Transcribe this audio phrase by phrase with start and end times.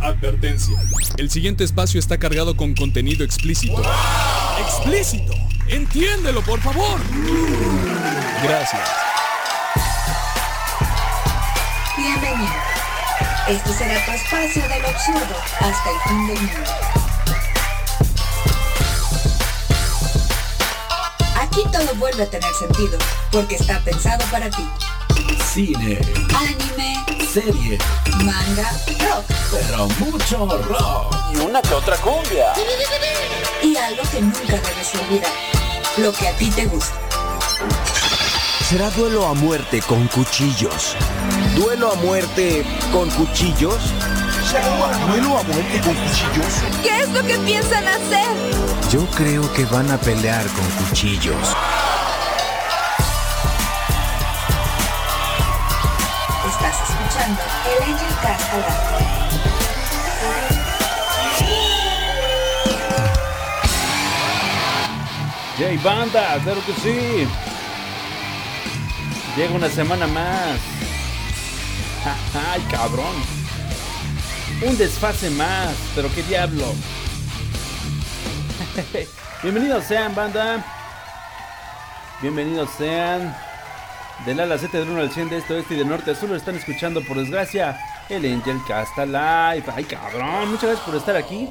[0.00, 0.76] Advertencia.
[1.16, 3.82] El siguiente espacio está cargado con contenido explícito.
[4.60, 5.32] ¡Explícito!
[5.68, 7.00] ¡Entiéndelo, por favor!
[8.42, 8.88] Gracias.
[11.96, 12.52] Bienvenido.
[13.48, 16.70] Este será tu espacio del absurdo hasta el fin del mundo.
[21.40, 22.98] Aquí todo vuelve a tener sentido,
[23.32, 24.66] porque está pensado para ti.
[25.52, 25.98] Cine,
[26.34, 27.76] Anime, serie,
[28.24, 28.70] manga,
[29.04, 31.14] rock pero mucho rock.
[31.34, 32.54] Y una que otra cumbia.
[33.62, 35.32] y algo que nunca debes olvidar.
[35.98, 36.96] Lo que a ti te gusta.
[38.66, 40.96] Será duelo a muerte con cuchillos.
[41.54, 43.80] ¿Duelo a muerte con cuchillos?
[45.06, 46.82] ¿Duelo a muerte con cuchillos?
[46.82, 48.28] ¿Qué es lo que piensan hacer?
[48.90, 51.54] Yo creo que van a pelear con cuchillos.
[57.26, 57.66] Escuchando
[65.82, 67.26] Banda, claro que sí.
[69.36, 70.58] Llega una semana más.
[72.52, 73.14] Ay, cabrón.
[74.62, 76.64] Un desfase más, pero qué diablo.
[79.42, 80.64] Bienvenidos sean, banda.
[82.22, 83.36] Bienvenidos sean.
[84.24, 86.28] Del ala 7 del 1 al 100 de este, oeste y de norte a sur
[86.28, 87.78] lo están escuchando, por desgracia,
[88.08, 89.64] el Angel Casta Live.
[89.72, 91.50] Ay, cabrón, muchas gracias por estar aquí.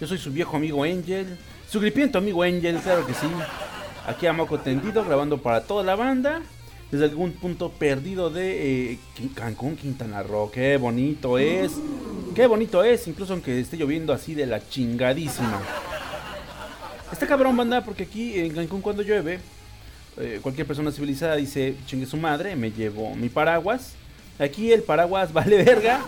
[0.00, 1.38] Yo soy su viejo amigo Angel.
[1.70, 3.26] Su gripiento amigo Angel, claro que sí.
[4.06, 6.42] Aquí a moco tendido, grabando para toda la banda.
[6.90, 8.98] Desde algún punto perdido de eh,
[9.34, 10.50] Cancún, Quintana Roo.
[10.50, 11.72] Qué bonito es.
[12.34, 15.58] Qué bonito es, incluso aunque esté lloviendo así de la chingadísima.
[17.10, 19.40] Está cabrón, banda, porque aquí en Cancún cuando llueve,
[20.18, 23.92] eh, cualquier persona civilizada dice, chingue su madre, me llevo mi paraguas.
[24.38, 26.04] Aquí el paraguas vale verga.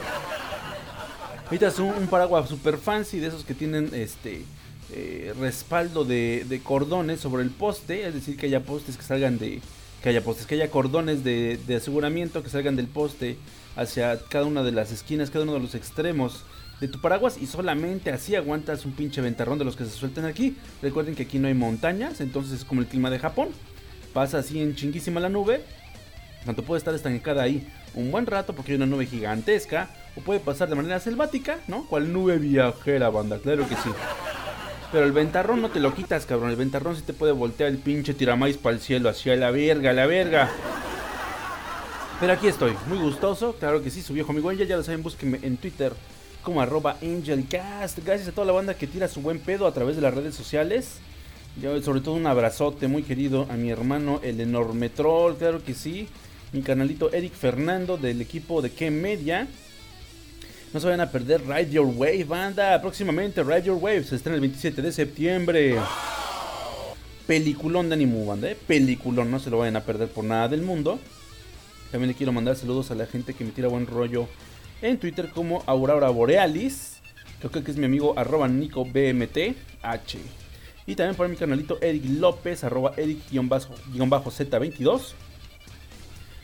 [1.51, 4.45] Es un, un paraguas super fancy de esos que tienen este
[4.93, 9.39] eh, respaldo de, de cordones sobre el poste, es decir, que haya postes que salgan
[9.39, 9.61] de.
[10.03, 13.37] que haya postes, que haya cordones de, de aseguramiento que salgan del poste
[13.77, 16.45] hacia cada una de las esquinas, cada uno de los extremos
[16.81, 20.25] de tu paraguas y solamente así aguantas un pinche ventarrón de los que se sueltan
[20.25, 20.57] aquí.
[20.83, 23.49] Recuerden que aquí no hay montañas, entonces es como el clima de Japón.
[24.13, 25.63] Pasa así en chinguísima la nube,
[26.45, 30.41] tanto puede estar estancada ahí un buen rato porque hay una nube gigantesca, o puede
[30.41, 31.87] pasar de manera selvática, ¿no?
[31.87, 33.91] Cual nube viajera, banda, claro que sí.
[34.93, 36.51] Pero el ventarrón no te lo quitas, cabrón.
[36.51, 39.93] El ventarrón sí te puede voltear el pinche tiramais para el cielo, hacia la verga,
[39.93, 40.51] la verga.
[42.21, 45.03] Pero aquí estoy, muy gustoso, claro que sí, su viejo amigo Angel, ya lo saben,
[45.03, 45.93] búsquenme en Twitter
[46.43, 47.99] como arroba AngelCast.
[48.05, 50.35] Gracias a toda la banda que tira su buen pedo a través de las redes
[50.35, 50.99] sociales.
[51.61, 55.75] Yo, sobre todo un abrazote muy querido a mi hermano el enorme troll, claro que
[55.75, 56.07] sí.
[56.53, 59.49] Mi canalito Eric Fernando del equipo de K Media.
[60.73, 62.81] No se vayan a perder Ride Your Wave, banda.
[62.81, 65.77] Próximamente Ride Your Wave se estrena el 27 de septiembre.
[67.27, 68.57] Peliculón de anime, banda, ¿eh?
[68.67, 71.01] Peliculón, no se lo vayan a perder por nada del mundo.
[71.91, 74.29] También le quiero mandar saludos a la gente que me tira buen rollo
[74.81, 76.99] en Twitter como Aurora Borealis.
[77.41, 80.48] Creo que es mi amigo arroba NicoBMTH.
[80.89, 85.01] Y también por mi canalito Eric López, arroba Eric-Z22.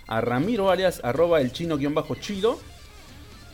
[0.07, 2.61] A Ramiro alias arroba el chino-chido.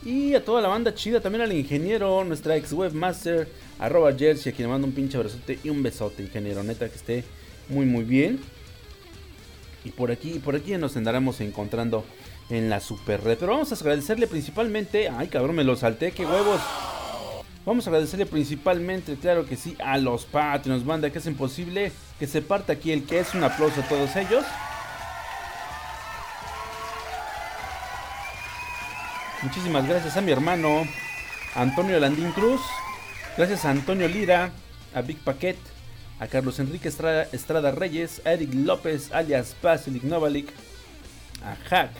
[0.03, 3.47] Y a toda la banda chida, también al ingeniero, nuestra ex webmaster,
[3.79, 6.61] arroba Jersey, a quien le mando un pinche abrazote y un besote, ingeniero.
[6.61, 7.23] Neta que esté
[7.69, 8.41] muy muy bien.
[9.85, 12.03] Y por aquí, por aquí nos andaremos encontrando
[12.49, 13.37] en la super red.
[13.39, 15.07] Pero vamos a agradecerle principalmente.
[15.07, 16.59] Ay, cabrón, me lo salté, qué huevos.
[17.63, 22.25] Vamos a agradecerle principalmente, claro que sí, a los Patreons, banda, que hacen posible que
[22.25, 23.35] se parta aquí el que es.
[23.35, 24.43] Un aplauso a todos ellos.
[29.43, 30.83] Muchísimas gracias a mi hermano
[31.55, 32.61] Antonio Landín Cruz.
[33.37, 34.51] Gracias a Antonio Lira,
[34.93, 35.57] a Big Paquet,
[36.19, 40.51] a Carlos Enrique Estrada, Reyes, a Eric López, alias Basilic Novalik,
[41.43, 41.91] a Hack,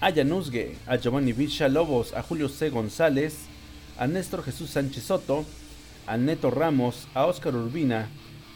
[0.00, 2.70] a Januzgue, a Giovanni Vicha Lobos, a Julio C.
[2.70, 3.48] González,
[4.02, 5.44] a Néstor Jesús Sánchez Soto,
[6.08, 8.08] a Neto Ramos, a Oscar Urbina,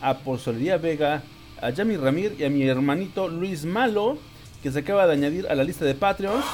[0.03, 1.23] a Pozolería Vega,
[1.63, 4.19] a Yami Ramir y a mi hermanito Luis Malo,
[4.61, 6.45] que se acaba de añadir a la lista de Patreons.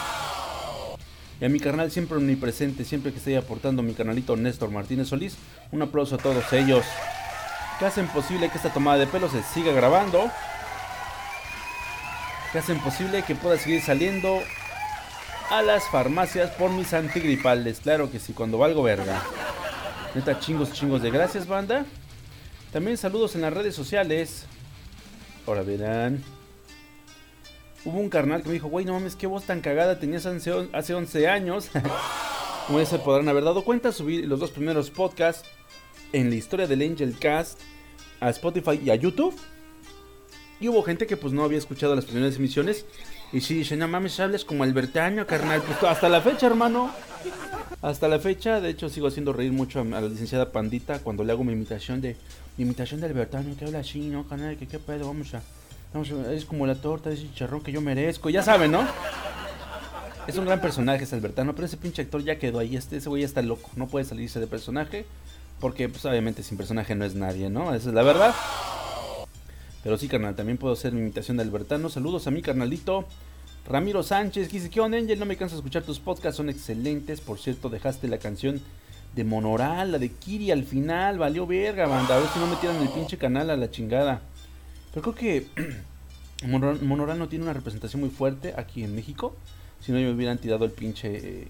[1.40, 5.38] Y a mi carnal siempre omnipresente, siempre que esté aportando mi canalito Néstor Martínez Solís.
[5.70, 6.84] Un aplauso a todos ellos
[7.78, 10.30] que hacen posible que esta tomada de pelo se siga grabando.
[12.52, 14.42] Que hacen posible que pueda seguir saliendo
[15.50, 17.80] a las farmacias por mis antigripales.
[17.80, 19.22] Claro que sí, cuando valgo verga.
[20.14, 21.84] Neta, chingos, chingos de gracias, banda.
[22.72, 24.46] También saludos en las redes sociales.
[25.46, 26.22] Ahora verán.
[27.84, 30.52] Hubo un carnal que me dijo, güey, no mames, qué voz tan cagada tenías hace
[30.52, 31.68] on- hace 11 años.
[32.66, 35.48] Como ya se podrán haber dado cuenta, subí los dos primeros podcasts
[36.12, 37.58] en la historia del Angel Cast
[38.20, 39.34] a Spotify y a YouTube.
[40.60, 42.86] Y hubo gente que pues no había escuchado las primeras emisiones.
[43.32, 45.62] Y sí, dice, no mames, hables como Albertaño, carnal.
[45.62, 46.90] Pues hasta la fecha, hermano.
[47.80, 51.32] Hasta la fecha, de hecho, sigo haciendo reír mucho a, la licenciada Pandita cuando le
[51.32, 52.16] hago mi imitación de.
[52.58, 54.58] Mi imitación de Albertaño, que habla así, ¿no, carnal?
[54.58, 55.42] Que qué pedo, vamos a.
[55.94, 58.28] Vamos a es como la torta de ese chicharrón que yo merezco.
[58.28, 58.86] Ya saben, ¿no?
[60.26, 62.76] Es un gran personaje, es Albertano, pero ese pinche actor ya quedó ahí.
[62.76, 63.70] Este, ese güey ya está loco.
[63.76, 65.06] No puede salirse de personaje.
[65.58, 67.74] Porque, pues, obviamente, sin personaje no es nadie, ¿no?
[67.74, 68.34] Esa es la verdad.
[69.82, 71.88] Pero sí, carnal, también puedo hacer mi imitación de Albertano.
[71.88, 73.04] Saludos a mi carnalito.
[73.66, 75.18] Ramiro Sánchez, dice, ¿qué onda, Angel?
[75.18, 77.20] No me canso de escuchar tus podcasts, son excelentes.
[77.20, 78.60] Por cierto, dejaste la canción
[79.14, 81.18] de Monoral, la de Kiri al final.
[81.18, 82.16] Valió verga, banda.
[82.16, 84.22] A ver si no metieron el pinche canal a la chingada.
[84.92, 85.46] Pero creo que
[86.46, 89.34] Monoral, no tiene una representación muy fuerte aquí en México.
[89.80, 91.48] Si no, me hubieran tirado el pinche,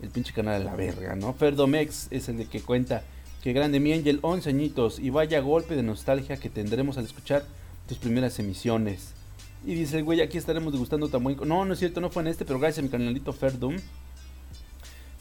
[0.00, 1.32] el pinche canal a la verga, ¿no?
[1.32, 3.02] Ferdomex es el de que cuenta.
[3.42, 4.98] Que grande mi Angel, 11 añitos.
[5.00, 7.44] Y vaya golpe de nostalgia que tendremos al escuchar
[7.88, 9.12] tus primeras emisiones.
[9.64, 11.36] Y dice el güey, aquí estaremos degustando tan buen...
[11.36, 11.44] co-".
[11.44, 13.76] No, no es cierto, no fue en este, pero gracias a mi canalito Ferdum.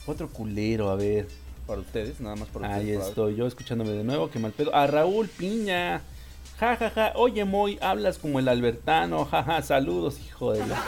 [0.07, 1.27] Otro culero, a ver.
[1.67, 2.97] Para ustedes, nada más para Ahí ustedes.
[2.97, 4.73] para- estoy yo escuchándome de nuevo, qué mal pedo.
[4.75, 6.01] A Raúl Piña.
[6.59, 7.13] Ja, ja, ja.
[7.15, 9.25] Oye, Moy, hablas como el Albertano.
[9.25, 10.81] Ja, ja, saludos, hijo de la...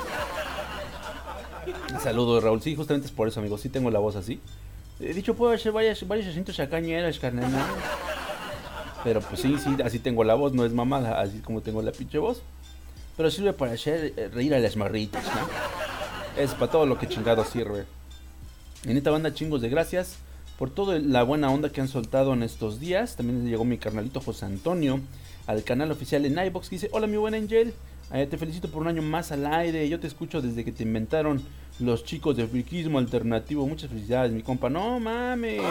[2.02, 2.62] Saludos, Raúl.
[2.62, 3.58] Sí, justamente es por eso, amigo.
[3.58, 4.40] Sí tengo la voz así.
[5.00, 7.52] He dicho, puedo hacer varias, varios acentos chacañeras, carnal.
[9.04, 10.54] Pero pues sí, sí, así tengo la voz.
[10.54, 12.42] No es mamada, así como tengo la pinche voz.
[13.18, 16.42] Pero sirve para hacer eh, reír a las marritas, ¿no?
[16.42, 17.86] Es para todo lo que chingado sirve.
[18.86, 20.18] En esta banda chingos de gracias
[20.58, 23.16] por toda la buena onda que han soltado en estos días.
[23.16, 25.00] También llegó mi carnalito José Antonio
[25.46, 27.74] al canal oficial en iBox que dice, hola mi buen Angel,
[28.12, 30.84] Eh, te felicito por un año más al aire, yo te escucho desde que te
[30.84, 31.42] inventaron
[31.80, 35.62] los chicos de friquismo alternativo, muchas felicidades mi compa, no mames.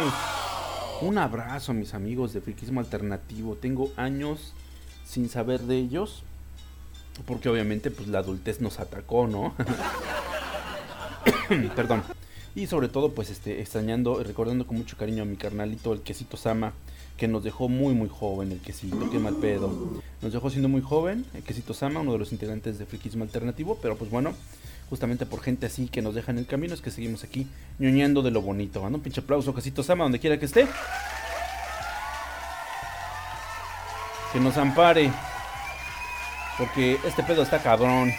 [1.02, 4.52] Un abrazo mis amigos de friquismo alternativo, tengo años
[5.04, 6.22] sin saber de ellos,
[7.26, 9.52] porque obviamente pues la adultez nos atacó, ¿no?
[11.74, 12.04] Perdón.
[12.54, 16.02] Y sobre todo, pues este, extrañando y recordando con mucho cariño a mi carnalito, el
[16.02, 16.72] quesito Sama,
[17.16, 19.72] que nos dejó muy muy joven, el quesito, qué mal pedo.
[20.22, 23.76] Nos dejó siendo muy joven, el quesito Sama, uno de los integrantes de Friquismo Alternativo,
[23.82, 24.34] pero pues bueno,
[24.90, 27.46] justamente por gente así que nos deja en el camino, es que seguimos aquí
[27.78, 28.82] ñoñando de lo bonito.
[28.82, 30.66] Manda un pinche aplauso, quesito Sama, donde quiera que esté.
[34.32, 35.10] Que nos ampare.
[36.58, 38.12] Porque este pedo está cabrón.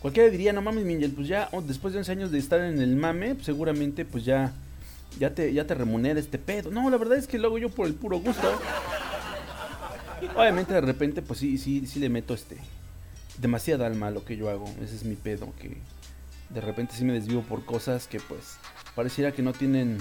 [0.00, 2.80] Cualquiera diría, no mames, Mingel, pues ya oh, después de 11 años de estar en
[2.80, 4.52] el mame, pues seguramente pues ya
[5.18, 6.70] ya te ya te remunera este pedo.
[6.70, 8.60] No, la verdad es que lo hago yo por el puro gusto.
[10.36, 12.58] Obviamente de repente pues sí sí sí le meto este
[13.38, 14.66] demasiada alma a lo que yo hago.
[14.82, 15.78] Ese es mi pedo que
[16.50, 18.58] de repente sí me desvío por cosas que pues
[18.94, 19.98] pareciera que no tienen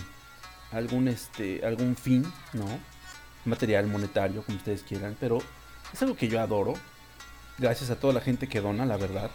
[0.71, 2.24] algún este algún fin,
[2.54, 2.66] ¿no?
[3.45, 5.39] Material, monetario, como ustedes quieran, pero
[5.94, 6.74] es algo que yo adoro.
[7.57, 9.31] Gracias a toda la gente que dona, la verdad.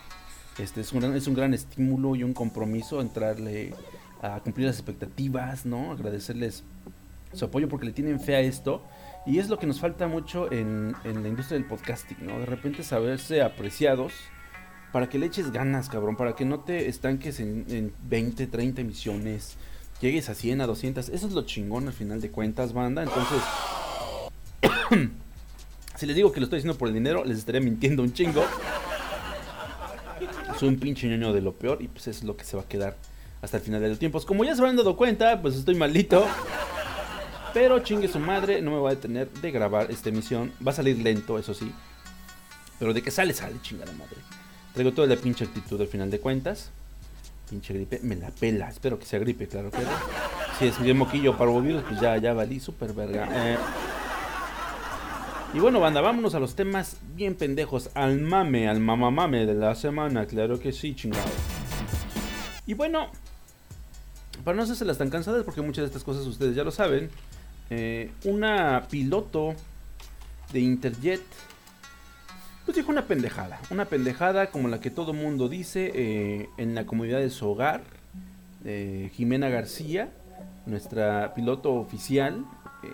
[0.59, 3.75] Este es un, es un gran estímulo y un compromiso entrarle
[4.23, 5.93] a cumplir las expectativas, ¿no?
[5.93, 6.63] Agradecerles
[7.33, 8.83] su apoyo porque le tienen fe a esto.
[9.27, 12.39] Y es lo que nos falta mucho en, en la industria del podcasting, ¿no?
[12.39, 14.13] De repente saberse apreciados
[14.93, 18.83] para que le eches ganas, cabrón, para que no te estanques en, en 20, 30
[18.83, 19.57] emisiones,
[20.01, 21.09] llegues a 100, a 200.
[21.09, 23.03] Eso es lo chingón al final de cuentas, banda.
[23.03, 23.43] Entonces,
[25.97, 28.45] si les digo que lo estoy haciendo por el dinero, les estaría mintiendo un chingo.
[30.59, 32.69] Soy un pinche ñoño de lo peor y pues es lo que se va a
[32.69, 32.97] quedar
[33.43, 34.25] hasta el final de los tiempos.
[34.25, 36.25] Como ya se habrán dado cuenta, pues estoy malito.
[37.55, 40.53] Pero chingue su madre, no me va a detener de grabar esta emisión.
[40.67, 41.73] Va a salir lento, eso sí.
[42.81, 44.17] Pero de que sale, sale, chingada madre.
[44.73, 46.71] Traigo toda la pinche actitud al final de cuentas.
[47.49, 48.69] Pinche gripe, me la pela.
[48.69, 49.91] Espero que sea gripe, claro que no.
[50.59, 53.29] Si es bien moquillo para virus, pues ya, ya valí, super verga.
[53.33, 53.57] Eh,
[55.55, 57.91] y bueno, banda, vámonos a los temas bien pendejos.
[57.95, 60.27] Al mame, al mamamame de la semana.
[60.27, 61.31] Claro que sí, chingado.
[62.67, 63.11] Y bueno,
[64.43, 67.11] para no hacerse las tan cansadas, porque muchas de estas cosas ustedes ya lo saben.
[67.71, 69.55] Eh, una piloto
[70.53, 71.23] de Interjet,
[72.65, 73.61] pues dijo una pendejada.
[73.71, 77.83] Una pendejada como la que todo mundo dice eh, en la comunidad de su hogar.
[79.13, 80.11] Jimena García,
[80.65, 82.45] nuestra piloto oficial.
[82.83, 82.89] eh,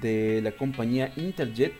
[0.00, 1.74] de la compañía Interjet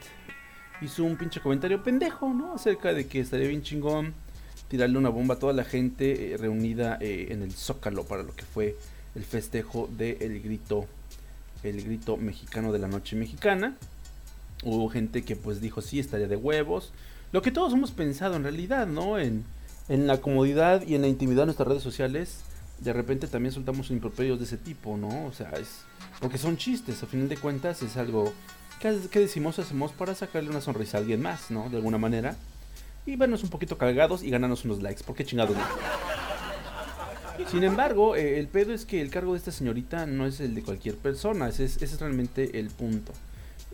[0.80, 2.54] hizo un pinche comentario pendejo, ¿no?
[2.54, 4.14] Acerca de que estaría bien chingón
[4.68, 8.76] tirarle una bomba a toda la gente reunida en el Zócalo para lo que fue
[9.16, 10.86] el festejo del el grito,
[11.62, 13.76] el grito mexicano de la noche mexicana.
[14.64, 16.92] Hubo gente que pues dijo sí, estaría de huevos.
[17.32, 19.18] Lo que todos hemos pensado en realidad, ¿no?
[19.18, 19.44] En,
[19.88, 22.40] en la comodidad y en la intimidad de nuestras redes sociales,
[22.78, 25.26] de repente también soltamos improperios de ese tipo, ¿no?
[25.26, 25.82] O sea, es.
[26.20, 28.32] Porque son chistes, a final de cuentas es algo
[28.80, 31.68] que, decimos, hacemos para sacarle una sonrisa a alguien más, ¿no?
[31.70, 32.36] De alguna manera.
[33.06, 36.25] Y vernos un poquito cargados y ganarnos unos likes, porque chingados no.
[37.50, 40.54] Sin embargo, eh, el pedo es que el cargo de esta señorita no es el
[40.54, 43.12] de cualquier persona, ese es, ese es realmente el punto.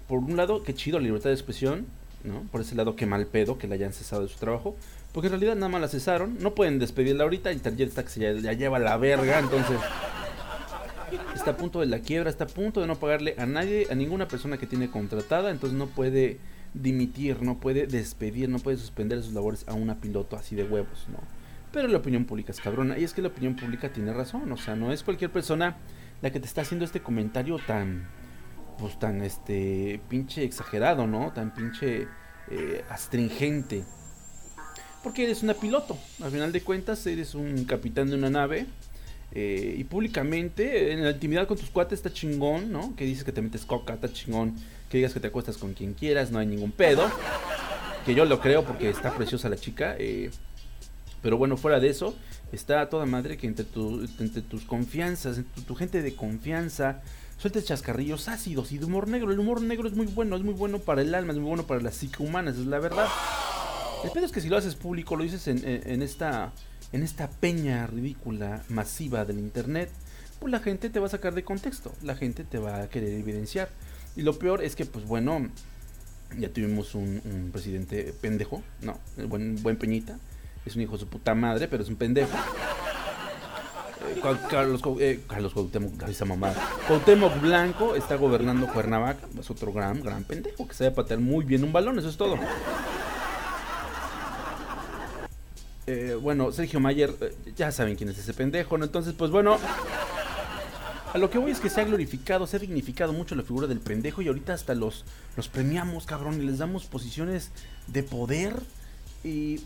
[0.09, 1.87] Por un lado, qué chido la libertad de expresión,
[2.25, 2.43] ¿no?
[2.51, 4.77] Por ese lado, qué mal pedo que la hayan cesado de su trabajo.
[5.13, 6.39] Porque en realidad nada más la cesaron.
[6.41, 7.51] No pueden despedirla ahorita.
[7.51, 9.39] Está que se ya, ya lleva la verga.
[9.39, 9.79] Entonces.
[11.35, 12.31] Está a punto de la quiebra.
[12.31, 13.87] Está a punto de no pagarle a nadie.
[13.91, 15.51] A ninguna persona que tiene contratada.
[15.51, 16.39] Entonces no puede
[16.73, 17.43] dimitir.
[17.43, 18.49] No puede despedir.
[18.49, 21.07] No puede suspender sus labores a una piloto así de huevos.
[21.11, 21.19] ¿no?
[21.73, 22.99] Pero la opinión pública es cabrona.
[22.99, 24.51] Y es que la opinión pública tiene razón.
[24.53, 25.77] O sea, no es cualquier persona
[26.21, 28.09] la que te está haciendo este comentario tan.
[28.79, 30.01] Pues tan este.
[30.09, 31.33] pinche exagerado, ¿no?
[31.33, 32.09] Tan pinche.
[32.51, 33.85] Eh, astringente.
[35.03, 35.97] Porque eres una piloto.
[36.23, 38.67] Al final de cuentas, eres un capitán de una nave.
[39.35, 42.95] Eh, y públicamente, en la intimidad con tus cuates está chingón, ¿no?
[42.95, 44.55] Que dices que te metes coca, está chingón.
[44.91, 47.11] Que digas que te acuestas con quien quieras, no hay ningún pedo.
[48.05, 49.97] Que yo lo creo porque está preciosa la chica.
[49.99, 50.31] Eh,
[51.23, 52.15] pero bueno, fuera de eso,
[52.51, 57.01] está toda madre que entre, tu, entre tus confianzas, entre tu, gente de confianza,
[57.39, 59.31] sueltes chascarrillos ácidos y de humor negro.
[59.31, 61.67] El humor negro es muy bueno, es muy bueno para el alma, es muy bueno
[61.67, 63.07] para la psique humana, esa es la verdad.
[64.05, 66.53] El pedo es que si lo haces público, lo dices en, esta,
[66.91, 69.91] en esta peña ridícula, masiva del internet,
[70.41, 73.13] pues la gente te va a sacar de contexto, la gente te va a querer
[73.13, 73.71] evidenciar.
[74.17, 75.49] Y lo peor es que, pues bueno,
[76.37, 78.99] ya tuvimos un, presidente pendejo, no,
[79.29, 80.19] buen, buen Peñita,
[80.65, 82.37] es un hijo de su puta madre, pero es un pendejo.
[84.09, 86.55] Eh, Carlos, eh, Carlos Cuauhtémoc, esa mamada.
[86.87, 91.65] Cuauhtémoc Blanco está gobernando Cuernavaca, es otro gran, gran pendejo que sabe patear muy bien
[91.65, 92.37] un balón, eso es todo.
[95.87, 98.77] Eh, bueno, Sergio Mayer, eh, ya saben quién es ese pendejo.
[98.77, 99.59] Entonces, pues bueno,
[101.13, 103.67] a lo que voy es que se ha glorificado, se ha dignificado mucho la figura
[103.67, 105.05] del pendejo y ahorita hasta los,
[105.37, 107.51] los premiamos, cabrón, y les damos posiciones
[107.89, 108.55] de poder.
[109.25, 109.61] Y,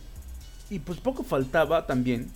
[0.71, 2.31] y pues poco faltaba también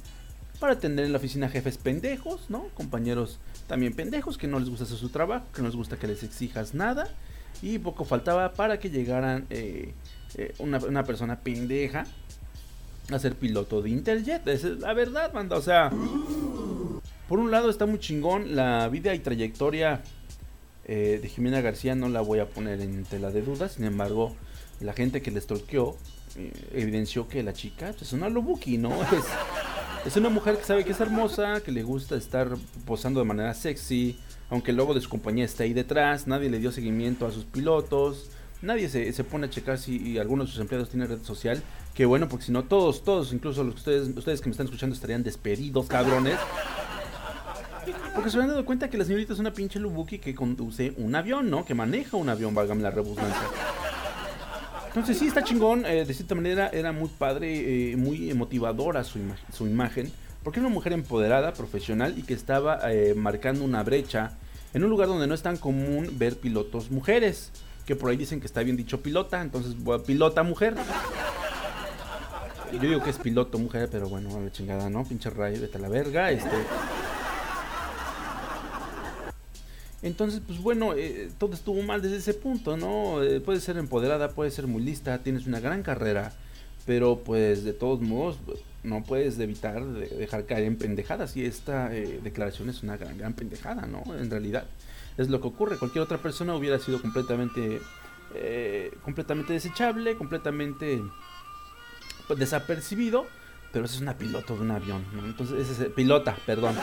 [0.61, 2.69] para tener en la oficina jefes pendejos, ¿no?
[2.75, 6.07] Compañeros también pendejos que no les gusta hacer su trabajo, que no les gusta que
[6.07, 7.09] les exijas nada.
[7.63, 9.95] Y poco faltaba para que llegaran eh,
[10.37, 12.07] eh, una, persona pendeja
[13.11, 14.47] a ser piloto de Interjet.
[14.47, 15.57] Esa es la verdad, manda.
[15.57, 15.91] O sea,
[17.29, 20.03] por un lado está muy chingón la vida y trayectoria
[20.85, 21.95] eh, de Jimena García.
[21.95, 23.73] No la voy a poner en tela de dudas.
[23.73, 24.37] Sin embargo,
[24.81, 26.10] la gente que le stalkeó eh,
[26.73, 28.91] evidenció que la chica pues, es una lobuki, ¿no?
[29.13, 32.49] Es, es una mujer que sabe que es hermosa, que le gusta estar
[32.87, 34.19] posando de manera sexy.
[34.49, 37.45] Aunque el logo de su compañía está ahí detrás, nadie le dio seguimiento a sus
[37.45, 38.31] pilotos.
[38.63, 41.63] Nadie se, se, pone a checar si alguno de sus empleados tiene red social.
[41.95, 44.95] Que bueno, porque si no, todos, todos, incluso los ustedes, ustedes que me están escuchando
[44.95, 46.39] estarían despedidos, cabrones.
[48.15, 51.15] Porque se han dado cuenta que la señorita es una pinche Lubuki que conduce un
[51.15, 51.65] avión, ¿no?
[51.65, 53.49] Que maneja un avión, válgame la redundancia.
[54.91, 55.87] Entonces sí, está chingón.
[55.87, 60.11] Eh, de cierta manera era muy padre, eh, muy motivadora su, ima su imagen.
[60.43, 64.33] Porque era una mujer empoderada, profesional y que estaba eh, marcando una brecha
[64.75, 67.53] en un lugar donde no es tan común ver pilotos mujeres
[67.87, 70.75] que por ahí dicen que está bien dicho pilota, entonces pilota mujer.
[72.73, 75.05] Yo digo que es piloto mujer, pero bueno, a la chingada, ¿no?
[75.05, 76.57] Pinche rayo, vete a la verga, este.
[80.03, 83.23] Entonces, pues bueno, eh, todo estuvo mal desde ese punto, ¿no?
[83.23, 86.33] Eh, puede ser empoderada, puede ser muy lista, tienes una gran carrera,
[86.87, 88.39] pero pues de todos modos
[88.83, 93.19] no puedes evitar de dejar caer en pendejadas y esta eh, declaración es una gran,
[93.19, 94.03] gran pendejada, ¿no?
[94.17, 94.65] En realidad
[95.19, 95.77] es lo que ocurre.
[95.77, 97.81] Cualquier otra persona hubiera sido completamente,
[98.35, 101.03] eh, completamente desechable, completamente
[102.27, 103.27] pues, desapercibido.
[103.73, 105.25] Pero es una piloto de un avión, ¿no?
[105.25, 106.75] Entonces, ese es pilota, perdón.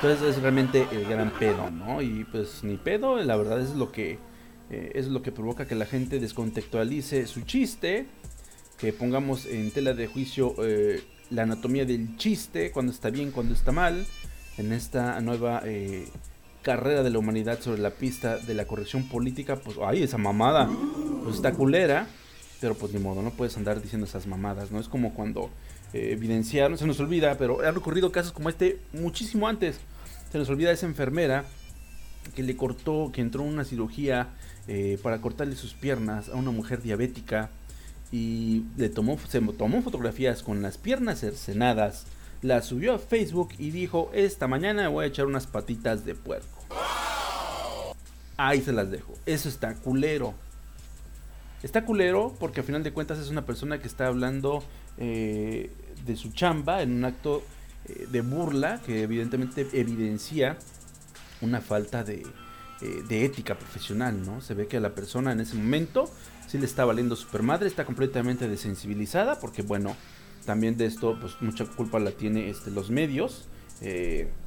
[0.00, 2.00] Entonces es realmente el gran pedo, ¿no?
[2.00, 4.20] Y pues ni pedo, la verdad es lo que
[4.70, 8.06] eh, es lo que provoca que la gente descontextualice su chiste,
[8.76, 13.54] que pongamos en tela de juicio eh, la anatomía del chiste, cuando está bien, cuando
[13.54, 14.06] está mal,
[14.56, 16.06] en esta nueva eh,
[16.62, 20.68] carrera de la humanidad sobre la pista de la corrección política, pues, ay, esa mamada,
[21.24, 22.06] pues está culera,
[22.60, 24.78] pero pues ni modo, no puedes andar diciendo esas mamadas, ¿no?
[24.78, 25.50] Es como cuando
[25.92, 29.80] eh, evidenciaron, se nos olvida, pero han ocurrido casos como este muchísimo antes.
[30.30, 31.44] Se nos olvida esa enfermera
[32.34, 34.28] que le cortó, que entró en una cirugía
[34.66, 37.50] eh, para cortarle sus piernas a una mujer diabética
[38.12, 42.06] y le tomó, se tomó fotografías con las piernas cercenadas
[42.42, 46.64] la subió a Facebook y dijo, esta mañana voy a echar unas patitas de puerco.
[48.36, 49.14] Ahí se las dejo.
[49.26, 50.34] Eso está culero.
[51.62, 54.62] Está culero porque a final de cuentas es una persona que está hablando
[54.98, 55.70] eh,
[56.04, 57.42] de su chamba en un acto
[57.86, 60.58] eh, de burla que evidentemente evidencia
[61.40, 62.22] una falta de,
[62.80, 64.40] eh, de ética profesional, ¿no?
[64.40, 66.10] Se ve que a la persona en ese momento
[66.46, 69.94] sí le está valiendo super madre, está completamente desensibilizada, porque bueno,
[70.46, 73.48] también de esto, pues mucha culpa la tiene este, los medios,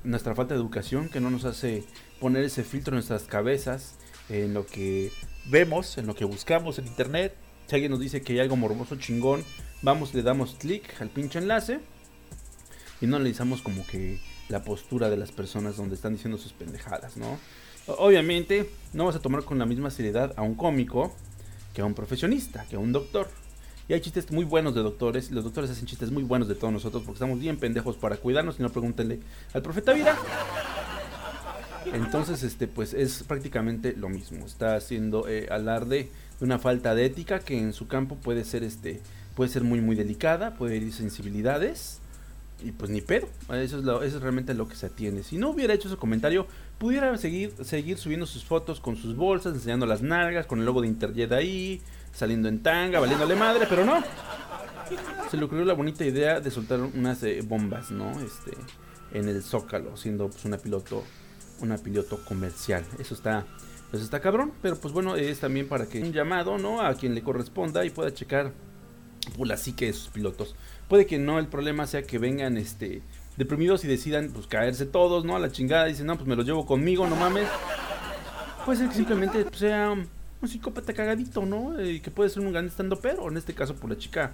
[0.03, 1.85] nuestra falta de educación que no nos hace
[2.19, 3.95] poner ese filtro en nuestras cabezas,
[4.27, 5.11] en lo que
[5.49, 7.33] vemos, en lo que buscamos en internet.
[7.67, 9.43] Si alguien nos dice que hay algo morboso chingón,
[9.81, 11.79] vamos, le damos clic al pinche enlace
[13.01, 14.19] y no analizamos como que
[14.49, 17.39] la postura de las personas donde están diciendo sus pendejadas, ¿no?
[17.87, 21.15] Obviamente no vas a tomar con la misma seriedad a un cómico
[21.73, 23.27] que a un profesionista, que a un doctor.
[23.87, 26.71] Y hay chistes muy buenos de doctores, los doctores hacen chistes muy buenos de todos
[26.71, 29.19] nosotros porque estamos bien pendejos para cuidarnos y no pregúntenle
[29.53, 30.17] al profeta Vida.
[31.93, 34.45] Entonces, este, pues es prácticamente lo mismo.
[34.45, 36.09] Está haciendo eh, alarde
[36.39, 39.01] de una falta de ética que en su campo puede ser, este,
[39.41, 41.99] puede ser muy, muy delicada, puede herir sensibilidades
[42.63, 43.27] y pues ni pedo.
[43.51, 45.23] Eso es, lo, eso es realmente lo que se atiende.
[45.23, 46.45] Si no hubiera hecho ese comentario,
[46.77, 50.81] pudiera seguir, seguir subiendo sus fotos con sus bolsas, enseñando las nalgas, con el logo
[50.81, 51.81] de Interjet ahí,
[52.13, 54.03] saliendo en tanga, valiéndole madre, pero no.
[55.31, 58.11] Se le ocurrió la bonita idea de soltar unas eh, bombas, ¿no?
[58.19, 58.51] Este,
[59.11, 61.03] en el Zócalo, siendo pues una piloto,
[61.61, 62.85] una piloto comercial.
[62.99, 63.47] Eso está,
[63.91, 66.79] eso está cabrón, pero pues bueno, es también para que un llamado, ¿no?
[66.79, 68.53] A quien le corresponda y pueda checar
[69.37, 70.55] pues, la psique de sus pilotos.
[70.87, 73.01] Puede que no, el problema sea que vengan, este,
[73.37, 75.35] deprimidos y decidan, pues, caerse todos, ¿no?
[75.35, 77.47] A la chingada, dicen, no, pues me los llevo conmigo, no mames.
[78.65, 81.81] Puede ser que simplemente pues, sea un psicópata cagadito, ¿no?
[81.83, 84.33] Y que puede ser un gran estando pero en este caso, por la chica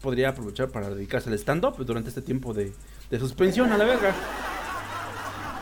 [0.00, 2.72] podría aprovechar para dedicarse al stand-up durante este tiempo de,
[3.10, 4.14] de suspensión a la verga.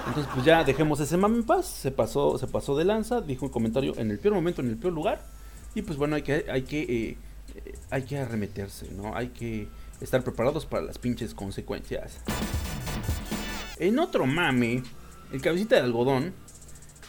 [0.07, 1.67] Entonces, pues ya dejemos ese mame en paz.
[1.67, 4.77] Se pasó, se pasó de lanza, dijo un comentario en el peor momento, en el
[4.77, 5.23] peor lugar.
[5.75, 7.17] Y pues bueno, hay que, hay que, eh,
[7.91, 9.17] hay que arremeterse, ¿no?
[9.17, 9.69] Hay que
[10.01, 12.21] estar preparados para las pinches consecuencias.
[13.79, 14.83] En otro mame,
[15.33, 16.35] el cabecita de algodón.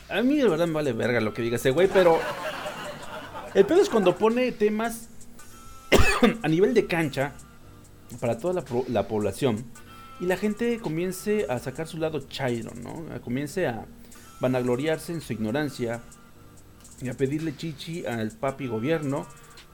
[0.09, 2.19] A mí de verdad me vale verga lo que diga ese güey, pero.
[3.53, 5.07] El pedo es cuando pone temas
[6.43, 7.33] a nivel de cancha
[8.19, 9.65] para toda la, la, población
[10.19, 13.05] y la gente comience a sacar su lado chairo, ¿no?
[13.21, 13.85] Comience a
[14.41, 16.01] vanagloriarse en su ignorancia
[17.01, 19.25] y a pedirle chichi al papi gobierno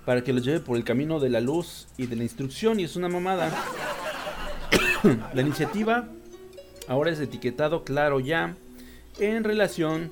[0.05, 2.83] para que los lleve por el camino de la luz y de la instrucción y
[2.83, 3.51] es una mamada.
[5.33, 6.09] la iniciativa
[6.87, 8.55] ahora es etiquetado claro ya
[9.19, 10.11] en relación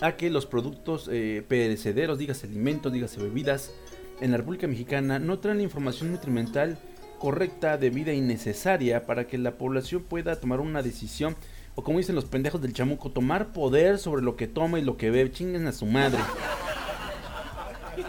[0.00, 3.72] a que los productos eh, perecederos, dígase alimentos, dígase bebidas,
[4.20, 6.78] en la República Mexicana no traen la información nutrimental
[7.18, 11.36] correcta, debida y necesaria para que la población pueda tomar una decisión,
[11.74, 14.96] o como dicen los pendejos del chamuco, tomar poder sobre lo que toma y lo
[14.96, 16.18] que bebe, chinguen a su madre.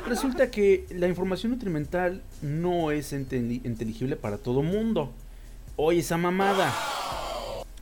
[0.07, 5.11] Resulta que la información nutrimental no es inteligible para todo mundo.
[5.75, 6.73] Oye, esa mamada.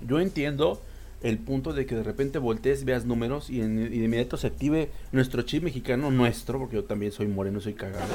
[0.06, 0.82] Yo entiendo
[1.22, 4.48] el punto de que de repente voltees, veas números y, en, y de inmediato se
[4.48, 8.14] active nuestro chip mexicano, nuestro, porque yo también soy moreno, soy cagado.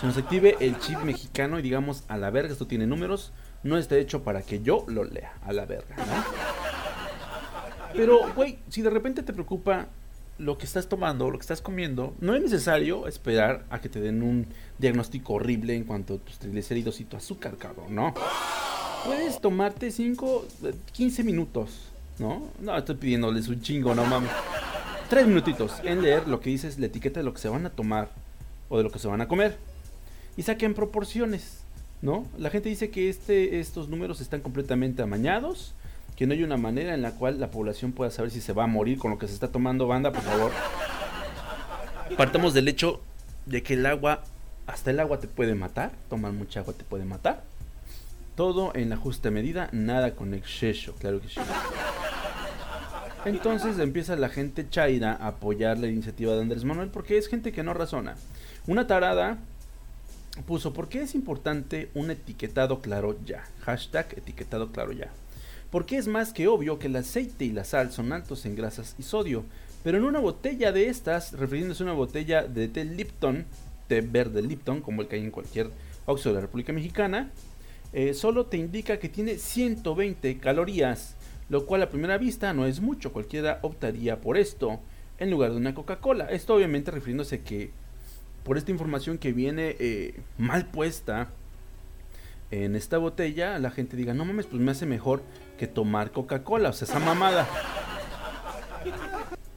[0.00, 3.32] Se nos active el chip mexicano y digamos, a la verga, esto tiene números,
[3.62, 6.24] no está hecho para que yo lo lea, a la verga, ¿no?
[7.94, 9.86] Pero, güey, si de repente te preocupa
[10.38, 14.00] lo que estás tomando, lo que estás comiendo, no es necesario esperar a que te
[14.00, 14.46] den un
[14.78, 18.14] diagnóstico horrible en cuanto a tus triglicéridos y tu azúcar, cabrón, ¿no?
[19.04, 20.46] Puedes tomarte 5,
[20.92, 22.48] 15 minutos, ¿no?
[22.60, 24.30] No, estoy pidiéndoles un chingo, no mames.
[25.10, 27.70] 3 minutitos en leer lo que dices, la etiqueta de lo que se van a
[27.70, 28.10] tomar
[28.68, 29.56] o de lo que se van a comer.
[30.36, 31.60] Y saquen proporciones,
[32.02, 32.26] ¿no?
[32.38, 35.74] La gente dice que este, estos números están completamente amañados,
[36.16, 38.64] que no hay una manera en la cual la población pueda saber si se va
[38.64, 40.52] a morir con lo que se está tomando, banda, por favor.
[42.16, 43.00] Partamos del hecho
[43.46, 44.22] de que el agua,
[44.66, 47.42] hasta el agua te puede matar, tomar mucha agua te puede matar.
[48.36, 51.40] Todo en la justa medida, nada con exceso, claro que sí.
[53.24, 57.52] Entonces empieza la gente chaira a apoyar la iniciativa de Andrés Manuel porque es gente
[57.52, 58.16] que no razona.
[58.66, 59.38] Una tarada
[60.46, 63.44] puso, ¿por qué es importante un etiquetado claro ya?
[63.62, 65.10] Hashtag etiquetado claro ya.
[65.74, 68.94] Porque es más que obvio que el aceite y la sal son altos en grasas
[68.96, 69.44] y sodio.
[69.82, 73.44] Pero en una botella de estas, refiriéndose a una botella de té Lipton,
[73.88, 75.70] té verde Lipton, como el que hay en cualquier
[76.06, 77.32] Oxxo de la República Mexicana,
[77.92, 81.16] eh, solo te indica que tiene 120 calorías,
[81.48, 84.78] lo cual a primera vista no es mucho, cualquiera optaría por esto
[85.18, 86.26] en lugar de una Coca-Cola.
[86.26, 87.72] Esto obviamente refiriéndose que
[88.44, 91.32] por esta información que viene eh, mal puesta
[92.62, 95.22] en esta botella, la gente diga, no mames, pues me hace mejor
[95.58, 97.48] que tomar Coca-Cola, o sea, esa mamada.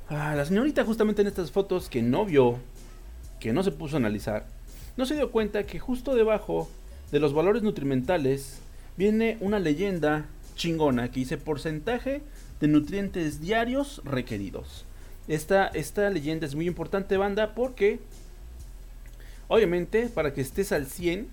[0.09, 2.57] Ah, la señorita justamente en estas fotos que no vio,
[3.39, 4.47] que no se puso a analizar,
[4.95, 6.69] no se dio cuenta que justo debajo
[7.11, 8.59] de los valores nutrimentales
[8.95, 12.21] viene una leyenda chingona que dice porcentaje
[12.59, 14.85] de nutrientes diarios requeridos.
[15.27, 17.99] Esta, esta leyenda es muy importante, banda, porque
[19.49, 21.27] obviamente para que estés al 100,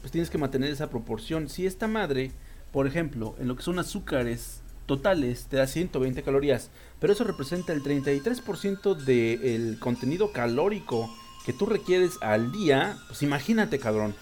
[0.00, 1.48] pues tienes que mantener esa proporción.
[1.48, 2.32] Si esta madre,
[2.72, 7.72] por ejemplo, en lo que son azúcares totales, te da 120 calorías, pero eso representa
[7.72, 11.08] el 33% del contenido calórico
[11.46, 14.14] que tú requieres al día, pues imagínate, cabrón,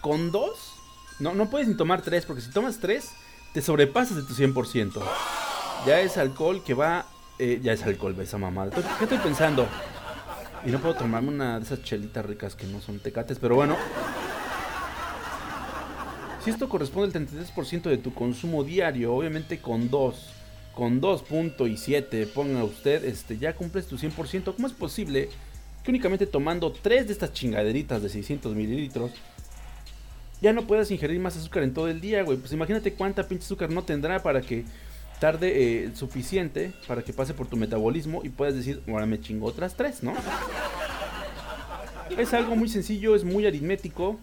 [0.00, 0.72] con dos,
[1.20, 3.10] no, no puedes ni tomar tres, porque si tomas tres,
[3.54, 5.02] te sobrepasas de tu 100%.
[5.86, 7.06] Ya es alcohol que va
[7.38, 8.70] eh, ya es alcohol, esa mamada.
[8.70, 9.66] ¿Qué estoy pensando?
[10.64, 13.76] Y no puedo tomarme una de esas chelitas ricas que no son tecates, pero bueno.
[16.46, 20.32] Si esto corresponde al 33% de tu consumo diario, obviamente con 2,
[20.76, 24.54] con 2.7, ponga usted, este, ya cumples tu 100%.
[24.54, 25.28] ¿Cómo es posible
[25.82, 29.10] que únicamente tomando 3 de estas chingaderitas de 600 mililitros
[30.40, 32.38] ya no puedas ingerir más azúcar en todo el día, güey?
[32.38, 34.64] Pues imagínate cuánta pinche azúcar no tendrá para que
[35.18, 39.46] tarde eh, suficiente para que pase por tu metabolismo y puedas decir, ahora me chingo
[39.46, 40.14] otras tres, ¿no?
[42.16, 44.20] Es algo muy sencillo, es muy aritmético.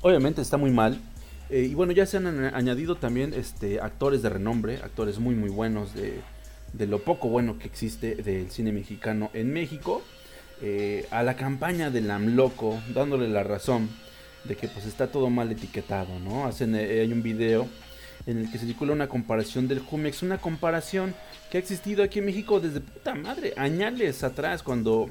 [0.00, 0.98] Obviamente está muy mal.
[1.54, 5.50] Eh, y bueno, ya se han añadido también este, actores de renombre, actores muy muy
[5.50, 6.20] buenos de,
[6.72, 10.02] de lo poco bueno que existe del cine mexicano en México.
[10.62, 13.88] Eh, a la campaña del AMLOCO, dándole la razón
[14.42, 16.44] de que pues está todo mal etiquetado, ¿no?
[16.44, 17.68] Hacen, hay un video
[18.26, 21.14] en el que se circula una comparación del Jumex, una comparación
[21.52, 25.08] que ha existido aquí en México desde puta madre, añales atrás, cuando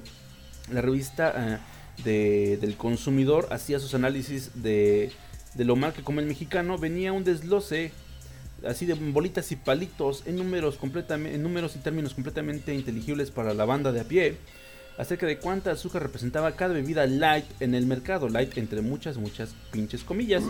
[0.70, 1.62] la revista
[2.04, 5.14] eh, del consumidor hacía sus análisis de,
[5.56, 7.92] de lo mal que come el mexicano, venía un desglose
[8.68, 13.66] así de bolitas y palitos en números en números y términos completamente inteligibles para la
[13.66, 14.38] banda de a pie
[14.98, 19.56] acerca de cuánta azúcar representaba cada bebida light en el mercado light entre muchas muchas
[19.72, 20.44] pinches comillas.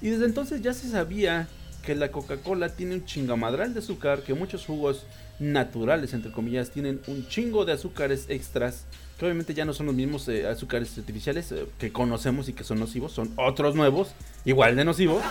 [0.00, 1.48] Y desde entonces ya se sabía
[1.82, 5.06] que la Coca-Cola tiene un chingamadral de azúcar, que muchos jugos
[5.38, 8.84] naturales, entre comillas, tienen un chingo de azúcares extras,
[9.18, 12.64] que obviamente ya no son los mismos eh, azúcares artificiales eh, que conocemos y que
[12.64, 14.12] son nocivos, son otros nuevos,
[14.44, 15.22] igual de nocivos.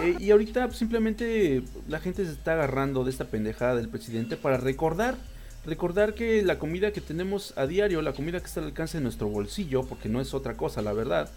[0.00, 4.36] Eh, y ahorita pues, simplemente la gente se está agarrando de esta pendejada del presidente
[4.36, 5.16] para recordar,
[5.64, 9.04] recordar que la comida que tenemos a diario, la comida que está al alcance de
[9.04, 11.30] nuestro bolsillo, porque no es otra cosa, la verdad,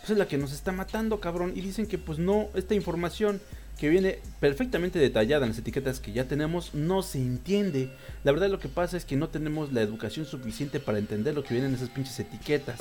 [0.00, 1.52] pues es la que nos está matando, cabrón.
[1.54, 3.40] Y dicen que pues no, esta información
[3.82, 7.90] que viene perfectamente detallada en las etiquetas que ya tenemos no se entiende.
[8.22, 11.42] La verdad lo que pasa es que no tenemos la educación suficiente para entender lo
[11.42, 12.78] que vienen en esas pinches etiquetas.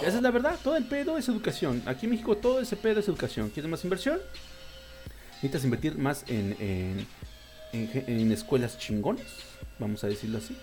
[0.00, 1.82] Esa es la verdad, todo el pedo es educación.
[1.84, 3.50] Aquí en México todo ese pedo es educación.
[3.50, 4.18] ¿Quieres más inversión?
[5.32, 7.06] Necesitas invertir más en,
[7.74, 9.26] en, escuelas chingones,
[9.78, 10.56] vamos a decirlo así.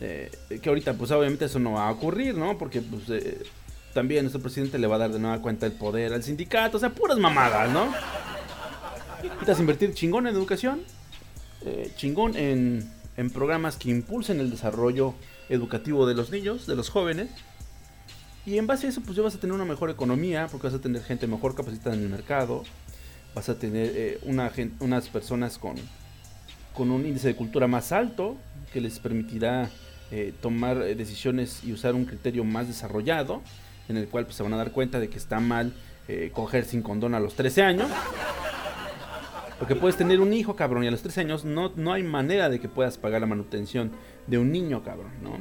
[0.00, 0.30] Eh,
[0.62, 2.56] que ahorita pues obviamente eso no va a ocurrir, ¿no?
[2.56, 3.10] Porque pues...
[3.10, 3.42] Eh,
[3.94, 6.80] también nuestro presidente le va a dar de nueva cuenta el poder al sindicato, o
[6.80, 7.92] sea, puras mamadas, ¿no?
[9.22, 10.82] Necesitas invertir chingón en educación,
[11.64, 15.14] eh, chingón en, en programas que impulsen el desarrollo
[15.48, 17.30] educativo de los niños, de los jóvenes.
[18.46, 20.74] Y en base a eso, pues ya vas a tener una mejor economía, porque vas
[20.74, 22.62] a tener gente mejor capacitada en el mercado,
[23.34, 24.50] vas a tener eh, una,
[24.80, 25.76] unas personas con,
[26.74, 28.36] con un índice de cultura más alto,
[28.72, 29.70] que les permitirá
[30.10, 33.42] eh, tomar decisiones y usar un criterio más desarrollado
[33.88, 35.72] en el cual pues, se van a dar cuenta de que está mal
[36.06, 37.90] eh, coger sin condón a los 13 años.
[39.58, 42.48] Porque puedes tener un hijo, cabrón, y a los 13 años no, no hay manera
[42.48, 43.90] de que puedas pagar la manutención
[44.26, 45.38] de un niño, cabrón, ¿no?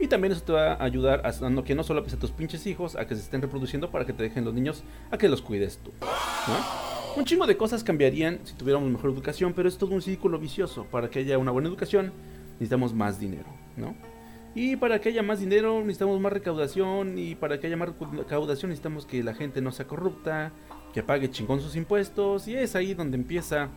[0.00, 2.96] Y también eso te va a ayudar a que no solo a tus pinches hijos
[2.96, 5.78] a que se estén reproduciendo para que te dejen los niños a que los cuides
[5.78, 6.90] tú, ¿no?
[7.16, 10.86] Un chingo de cosas cambiarían si tuviéramos mejor educación, pero es todo un círculo vicioso.
[10.90, 12.12] Para que haya una buena educación
[12.52, 13.94] necesitamos más dinero, ¿no?
[14.54, 18.70] Y para que haya más dinero necesitamos más recaudación y para que haya más recaudación
[18.70, 20.52] necesitamos que la gente no sea corrupta,
[20.92, 23.68] que pague chingón sus impuestos y es ahí donde empieza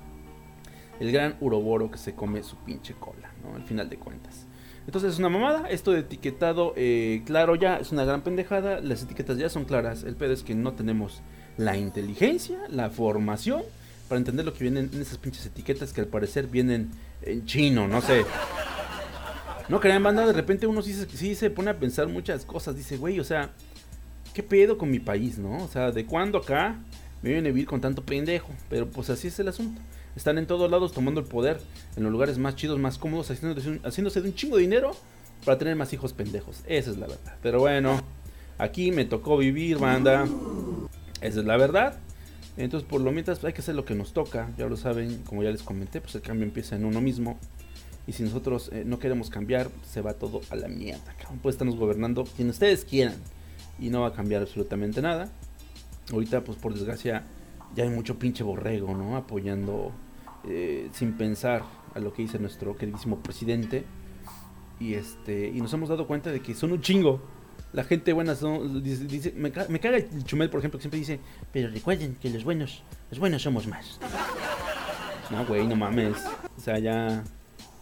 [0.99, 3.55] el gran uroboro que se come su pinche cola, ¿no?
[3.55, 4.47] Al final de cuentas.
[4.85, 9.03] Entonces es una mamada, esto de etiquetado eh, claro ya es una gran pendejada, las
[9.03, 11.21] etiquetas ya son claras, el pedo es que no tenemos
[11.57, 13.63] la inteligencia, la formación
[14.09, 17.87] para entender lo que vienen en esas pinches etiquetas que al parecer vienen en chino,
[17.87, 18.25] no sé.
[19.69, 22.75] No crean banda, de repente uno sí, sí se pone a pensar muchas cosas.
[22.75, 23.51] Dice, güey, o sea,
[24.33, 25.63] ¿qué pedo con mi país, no?
[25.63, 26.75] O sea, ¿de cuándo acá
[27.23, 28.49] me vienen a vivir con tanto pendejo?
[28.69, 29.81] Pero pues así es el asunto.
[30.15, 31.59] Están en todos lados tomando el poder,
[31.95, 34.91] en los lugares más chidos, más cómodos, haciéndose de un chingo de dinero
[35.43, 36.61] para tener más hijos pendejos.
[36.67, 37.35] Esa es la verdad.
[37.41, 37.99] Pero bueno,
[38.57, 40.27] aquí me tocó vivir, banda.
[41.21, 41.97] Esa es la verdad.
[42.57, 44.51] Entonces, por lo mientras, hay que hacer lo que nos toca.
[44.57, 47.39] Ya lo saben, como ya les comenté, pues el cambio empieza en uno mismo.
[48.05, 51.15] Y si nosotros eh, no queremos cambiar, se va todo a la mierda.
[51.17, 51.39] Cabrón.
[51.39, 53.15] Puede estarnos gobernando quien ustedes quieran.
[53.79, 55.29] y no va a cambiar absolutamente nada.
[56.11, 57.23] Ahorita, pues por desgracia,
[57.75, 59.15] ya hay mucho pinche borrego, ¿no?
[59.15, 59.91] Apoyando
[60.47, 61.63] eh, sin pensar
[61.95, 63.85] a lo que dice nuestro queridísimo presidente.
[64.79, 67.21] Y este y nos hemos dado cuenta de que son un chingo.
[67.71, 71.19] La gente buena son, dice, me, me, caga el Chumel, por ejemplo, que siempre dice,
[71.51, 73.99] pero recuerden que los buenos, los buenos somos más.
[75.31, 76.17] No, güey, no mames.
[76.55, 77.23] O sea, ya,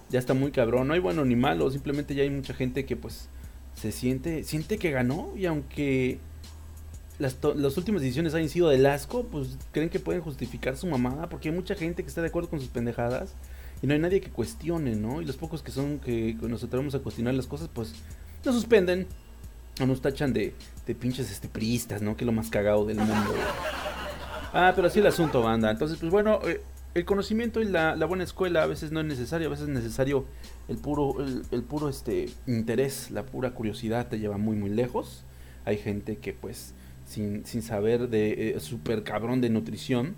[0.09, 0.87] ya está muy cabrón.
[0.87, 3.27] No hay bueno ni malo, simplemente ya hay mucha gente que pues
[3.73, 6.19] se siente, siente que ganó y aunque
[7.21, 11.29] las, las, últimas decisiones hayan sido del asco, pues creen que pueden justificar su mamada,
[11.29, 13.33] porque hay mucha gente que está de acuerdo con sus pendejadas
[13.81, 15.21] y no hay nadie que cuestione, ¿no?
[15.21, 17.93] Y los pocos que son que nos atrevemos a cuestionar las cosas, pues
[18.43, 19.07] nos suspenden
[19.79, 20.53] o nos tachan de,
[20.85, 21.49] de pinches este,
[22.01, 22.15] ¿no?
[22.15, 23.33] Que es lo más cagado del mundo.
[24.53, 25.71] Ah, pero así el asunto, banda.
[25.71, 26.61] Entonces, pues bueno, eh,
[26.93, 29.73] el conocimiento y la, la, buena escuela a veces no es necesario, a veces es
[29.73, 30.25] necesario
[30.67, 31.15] el puro,
[31.51, 35.23] el, puro este, interés, la pura curiosidad te lleva muy, muy lejos.
[35.63, 36.73] Hay gente que pues
[37.11, 40.15] sin, sin saber de eh, super cabrón de nutrición,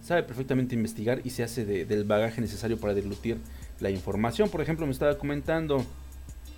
[0.00, 3.38] sabe perfectamente investigar y se hace del bagaje necesario para deglutir
[3.80, 4.48] la información.
[4.48, 5.84] Por ejemplo, me estaba comentando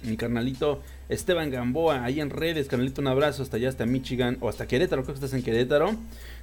[0.03, 4.48] mi carnalito Esteban Gamboa, ahí en redes, carnalito, un abrazo hasta allá, hasta Michigan o
[4.48, 5.96] hasta Querétaro, creo que estás en Querétaro.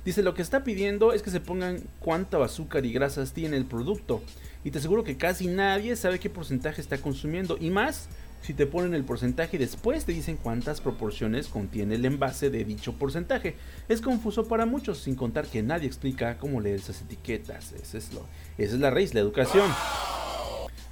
[0.04, 3.66] Dice, lo que está pidiendo es que se pongan cuánto azúcar y grasas tiene el
[3.66, 4.22] producto.
[4.64, 7.58] Y te aseguro que casi nadie sabe qué porcentaje está consumiendo.
[7.60, 8.10] Y más
[8.46, 12.64] si te ponen el porcentaje y después te dicen cuántas proporciones contiene el envase de
[12.64, 13.56] dicho porcentaje.
[13.90, 17.72] Es confuso para muchos, sin contar que nadie explica cómo leer esas etiquetas.
[17.72, 18.28] Esa es, lo,
[18.60, 19.68] esa es la raíz, la educación.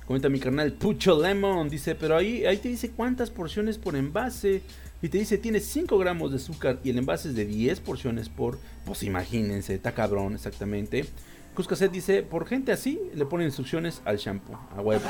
[0.07, 4.63] Comenta mi canal Pucho Lemon, dice, pero ahí, ahí te dice cuántas porciones por envase.
[5.03, 8.29] Y te dice, tiene 5 gramos de azúcar y el envase es de 10 porciones
[8.29, 8.57] por...
[8.83, 11.05] Pues imagínense, está cabrón, exactamente.
[11.53, 15.05] Cuscaset dice, por gente así, le ponen instrucciones al shampoo, a huevo.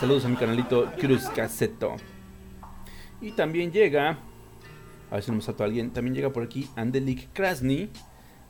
[0.00, 1.94] Saludos a mi canalito Cruz Caseto.
[3.20, 4.18] Y también llega,
[5.08, 7.90] a ver si no me salto a alguien, también llega por aquí Andelik Krasny.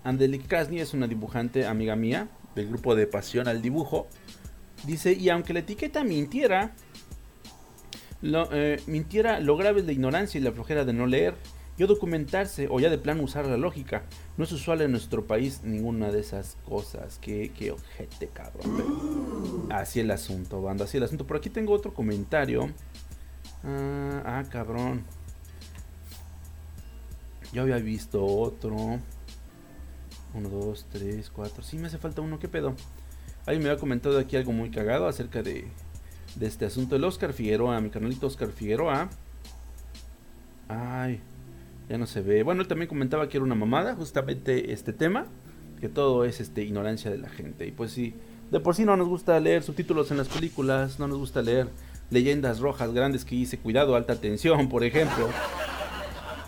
[0.04, 4.08] Andelik Krasny es una dibujante amiga mía del grupo de Pasión al Dibujo.
[4.86, 6.74] Dice, y aunque la etiqueta mintiera,
[8.22, 11.34] lo, eh, mintiera, lo grave es la ignorancia y la flojera de no leer,
[11.78, 14.02] yo documentarse o ya de plano usar la lógica.
[14.36, 17.18] No es usual en nuestro país ninguna de esas cosas.
[17.20, 19.66] Qué, qué ojete, cabrón.
[19.70, 20.84] Así el asunto, banda.
[20.84, 21.26] Así el asunto.
[21.26, 22.70] Por aquí tengo otro comentario.
[23.64, 25.04] Ah, ah, cabrón.
[27.52, 28.98] Yo había visto otro.
[30.34, 31.62] Uno, dos, tres, cuatro.
[31.62, 32.38] Sí, me hace falta uno.
[32.38, 32.74] ¿Qué pedo?
[33.46, 35.68] Alguien me había comentado aquí algo muy cagado acerca de,
[36.36, 36.96] de este asunto.
[36.96, 39.10] El Oscar Figueroa, mi canalito Oscar Figueroa.
[40.68, 41.20] Ay,
[41.92, 42.42] ya no se ve.
[42.42, 45.26] Bueno, él también comentaba que era una mamada, justamente este tema,
[45.78, 47.66] que todo es este ignorancia de la gente.
[47.66, 48.14] Y pues sí,
[48.50, 51.68] de por sí no nos gusta leer subtítulos en las películas, no nos gusta leer
[52.08, 55.28] leyendas rojas grandes que dice cuidado, alta tensión, por ejemplo.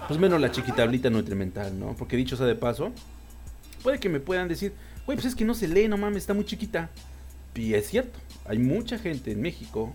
[0.09, 1.95] Pues menos la chiquitablita nutrimental, ¿no?
[1.95, 2.93] Porque dicho sea de paso,
[3.83, 4.73] puede que me puedan decir,
[5.05, 6.89] güey, pues es que no se lee, no mames, está muy chiquita.
[7.55, 9.93] Y es cierto, hay mucha gente en México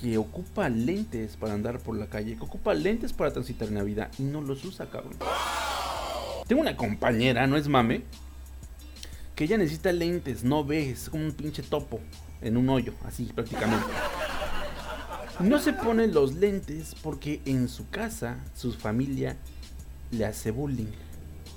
[0.00, 4.10] que ocupa lentes para andar por la calle, que ocupa lentes para transitar en la
[4.18, 5.14] y no los usa, cabrón.
[6.46, 8.02] Tengo una compañera, no es mame,
[9.34, 12.00] que ella necesita lentes, no ve, es como un pinche topo
[12.40, 13.86] en un hoyo, así prácticamente.
[15.40, 19.36] No se pone los lentes porque en su casa, su familia
[20.10, 20.92] le hace bullying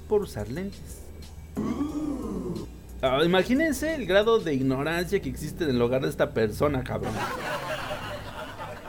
[0.07, 1.01] por usar lentes.
[3.01, 7.13] Ah, imagínense el grado de ignorancia que existe en el hogar de esta persona, cabrón.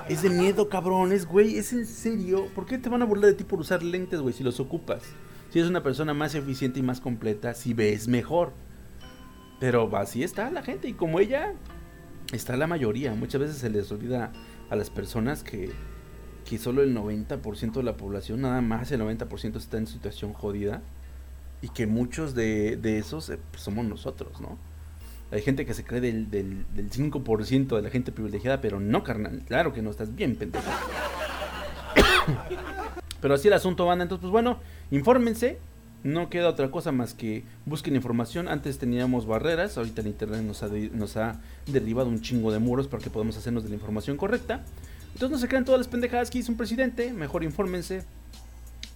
[0.07, 1.57] Es de miedo, cabrones, güey.
[1.57, 2.49] Es en serio.
[2.55, 5.03] ¿Por qué te van a burlar de ti por usar lentes, güey, si los ocupas?
[5.51, 8.53] Si eres una persona más eficiente y más completa, si ves mejor.
[9.61, 10.89] Pero así está la gente.
[10.89, 11.55] Y como ella,
[12.33, 13.15] está la mayoría.
[13.15, 14.31] Muchas veces se les olvida
[14.69, 15.73] a las personas que,
[16.45, 20.83] que solo el 90% de la población, nada más el 90% está en situación jodida.
[21.63, 24.59] Y que muchos de, de esos eh, pues, somos nosotros, ¿no?
[25.31, 29.43] Hay gente que se cree del, del, 5% de la gente privilegiada, pero no, carnal.
[29.47, 30.65] Claro que no, estás bien pendejo.
[33.21, 34.05] pero así el asunto, banda.
[34.05, 34.61] Entonces, pues bueno,
[34.91, 35.59] infórmense.
[36.05, 38.47] No queda otra cosa más que busquen información.
[38.47, 43.03] Antes teníamos barreras, ahorita el internet nos ha, ha derribado un chingo de muros para
[43.03, 44.63] que podamos hacernos de la información correcta.
[45.15, 47.11] Entonces no se crean todas las pendejadas que hizo un presidente.
[47.15, 48.05] Mejor infórmense.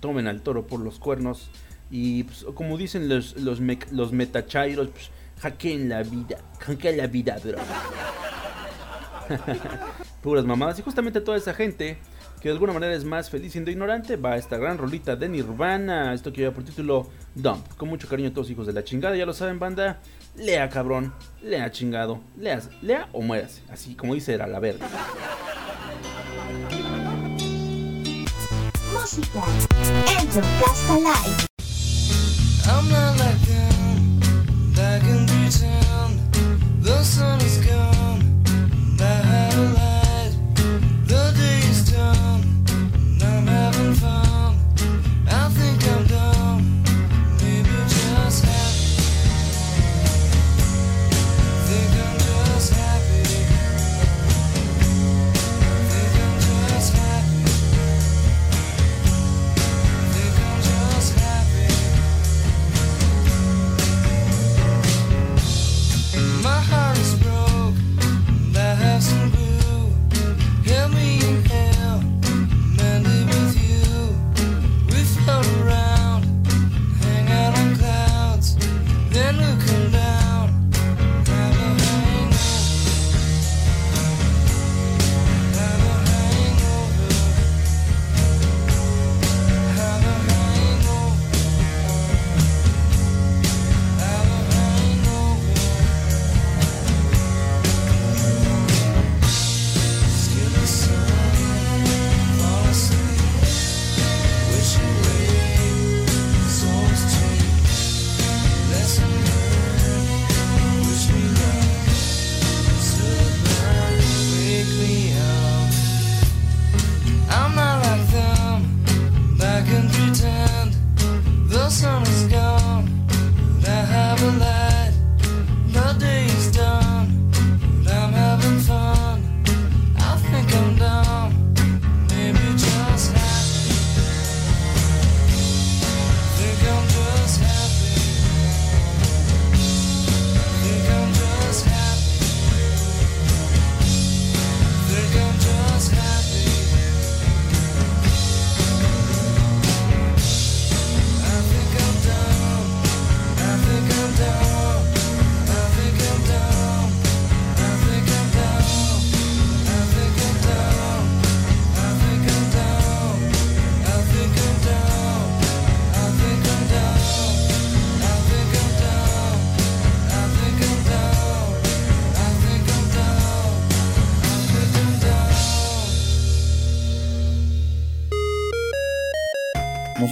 [0.00, 1.48] Tomen al toro por los cuernos.
[1.90, 3.60] Y pues, como dicen los, los,
[3.90, 5.10] los metachairos, pues,
[5.40, 6.38] Hackeen la vida.
[6.61, 7.59] Hackeen la vida, bro.
[10.22, 10.79] Puras mamadas.
[10.79, 11.98] Y justamente toda esa gente
[12.40, 15.29] que de alguna manera es más feliz siendo ignorante, va a esta gran rolita de
[15.29, 16.14] Nirvana.
[16.14, 17.66] Esto que lleva por título Dump.
[17.77, 19.16] Con mucho cariño a todos hijos de la chingada.
[19.16, 20.01] Ya lo saben, banda.
[20.37, 21.12] Lea, cabrón.
[21.42, 22.20] Lea, chingado.
[22.37, 23.62] Lea, lea o muérase.
[23.70, 24.87] Así como dice era la verga.
[29.09, 29.40] música.
[32.66, 33.77] I'm not like them,
[34.78, 36.14] back in pretend.
[36.80, 38.17] The sun is gone,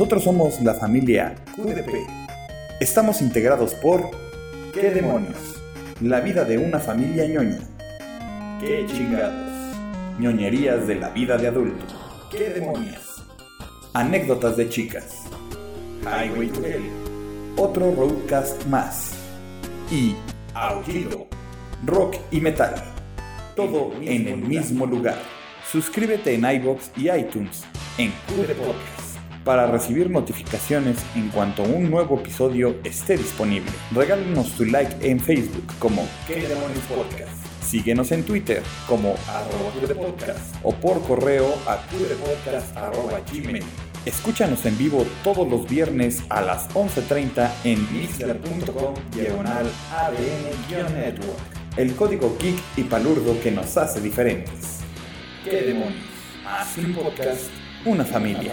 [0.07, 1.91] Nosotros somos la familia QDP.
[2.79, 4.09] Estamos integrados por
[4.73, 5.61] ¿Qué demonios?
[6.01, 7.59] La vida de una familia ñoña.
[8.61, 9.75] ¿Qué chingados?
[10.21, 11.85] ñoñerías de la vida de adulto.
[12.31, 13.21] ¿Qué demonios?
[13.95, 15.25] Anécdotas de chicas.
[16.03, 16.85] Highway to Hell.
[17.57, 19.11] Otro roadcast más.
[19.91, 20.15] Y
[20.55, 21.27] Aullido.
[21.85, 22.77] Rock y metal.
[23.57, 25.19] Todo en el mismo lugar.
[25.69, 27.65] Suscríbete en iBox y iTunes
[27.99, 28.96] en QD Podcast
[29.47, 33.71] para recibir notificaciones en cuanto un nuevo episodio esté disponible.
[33.93, 37.31] Regálanos tu like en Facebook como ¿Qué demonios podcast?
[37.63, 43.63] Síguenos en Twitter como QDPodcast o por correo a qdpodcast.gmail.
[44.05, 51.39] Escúchanos en vivo todos los viernes a las 11.30 en mixler.com diagonal ADN-network.
[51.77, 54.81] El código geek y palurdo que nos hace diferentes.
[55.45, 56.05] ¿Qué demonios?
[56.95, 57.51] Podcast,
[57.87, 58.53] una familia.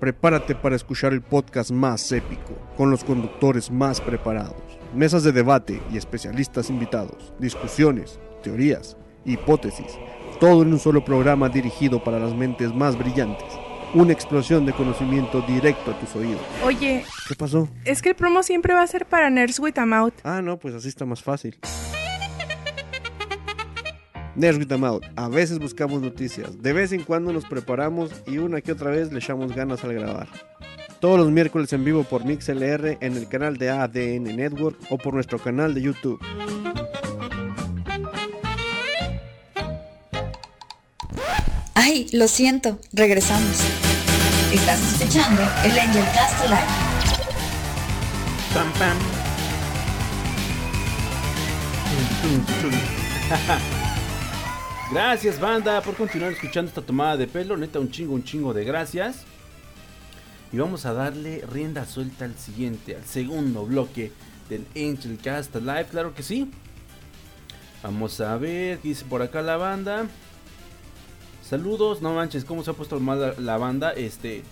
[0.00, 4.56] Prepárate para escuchar el podcast más épico, con los conductores más preparados,
[4.94, 8.96] mesas de debate y especialistas invitados, discusiones, teorías,
[9.26, 9.98] hipótesis,
[10.40, 13.63] todo en un solo programa dirigido para las mentes más brillantes.
[13.94, 16.40] Una explosión de conocimiento directo a tus oídos.
[16.64, 17.68] Oye, ¿Qué pasó?
[17.84, 20.14] es que el promo siempre va a ser para Nerds with a Mouth.
[20.24, 21.56] Ah, no, pues así está más fácil.
[24.34, 25.04] Nerds with a Mouth.
[25.14, 29.12] A veces buscamos noticias, de vez en cuando nos preparamos y una que otra vez
[29.12, 30.26] le echamos ganas al grabar.
[30.98, 35.14] Todos los miércoles en vivo por MixLR en el canal de ADN Network o por
[35.14, 36.18] nuestro canal de YouTube.
[41.74, 43.58] Ay, lo siento, regresamos.
[44.54, 46.60] Estás escuchando el Angel Cast Live.
[48.54, 48.98] Pam, pam.
[54.92, 57.56] Gracias, banda, por continuar escuchando esta tomada de pelo.
[57.56, 59.24] Neta, un chingo, un chingo de gracias.
[60.52, 64.12] Y vamos a darle rienda suelta al siguiente, al segundo bloque
[64.48, 65.86] del Angel Cast Live.
[65.90, 66.48] Claro que sí.
[67.82, 70.06] Vamos a ver qué dice por acá la banda.
[71.44, 73.92] Saludos, no manches, cómo se ha puesto mal la, banda.
[73.92, 74.42] Este, eh,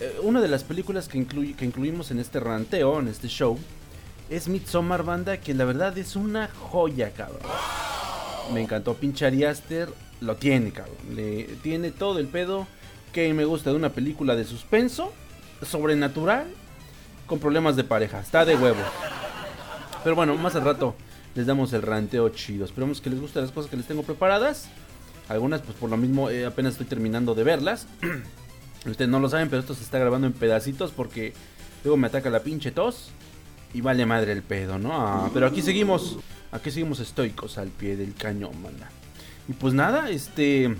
[0.00, 3.58] eh, una de las películas que, incluimos en este ranteo, en este show,
[4.30, 7.40] es Midsommar Banda, que la verdad es una joya, cabrón.
[8.54, 9.88] Me encantó, pinche Ari Aster
[10.20, 10.96] lo tiene, cabrón.
[11.16, 12.68] Le tiene todo el pedo
[13.12, 15.12] que me gusta de una película de suspenso,
[15.62, 16.46] sobrenatural,
[17.26, 18.20] con problemas de pareja.
[18.20, 18.80] Está de huevo.
[20.04, 20.94] Pero bueno, más al rato
[21.34, 22.64] les damos el ranteo chido.
[22.64, 24.68] Esperemos que les gusten las cosas que les tengo preparadas.
[25.28, 27.86] Algunas, pues por lo mismo, eh, apenas estoy terminando de verlas.
[28.86, 31.34] Ustedes no lo saben, pero esto se está grabando en pedacitos porque
[31.84, 33.10] luego me ataca la pinche tos.
[33.74, 34.92] Y vale madre el pedo, ¿no?
[34.94, 36.18] Ah, pero aquí seguimos,
[36.52, 38.88] aquí seguimos estoicos al pie del cañón, manda.
[39.46, 40.74] Y pues nada, este...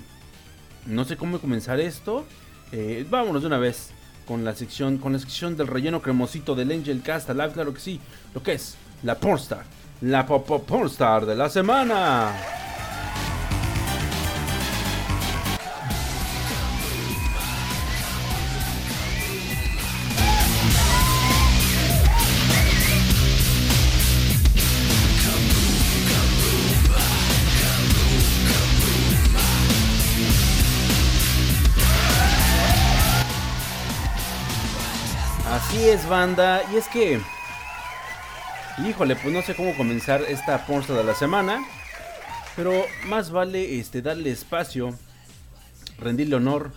[0.86, 2.24] No sé cómo comenzar esto.
[2.72, 3.90] Eh, vámonos de una vez
[4.26, 7.80] con la sección con la sección del relleno cremosito del Angel Cast Live, claro que
[7.80, 8.00] sí.
[8.34, 9.64] Lo que es la Pornstar.
[10.00, 12.67] La Pop Pornstar de la semana.
[35.80, 36.62] Es, banda.
[36.72, 37.20] Y es que.
[38.84, 41.64] Híjole, pues no sé cómo comenzar esta pornstar de la semana.
[42.56, 42.72] Pero
[43.06, 44.92] más vale este darle espacio.
[45.98, 46.72] Rendirle honor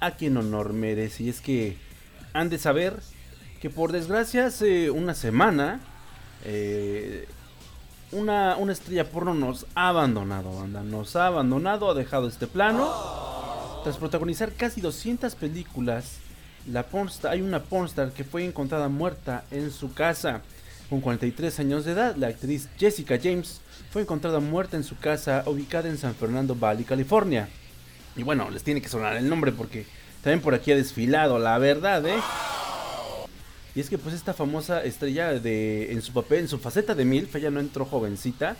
[0.00, 1.22] a quien honor merece.
[1.22, 1.78] Y es que
[2.32, 3.00] han de saber
[3.60, 5.80] que por desgracia hace una semana.
[6.44, 7.28] eh,
[8.10, 10.82] una, una estrella porno nos ha abandonado, banda.
[10.82, 12.92] Nos ha abandonado, ha dejado este plano.
[13.84, 16.18] Tras protagonizar casi 200 películas,
[16.66, 20.42] la pornstar, hay una pornstar que fue encontrada muerta en su casa.
[20.88, 25.44] Con 43 años de edad, la actriz Jessica James fue encontrada muerta en su casa
[25.46, 27.48] ubicada en San Fernando Valley, California.
[28.16, 29.86] Y bueno, les tiene que sonar el nombre porque
[30.22, 32.18] también por aquí ha desfilado, la verdad, ¿eh?
[33.74, 37.04] Y es que pues esta famosa estrella de en su papel, en su faceta de
[37.04, 38.56] MILF, ella no entró jovencita,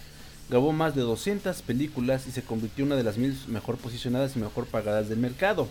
[0.48, 4.36] grabó más de 200 películas y se convirtió en una de las mil mejor posicionadas
[4.36, 5.68] y mejor pagadas del mercado.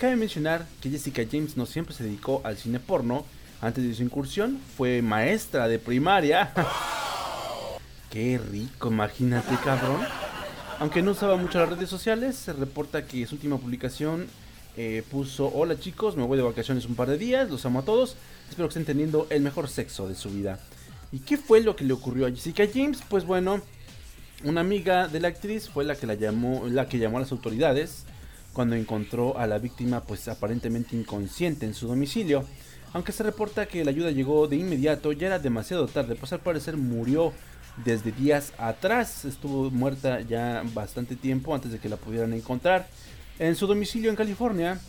[0.00, 3.26] Cabe mencionar que Jessica James no siempre se dedicó al cine porno.
[3.60, 6.54] Antes de su incursión fue maestra de primaria.
[8.10, 10.00] Qué rico, imagínate, cabrón.
[10.78, 14.26] Aunque no usaba mucho las redes sociales, se reporta que su última publicación
[14.78, 17.84] eh, puso: Hola chicos, me voy de vacaciones un par de días, los amo a
[17.84, 18.16] todos.
[18.48, 20.58] Espero que estén teniendo el mejor sexo de su vida.
[21.12, 23.02] ¿Y qué fue lo que le ocurrió a Jessica James?
[23.06, 23.60] Pues bueno,
[24.44, 27.32] una amiga de la actriz fue la que la llamó, la que llamó a las
[27.32, 28.06] autoridades
[28.52, 32.44] cuando encontró a la víctima pues aparentemente inconsciente en su domicilio.
[32.92, 36.40] Aunque se reporta que la ayuda llegó de inmediato, ya era demasiado tarde, pues al
[36.40, 37.32] parecer murió
[37.84, 42.88] desde días atrás, estuvo muerta ya bastante tiempo antes de que la pudieran encontrar.
[43.38, 44.80] En su domicilio en California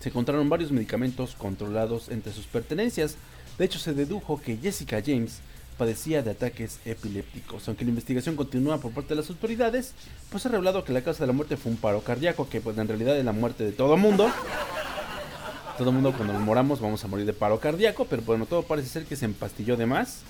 [0.00, 3.16] se encontraron varios medicamentos controlados entre sus pertenencias.
[3.58, 5.40] De hecho se dedujo que Jessica James
[5.80, 7.66] padecía de ataques epilépticos.
[7.66, 9.94] Aunque la investigación continúa por parte de las autoridades,
[10.28, 12.76] pues ha revelado que la causa de la muerte fue un paro cardíaco, que pues
[12.76, 14.30] en realidad es la muerte de todo mundo.
[15.78, 18.90] Todo mundo cuando nos moramos vamos a morir de paro cardíaco, pero bueno, todo parece
[18.90, 20.20] ser que se empastilló de más.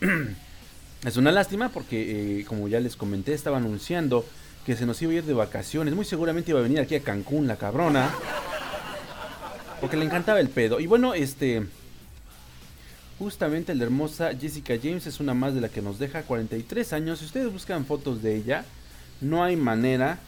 [1.04, 4.24] es una lástima porque, eh, como ya les comenté, estaba anunciando
[4.64, 5.94] que se nos iba a ir de vacaciones.
[5.94, 8.08] Muy seguramente iba a venir aquí a Cancún, la cabrona.
[9.82, 10.80] Porque le encantaba el pedo.
[10.80, 11.66] Y bueno, este...
[13.18, 17.18] Justamente la hermosa Jessica James es una más de la que nos deja 43 años.
[17.20, 18.64] Si ustedes buscan fotos de ella,
[19.20, 20.18] no hay manera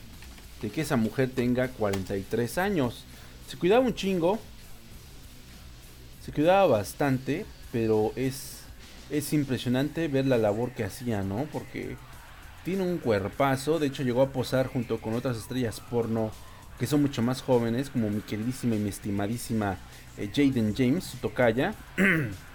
[0.62, 3.04] de que esa mujer tenga 43 años.
[3.46, 4.38] Se cuidaba un chingo.
[6.24, 8.58] Se cuidaba bastante, pero es
[9.10, 11.46] es impresionante ver la labor que hacía, ¿no?
[11.52, 11.96] Porque
[12.64, 16.30] tiene un cuerpazo, de hecho llegó a posar junto con otras estrellas porno
[16.78, 19.78] que son mucho más jóvenes, como mi queridísima y mi estimadísima
[20.16, 21.74] eh, Jaden James, su tocaya.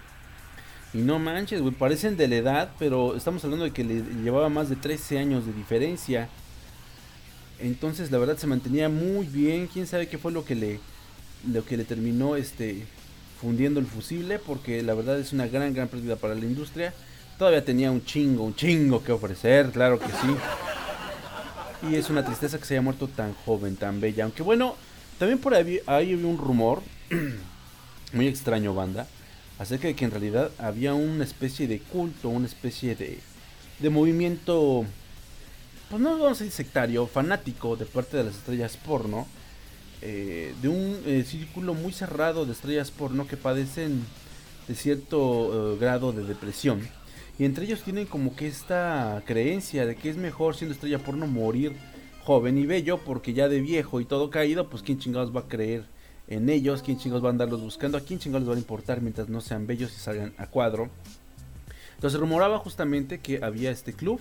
[0.94, 4.48] Y no manches, güey, parecen de la edad, pero estamos hablando de que le llevaba
[4.48, 6.28] más de 13 años de diferencia.
[7.58, 9.66] Entonces, la verdad se mantenía muy bien.
[9.66, 10.80] Quién sabe qué fue lo que le
[11.52, 12.86] lo que le terminó este
[13.40, 16.94] fundiendo el fusible, porque la verdad es una gran gran pérdida para la industria.
[17.38, 21.90] Todavía tenía un chingo, un chingo que ofrecer, claro que sí.
[21.90, 24.24] Y es una tristeza que se haya muerto tan joven, tan bella.
[24.24, 24.76] Aunque bueno,
[25.18, 26.82] también por ahí, había un rumor
[28.12, 29.08] muy extraño, banda
[29.58, 33.18] acerca de que en realidad había una especie de culto, una especie de,
[33.78, 34.84] de movimiento,
[35.90, 39.26] pues no vamos a decir sectario, fanático de parte de las estrellas porno,
[40.02, 44.04] eh, de un eh, círculo muy cerrado de estrellas porno que padecen
[44.68, 46.86] de cierto eh, grado de depresión.
[47.38, 51.26] Y entre ellos tienen como que esta creencia de que es mejor siendo estrella porno
[51.26, 51.76] morir
[52.22, 55.48] joven y bello porque ya de viejo y todo caído, pues quién chingados va a
[55.48, 55.84] creer
[56.28, 59.00] en ellos, quién chingos va a andarlos buscando, a quién chingos les va a importar
[59.00, 60.88] mientras no sean bellos y salgan a cuadro.
[61.94, 64.20] Entonces rumoraba justamente que había este club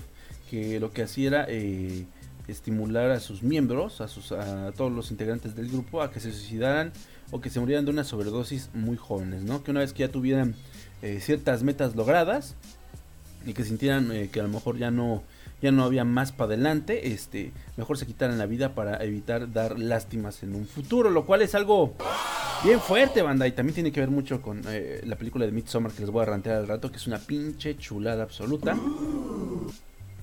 [0.50, 2.06] que lo que hacía era eh,
[2.48, 6.32] estimular a sus miembros, a, sus, a todos los integrantes del grupo, a que se
[6.32, 6.92] suicidaran
[7.32, 9.64] o que se murieran de una sobredosis muy jóvenes, ¿no?
[9.64, 10.56] Que una vez que ya tuvieran
[11.02, 12.56] eh, ciertas metas logradas
[13.46, 15.24] y que sintieran eh, que a lo mejor ya no
[15.64, 19.80] ya no había más para adelante, este, mejor se quitaran la vida para evitar dar
[19.80, 21.96] lástimas en un futuro, lo cual es algo
[22.66, 25.94] bien fuerte, banda, y también tiene que ver mucho con eh, la película de Midsommar
[25.94, 28.78] que les voy a rantear al rato, que es una pinche chulada absoluta.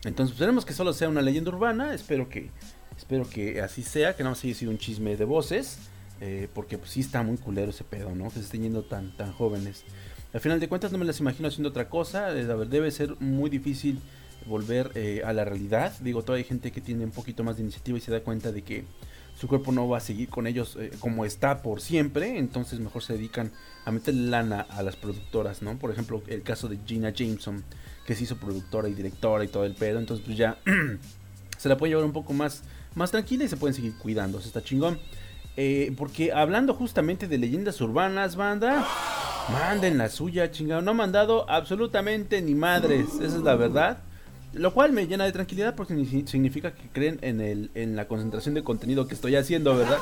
[0.05, 2.51] Entonces, esperemos que solo sea una leyenda urbana, espero que
[2.99, 5.79] espero que así sea, que no haya sido un chisme de voces,
[6.21, 8.25] eh, porque pues sí está muy culero ese pedo, ¿no?
[8.25, 9.85] Que se estén yendo tan tan jóvenes.
[10.35, 12.91] Al final de cuentas no me las imagino haciendo otra cosa, eh, a ver, debe
[12.91, 14.01] ser muy difícil
[14.47, 15.93] volver eh, a la realidad.
[16.01, 18.53] Digo, todavía hay gente que tiene un poquito más de iniciativa y se da cuenta
[18.53, 18.85] de que
[19.39, 22.39] su cuerpo no va a seguir con ellos eh, como está por siempre.
[22.39, 23.53] Entonces mejor se dedican
[23.85, 25.79] a meterle lana a las productoras, ¿no?
[25.79, 27.65] Por ejemplo, el caso de Gina Jameson,
[28.07, 29.99] que se hizo productora y directora y todo el pedo.
[29.99, 30.59] Entonces pues ya
[31.59, 32.63] se la puede llevar un poco más,
[32.95, 34.39] más tranquila y se pueden seguir cuidando.
[34.39, 34.99] Está chingón.
[35.57, 38.87] Eh, porque hablando justamente de leyendas urbanas, banda,
[39.53, 40.83] manden la suya, chingado.
[40.83, 43.99] No han mandado absolutamente ni madres, esa es la verdad.
[44.53, 48.09] Lo cual me llena de tranquilidad porque ni- significa que creen en, el, en la
[48.09, 49.99] concentración de contenido que estoy haciendo, ¿verdad?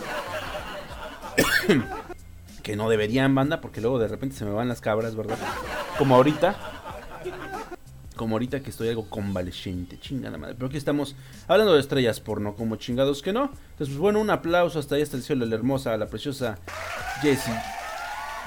[2.62, 5.36] que no deberían, banda, porque luego de repente se me van las cabras, ¿verdad?
[5.98, 6.56] Como ahorita.
[8.16, 10.54] Como ahorita que estoy algo convaleciente, chingada madre.
[10.56, 11.14] Pero aquí estamos
[11.46, 13.44] hablando de estrellas porno, como chingados que no.
[13.44, 16.58] Entonces, pues bueno, un aplauso hasta ahí, hasta el cielo, la hermosa, la preciosa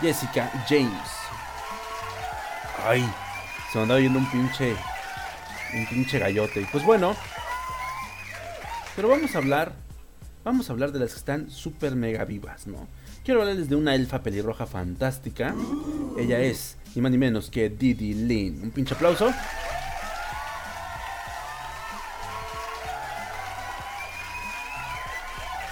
[0.02, 1.10] Jessica James.
[2.86, 3.02] Ay,
[3.72, 4.76] se me andaba viendo un pinche,
[5.74, 6.62] un pinche gallote.
[6.62, 7.16] Y pues bueno,
[8.96, 9.74] pero vamos a hablar,
[10.44, 12.88] vamos a hablar de las que están súper mega vivas, ¿no?
[13.24, 15.56] Quiero hablarles de una elfa pelirroja fantástica.
[16.18, 18.62] Ella es ni más ni menos que Didi Lin.
[18.64, 19.32] Un pinche aplauso.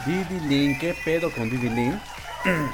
[0.06, 2.00] Didi Lin, ¿qué pedo con Didi Lin?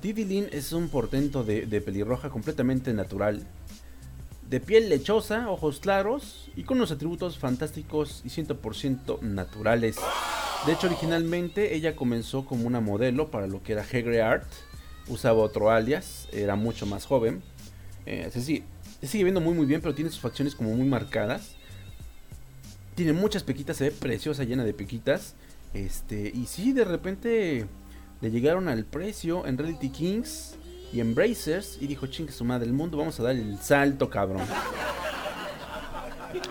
[0.00, 3.46] Didi Lin es un portento de, de pelirroja completamente natural.
[4.48, 9.96] De piel lechosa, ojos claros y con unos atributos fantásticos y 100% naturales.
[10.66, 14.46] De hecho, originalmente ella comenzó como una modelo para lo que era Hegre Art.
[15.08, 17.42] Usaba otro alias, era mucho más joven.
[18.06, 21.56] Eh, sigue viendo muy muy bien, pero tiene sus facciones como muy marcadas.
[22.94, 25.34] Tiene muchas pequitas, se ve preciosa, llena de pequitas.
[25.74, 27.66] Este, y sí, de repente
[28.20, 30.56] le llegaron al precio en Reality Kings
[30.92, 31.78] y en Brazers.
[31.80, 34.42] Y dijo, chingue su madre, el mundo, vamos a dar el salto, cabrón.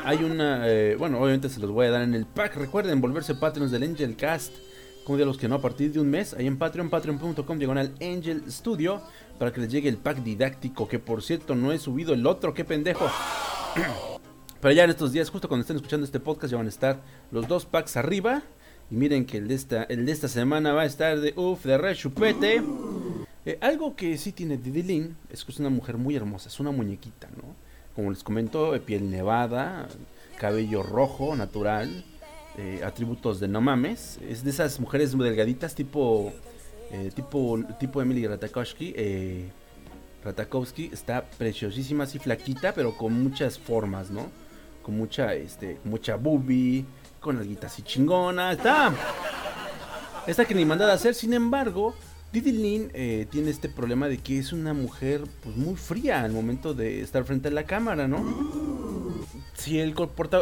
[0.04, 2.56] Hay una, eh, bueno, obviamente se los voy a dar en el pack.
[2.56, 4.54] Recuerden volverse Patreons del Angel Cast.
[5.04, 7.94] Como de los que no, a partir de un mes, ahí en Patreon, patreon.com, diagonal
[8.02, 9.04] Angel Studio,
[9.38, 12.56] para que les llegue el pack didáctico, que por cierto no he subido el otro,
[12.56, 13.08] qué pendejo.
[14.62, 17.04] Pero ya en estos días, justo cuando estén escuchando este podcast, ya van a estar
[17.30, 18.42] los dos packs arriba.
[18.90, 21.64] Y miren que el de esta, el de esta semana va a estar de uff,
[21.66, 22.64] de re chupete.
[23.46, 26.60] Eh, algo que sí tiene Didi Lin es que es una mujer muy hermosa, es
[26.60, 27.56] una muñequita, ¿no?
[27.96, 29.88] Como les comento, piel nevada,
[30.38, 32.04] cabello rojo, natural,
[32.58, 34.20] eh, atributos de no mames.
[34.28, 36.32] Es de esas mujeres delgaditas, tipo,
[36.92, 38.94] eh, tipo, tipo Emily Ratajkowski.
[38.96, 39.50] Eh,
[40.24, 44.28] Ratajkowski está preciosísima, así flaquita, pero con muchas formas, ¿no?
[44.82, 46.86] Con mucha, este, mucha boobie,
[47.20, 48.54] con alguita así chingona.
[48.54, 48.94] Está,
[50.28, 51.14] está que ni mandada a hacer.
[51.14, 51.94] Sin embargo,
[52.36, 56.34] Didi Lin eh, tiene este problema de que es una mujer pues muy fría al
[56.34, 58.26] momento de estar frente a la cámara, ¿no?
[59.54, 59.96] Si el,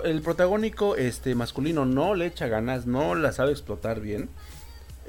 [0.04, 4.28] el protagónico este, masculino no le echa ganas, no la sabe explotar bien,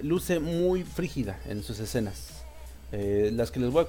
[0.03, 2.45] luce muy frígida en sus escenas.
[2.93, 3.87] Eh, las, que les voy a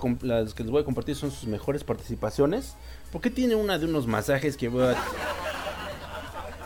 [0.85, 2.75] compartir son sus mejores participaciones.
[3.11, 4.95] Porque tiene una de unos masajes que voy a-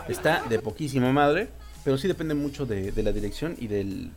[0.08, 1.48] está de poquísima madre.
[1.82, 4.12] Pero sí depende mucho de la dirección y del,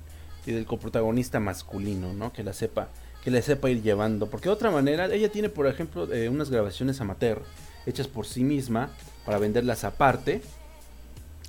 [0.46, 2.34] y del coprotagonista masculino, ¿no?
[2.34, 2.90] Que la sepa,
[3.24, 4.30] que la sepa ir llevando.
[4.30, 7.42] Porque de otra manera, ella tiene, por ejemplo, eh, unas grabaciones amateur
[7.86, 8.90] hechas por sí misma
[9.26, 10.42] para venderlas aparte.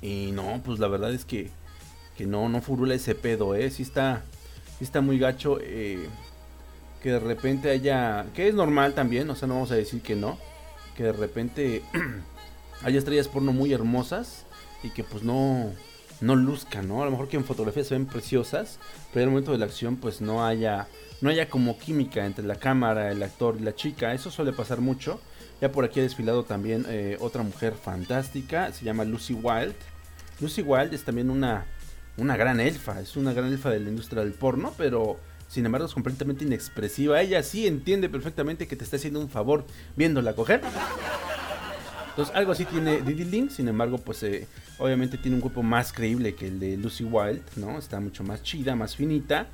[0.01, 1.49] Y no, pues la verdad es que,
[2.17, 3.69] que no, no furula ese pedo, ¿eh?
[3.71, 4.23] Sí está,
[4.77, 5.59] sí está muy gacho.
[5.61, 6.07] eh,
[7.05, 10.15] que de repente haya, que es normal también, o sea, no vamos a decir que
[10.15, 10.39] no.
[10.97, 11.83] Que de repente
[12.83, 14.47] haya estrellas porno muy hermosas
[14.81, 15.71] y que pues no,
[16.25, 17.01] no luzcan, ¿no?
[17.01, 18.79] A lo mejor que en fotografía se ven preciosas,
[19.13, 20.87] pero en el momento de la acción pues no haya,
[21.21, 24.13] no haya como química entre la cámara, el actor y la chica.
[24.13, 25.19] Eso suele pasar mucho.
[25.61, 29.75] Ya por aquí ha desfilado también eh, otra mujer fantástica, se llama Lucy Wild.
[30.41, 31.65] Lucy Wild es también una,
[32.17, 35.17] una gran elfa, es una gran elfa de la industria del porno, pero
[35.47, 37.21] Sin embargo, es completamente inexpresiva.
[37.21, 39.65] Ella sí entiende perfectamente que te está haciendo un favor
[39.95, 40.61] viéndola coger.
[42.09, 43.51] Entonces, algo así tiene Didi Link.
[43.51, 44.47] Sin embargo, pues eh,
[44.77, 47.77] obviamente tiene un cuerpo más creíble que el de Lucy Wild, ¿no?
[47.77, 49.47] Está mucho más chida, más finita.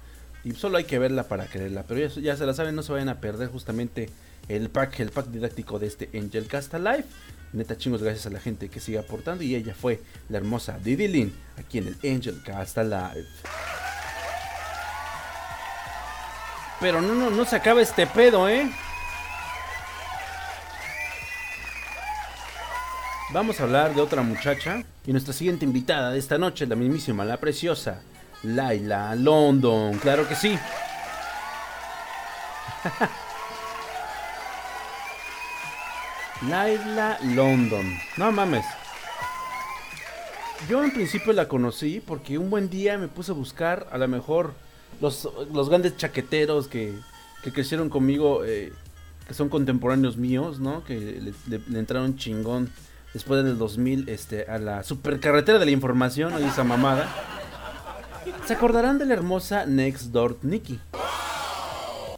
[0.43, 1.84] Y solo hay que verla para quererla.
[1.84, 4.09] Pero ya, se la saben, no se vayan a perder justamente
[4.47, 7.05] el pack, el pack didáctico de este Angel Casta Live.
[7.53, 9.43] Neta chingos, gracias a la gente que sigue aportando.
[9.43, 13.28] Y ella fue la hermosa Didi Lin aquí en el Angel Casta Live.
[16.80, 18.72] Pero no, no, no se acaba este pedo, ¿eh?
[23.34, 24.84] Vamos a hablar de otra muchacha.
[25.05, 28.01] Y nuestra siguiente invitada de esta noche, la mismísima, la preciosa,
[28.43, 29.97] Laila London.
[29.99, 30.59] Claro que sí.
[36.49, 37.97] Laila London.
[38.17, 38.65] No mames.
[40.69, 44.09] Yo en principio la conocí porque un buen día me puse a buscar a lo
[44.09, 44.55] mejor
[44.99, 46.93] los, los grandes chaqueteros que,
[47.43, 48.73] que crecieron conmigo, eh,
[49.25, 50.84] que son contemporáneos míos, ¿no?
[50.84, 52.69] Que le, entraron chingón
[53.14, 57.07] después del 2000 este, a la supercarretera de la información, oye esa mamada.
[58.45, 60.80] Se acordarán de la hermosa Next Door Nikki.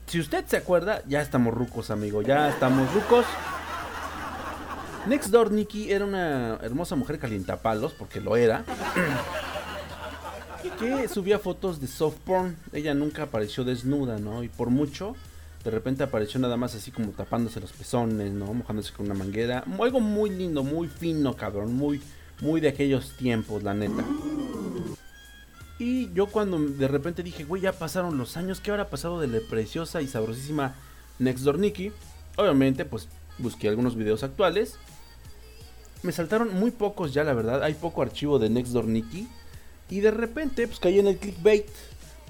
[0.05, 3.25] Si usted se acuerda, ya estamos rucos, amigo, ya estamos rucos.
[5.07, 8.63] Next Door Nikki era una hermosa mujer calientapalos, porque lo era.
[10.79, 12.57] que subía fotos de soft porn.
[12.71, 14.43] Ella nunca apareció desnuda, ¿no?
[14.43, 15.15] Y por mucho,
[15.63, 18.53] de repente apareció nada más así como tapándose los pezones, ¿no?
[18.53, 19.63] Mojándose con una manguera.
[19.79, 21.73] Algo muy lindo, muy fino, cabrón.
[21.73, 22.01] Muy,
[22.41, 24.03] muy de aquellos tiempos, la neta.
[25.79, 29.27] Y yo cuando de repente dije, güey, ya pasaron los años, ¿qué habrá pasado de
[29.27, 30.75] la preciosa y sabrosísima
[31.19, 31.91] Next Door Nikki?
[32.35, 33.07] Obviamente, pues
[33.37, 34.77] busqué algunos videos actuales.
[36.01, 37.63] Me saltaron muy pocos ya, la verdad.
[37.63, 39.29] Hay poco archivo de Next Door Nikki.
[39.89, 41.67] Y de repente, pues caí en el clickbait.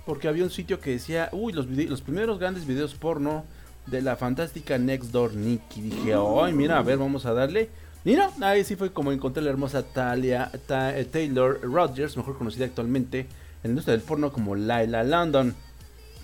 [0.06, 1.66] Porque había un sitio que decía, uy, los,
[2.02, 3.46] primeros grandes videos porno
[3.88, 5.82] de la fantástica Next Door Nikki.
[5.82, 7.70] Dije, ay, mira, a ver, vamos a darle.
[8.06, 12.38] Y no, ahí sí fue como encontré la hermosa Talia, Ta- eh, Taylor Rogers, mejor
[12.38, 13.28] conocida actualmente en
[13.64, 15.56] la industria del porno como Laila London.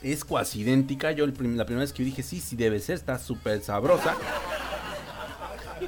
[0.04, 1.12] Es cuasi idéntica.
[1.14, 4.16] Yo la primera vez que dije, sí, sí debe ser, está súper sabrosa.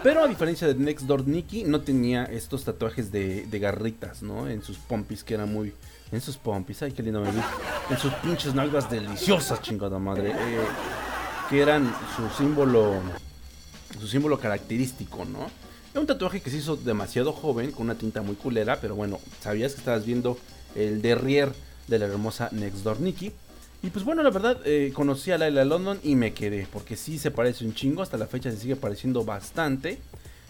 [0.03, 4.47] Pero a diferencia de Next Door Nikki, no tenía estos tatuajes de, de garritas, ¿no?
[4.47, 5.73] En sus pompis, que eran muy.
[6.11, 7.39] En sus pompis, ay, qué lindo me vi.
[7.89, 10.31] En sus pinches nalgas deliciosas, chingada madre.
[10.31, 10.59] eh,
[11.49, 12.95] que eran su símbolo.
[13.99, 15.49] Su símbolo característico, ¿no?
[15.91, 19.19] Era un tatuaje que se hizo demasiado joven, con una tinta muy culera, pero bueno,
[19.41, 20.37] sabías que estabas viendo
[20.75, 21.51] el derrier
[21.87, 23.33] de la hermosa Next Door Nikki.
[23.83, 27.19] Y pues bueno, la verdad, eh, conocí a Laila London y me quedé, porque sí
[27.19, 29.99] se parece un chingo, hasta la fecha se sigue pareciendo bastante.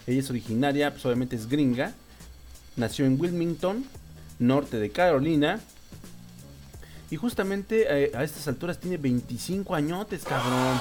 [0.06, 1.92] Ella es originaria, pues obviamente es gringa,
[2.76, 3.84] nació en Wilmington,
[4.42, 5.60] norte de Carolina.
[7.10, 10.78] Y justamente eh, a estas alturas tiene 25 añotes, cabrón.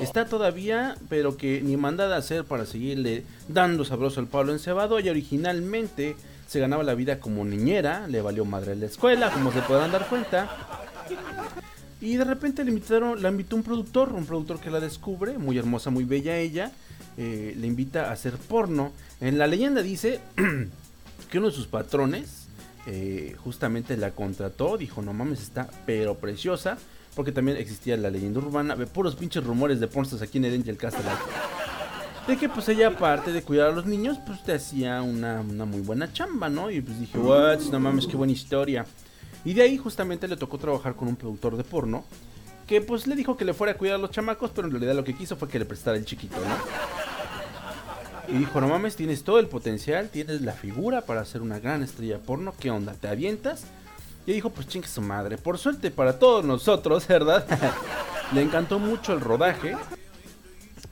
[0.00, 4.98] Está todavía, pero que ni mandada a hacer para seguirle dando sabroso al Pablo encebado.
[4.98, 9.62] Ella originalmente se ganaba la vida como niñera, le valió madre la escuela, como se
[9.62, 10.50] podrán dar cuenta.
[12.00, 15.56] Y de repente le invitaron, la invitó un productor, un productor que la descubre, muy
[15.56, 16.72] hermosa, muy bella ella,
[17.16, 18.92] eh, le invita a hacer porno.
[19.20, 20.20] En la leyenda dice
[21.30, 22.45] que uno de sus patrones
[22.86, 26.78] eh, justamente la contrató, dijo, no mames, está pero preciosa,
[27.14, 30.54] porque también existía la leyenda urbana, de puros pinches rumores de pornstas aquí en el
[30.54, 31.02] Angel Castle.
[32.26, 35.64] De que pues ella aparte de cuidar a los niños, pues te hacía una, una
[35.64, 36.70] muy buena chamba, ¿no?
[36.70, 38.84] Y pues dije, what, no mames, qué buena historia.
[39.44, 42.04] Y de ahí justamente le tocó trabajar con un productor de porno.
[42.66, 44.96] Que pues le dijo que le fuera a cuidar a los chamacos, pero en realidad
[44.96, 47.05] lo que quiso fue que le prestara el chiquito, ¿no?
[48.28, 51.82] Y dijo, no mames, tienes todo el potencial, tienes la figura para ser una gran
[51.82, 52.92] estrella porno, ¿qué onda?
[52.94, 53.64] ¿Te avientas?
[54.26, 55.38] Y dijo, pues chingue su madre.
[55.38, 57.46] Por suerte para todos nosotros, ¿verdad?
[58.32, 59.76] le encantó mucho el rodaje.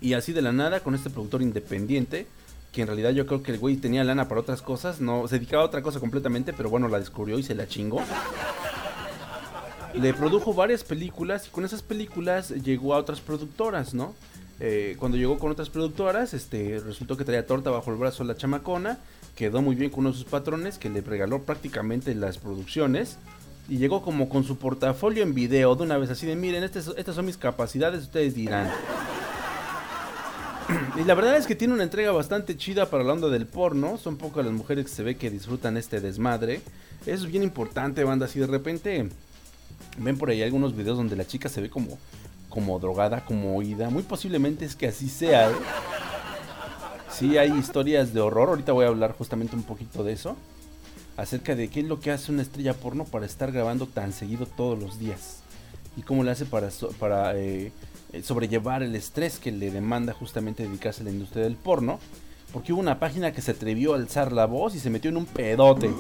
[0.00, 2.26] Y así de la nada, con este productor independiente,
[2.72, 5.36] que en realidad yo creo que el güey tenía lana para otras cosas, no se
[5.36, 8.02] dedicaba a otra cosa completamente, pero bueno, la descubrió y se la chingó.
[9.94, 14.14] Le produjo varias películas y con esas películas llegó a otras productoras, ¿no?
[14.60, 18.36] Eh, cuando llegó con otras productoras, este, resultó que traía torta bajo el brazo la
[18.36, 18.98] chamacona,
[19.34, 23.18] quedó muy bien con uno de sus patrones que le regaló prácticamente las producciones
[23.68, 26.84] y llegó como con su portafolio en video de una vez así de miren, estas,
[26.84, 28.70] son mis capacidades, ustedes dirán.
[30.96, 33.98] Y la verdad es que tiene una entrega bastante chida para la onda del porno.
[33.98, 36.62] Son pocas las mujeres que se ve que disfrutan este desmadre.
[37.04, 38.28] Eso es bien importante, banda.
[38.28, 39.10] Si de repente
[39.98, 41.98] ven por ahí algunos videos donde la chica se ve como,
[42.54, 45.50] como drogada, como oída, muy posiblemente es que así sea.
[45.50, 45.54] ¿eh?
[47.10, 48.50] Sí, hay historias de horror.
[48.50, 50.36] Ahorita voy a hablar justamente un poquito de eso.
[51.16, 54.46] Acerca de qué es lo que hace una estrella porno para estar grabando tan seguido
[54.46, 55.40] todos los días.
[55.96, 56.68] y cómo le hace para,
[57.00, 57.72] para eh,
[58.22, 61.98] sobrellevar el estrés que le demanda justamente dedicarse a la industria del porno.
[62.52, 65.16] Porque hubo una página que se atrevió a alzar la voz y se metió en
[65.16, 65.90] un pedote.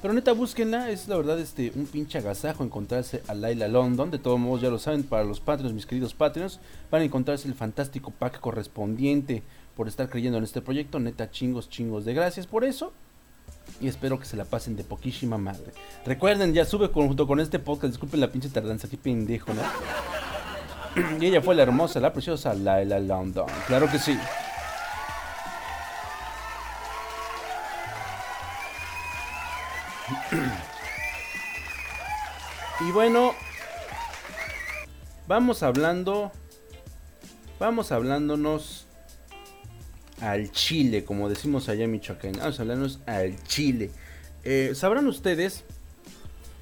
[0.00, 4.12] Pero neta, búsquenla, es la verdad este un pinche agasajo encontrarse a Laila London.
[4.12, 7.48] De todos modos, ya lo saben, para los Patreons, mis queridos Patreons, van a encontrarse
[7.48, 9.42] el fantástico pack correspondiente
[9.76, 11.00] por estar creyendo en este proyecto.
[11.00, 12.92] Neta, chingos, chingos de gracias por eso.
[13.80, 15.72] Y espero que se la pasen de poquísima madre.
[16.06, 17.92] Recuerden, ya sube junto con este podcast.
[17.92, 19.62] Disculpen la pinche tardanza, qué pendejo, ¿no?
[21.20, 23.46] y ella fue la hermosa, la preciosa Laila London.
[23.66, 24.16] Claro que sí.
[32.80, 33.34] Y bueno,
[35.26, 36.30] vamos hablando,
[37.58, 38.86] vamos hablándonos
[40.20, 42.32] al chile, como decimos allá en Michoacán.
[42.38, 43.90] Vamos a hablarnos al chile.
[44.44, 45.64] Eh, Sabrán ustedes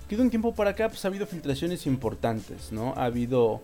[0.09, 2.95] que de un tiempo para acá pues, ha habido filtraciones importantes, ¿no?
[2.97, 3.63] Ha habido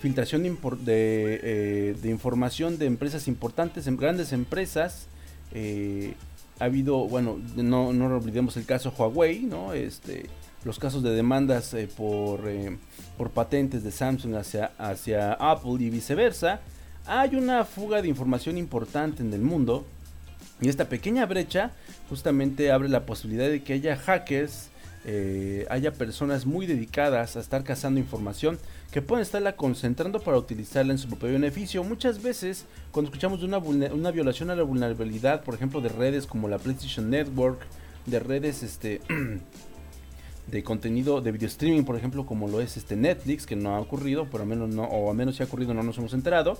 [0.00, 5.06] filtración de, eh, de información de empresas importantes, en grandes empresas.
[5.52, 6.14] eh,
[6.60, 9.72] ha habido, bueno, no, no olvidemos el caso Huawei, ¿no?
[9.72, 10.26] Este,
[10.64, 12.76] los casos de demandas eh, por, eh,
[13.18, 16.60] por patentes de Samsung hacia, hacia Apple y viceversa.
[17.06, 19.86] Hay una fuga de información importante en el mundo.
[20.60, 21.72] Y esta pequeña brecha
[22.08, 24.68] justamente abre la posibilidad de que haya hackers,
[25.04, 28.58] eh, haya personas muy dedicadas a estar cazando información
[28.94, 31.82] que pueden estarla concentrando para utilizarla en su propio beneficio.
[31.82, 36.28] Muchas veces cuando escuchamos de una, una violación a la vulnerabilidad, por ejemplo, de redes
[36.28, 37.58] como la PlayStation Network,
[38.06, 39.00] de redes este
[40.46, 43.80] de contenido de video streaming, por ejemplo, como lo es este Netflix, que no ha
[43.80, 46.56] ocurrido, por lo menos no, o al menos si ha ocurrido no nos hemos enterado.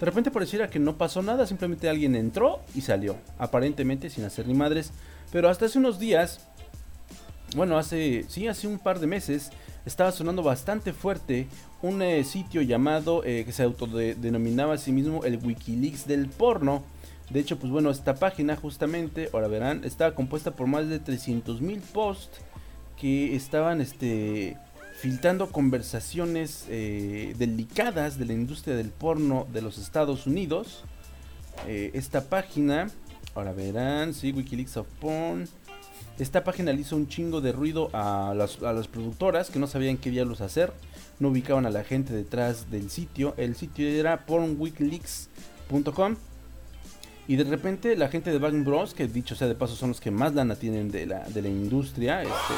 [0.00, 4.48] De repente pareciera que no pasó nada, simplemente alguien entró y salió, aparentemente sin hacer
[4.48, 4.90] ni madres.
[5.30, 6.44] Pero hasta hace unos días,
[7.54, 9.52] bueno, hace, sí, hace un par de meses,
[9.88, 11.46] estaba sonando bastante fuerte
[11.82, 16.82] un eh, sitio llamado, eh, que se autodenominaba a sí mismo el Wikileaks del porno.
[17.30, 21.60] De hecho, pues bueno, esta página justamente, ahora verán, estaba compuesta por más de 300
[21.60, 22.40] mil posts
[22.98, 24.56] que estaban este,
[24.96, 30.84] filtrando conversaciones eh, delicadas de la industria del porno de los Estados Unidos.
[31.66, 32.88] Esta página,
[33.34, 35.48] ahora verán, sí, Wikileaks of Porn.
[36.20, 39.66] Esta página le hizo un chingo de ruido a las, a las productoras que no
[39.66, 40.72] sabían qué diablos hacer.
[41.18, 43.34] No ubicaban a la gente detrás del sitio.
[43.36, 46.16] El sitio era pornwikileaks.com.
[47.26, 50.00] Y de repente la gente de Bang Bros, que dicho sea de paso son los
[50.00, 52.54] que más lana tienen de la, de la industria, este,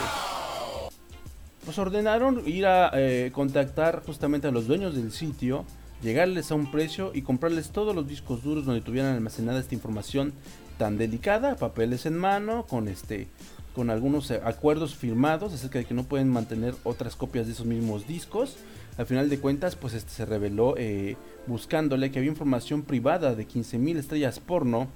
[1.64, 5.64] pues ordenaron ir a eh, contactar justamente a los dueños del sitio,
[6.02, 10.32] llegarles a un precio y comprarles todos los discos duros donde tuvieran almacenada esta información
[10.78, 13.26] tan delicada, papeles en mano, con este
[13.74, 17.66] con algunos eh, acuerdos firmados acerca de que no pueden mantener otras copias de esos
[17.66, 18.56] mismos discos.
[18.98, 21.16] Al final de cuentas, pues este se reveló eh,
[21.46, 24.88] buscándole que había información privada de 15.000 estrellas porno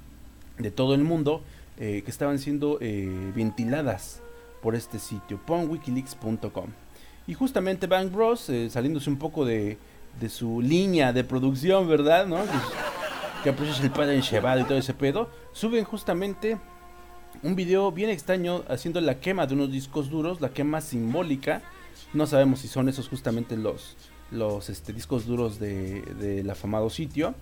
[0.59, 1.43] de todo el mundo
[1.79, 2.79] eh, que estaban siendo
[3.35, 4.21] ventiladas
[4.63, 6.67] por este sitio, pornwikileaks.com.
[7.27, 9.79] Y justamente Bang Bros, saliéndose un poco de,
[10.21, 12.27] de su línea de producción, ¿verdad?
[12.29, 12.51] Pues,
[13.43, 16.59] que aprovecha el padre enchevado y todo ese pedo, suben justamente
[17.45, 21.63] un video bien extraño haciendo la quema de unos discos duros, la quema simbólica.
[22.15, 23.97] No sabemos si son esos justamente los,
[24.31, 27.35] los este, discos duros de, del afamado sitio.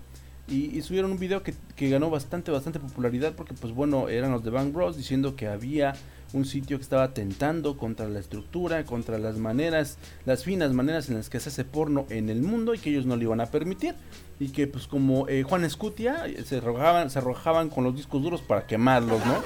[0.48, 4.42] Y, subieron un video que, que ganó bastante, bastante popularidad porque pues bueno, eran los
[4.42, 5.94] de Bang Bros diciendo que había
[6.32, 11.16] un sitio que estaba atentando contra la estructura, contra las maneras, las finas maneras en
[11.16, 13.46] las que se hace porno en el mundo y que ellos no lo iban a
[13.46, 13.94] permitir.
[14.40, 18.20] Y que pues como eh, Juan Escutia eh, se arrojaban, se arrojaban con los discos
[18.20, 19.36] duros para quemarlos, ¿no?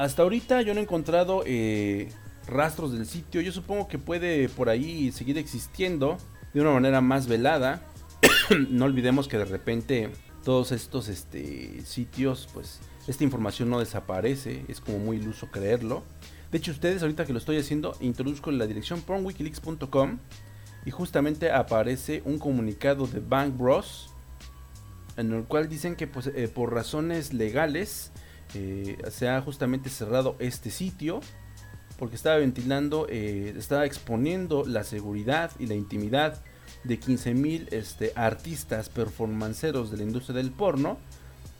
[0.00, 2.08] Hasta ahorita yo no he encontrado eh,
[2.46, 3.42] rastros del sitio.
[3.42, 6.16] Yo supongo que puede por ahí seguir existiendo
[6.54, 7.82] de una manera más velada.
[8.70, 10.10] no olvidemos que de repente
[10.42, 14.64] todos estos este, sitios, pues esta información no desaparece.
[14.68, 16.02] Es como muy iluso creerlo.
[16.50, 20.18] De hecho, ustedes ahorita que lo estoy haciendo, introduzco la dirección pornwikileaks.com
[20.86, 24.14] y justamente aparece un comunicado de Bank Bros.
[25.18, 28.12] En el cual dicen que pues, eh, por razones legales
[28.54, 31.20] eh, se ha justamente cerrado este sitio
[31.98, 36.42] porque estaba ventilando, eh, estaba exponiendo la seguridad y la intimidad
[36.84, 40.96] de 15.000 este, artistas performanceros de la industria del porno.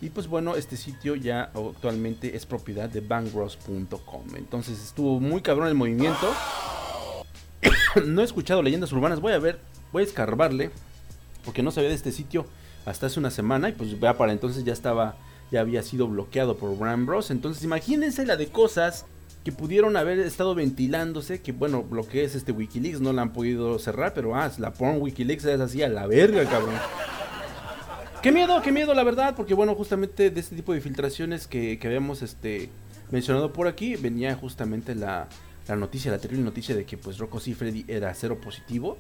[0.01, 4.23] Y pues bueno, este sitio ya actualmente es propiedad de bangros.com.
[4.35, 6.35] Entonces estuvo muy cabrón el movimiento.
[8.07, 9.21] no he escuchado leyendas urbanas.
[9.21, 9.61] Voy a ver,
[9.93, 10.71] voy a escarbarle.
[11.45, 12.47] Porque no sabía de este sitio
[12.87, 13.69] hasta hace una semana.
[13.69, 15.17] Y pues vea, para entonces ya estaba,
[15.51, 17.31] ya había sido bloqueado por Bang Bros.
[17.31, 19.07] Entonces imagínense la de cosas
[19.45, 23.33] que pudieron haber estado ventilándose, que bueno, lo que es este Wikileaks no la han
[23.33, 26.75] podido cerrar, pero ah, la porn Wikileaks es así a la verga, cabrón.
[28.23, 31.81] Qué miedo, qué miedo, la verdad, porque bueno, justamente de este tipo de filtraciones que,
[31.83, 32.69] habíamos este,
[33.11, 35.27] mencionado por aquí, venía justamente la,
[35.67, 38.99] la noticia, la terrible noticia de que pues Rocco Freddy era cero positivo.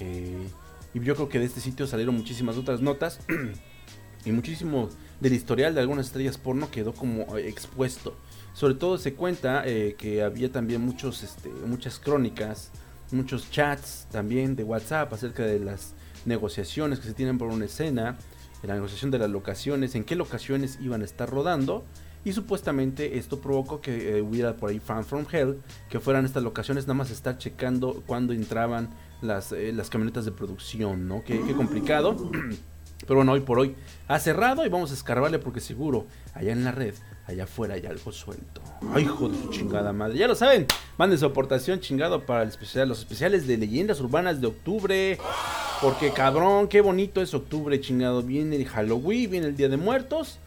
[0.00, 0.46] Eh,
[0.92, 3.20] y yo creo que de este sitio salieron muchísimas otras notas.
[4.26, 4.90] y muchísimo
[5.22, 8.16] del historial de algunas estrellas porno quedó como eh, expuesto.
[8.54, 12.72] Sobre todo se cuenta eh, que había también muchos, este, muchas crónicas,
[13.12, 15.94] muchos chats también de WhatsApp acerca de las
[16.24, 18.18] negociaciones que se tienen por una escena,
[18.62, 21.84] de la negociación de las locaciones, en qué locaciones iban a estar rodando.
[22.24, 26.42] Y supuestamente esto provocó que eh, hubiera por ahí Fan From Hell, que fueran estas
[26.42, 31.22] locaciones nada más estar checando cuando entraban las, eh, las camionetas de producción, ¿no?
[31.24, 32.16] Qué, qué complicado.
[33.06, 33.74] Pero bueno, hoy por hoy
[34.08, 36.94] ha cerrado y vamos a escarbarle porque seguro allá en la red,
[37.26, 38.60] allá afuera hay algo suelto.
[38.92, 40.18] Ay, hijo de su chingada madre.
[40.18, 40.66] Ya lo saben,
[40.98, 45.18] manden su aportación chingado para el especial, los especiales de leyendas urbanas de octubre.
[45.80, 48.22] Porque cabrón, qué bonito es octubre, chingado.
[48.22, 50.38] Viene el Halloween, viene el Día de Muertos.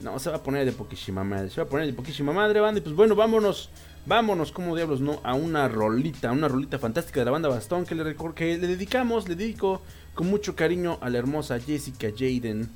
[0.00, 1.50] No, se va a poner de poquísima madre.
[1.50, 2.78] Se va a poner de poquísima madre, banda.
[2.78, 3.70] Y pues bueno, vámonos.
[4.06, 7.94] Vámonos, como diablos, no, a una rolita, una rolita fantástica de la banda Bastón que
[7.94, 9.82] le, que le dedicamos, le dedico
[10.14, 12.70] con mucho cariño a la hermosa Jessica Jaden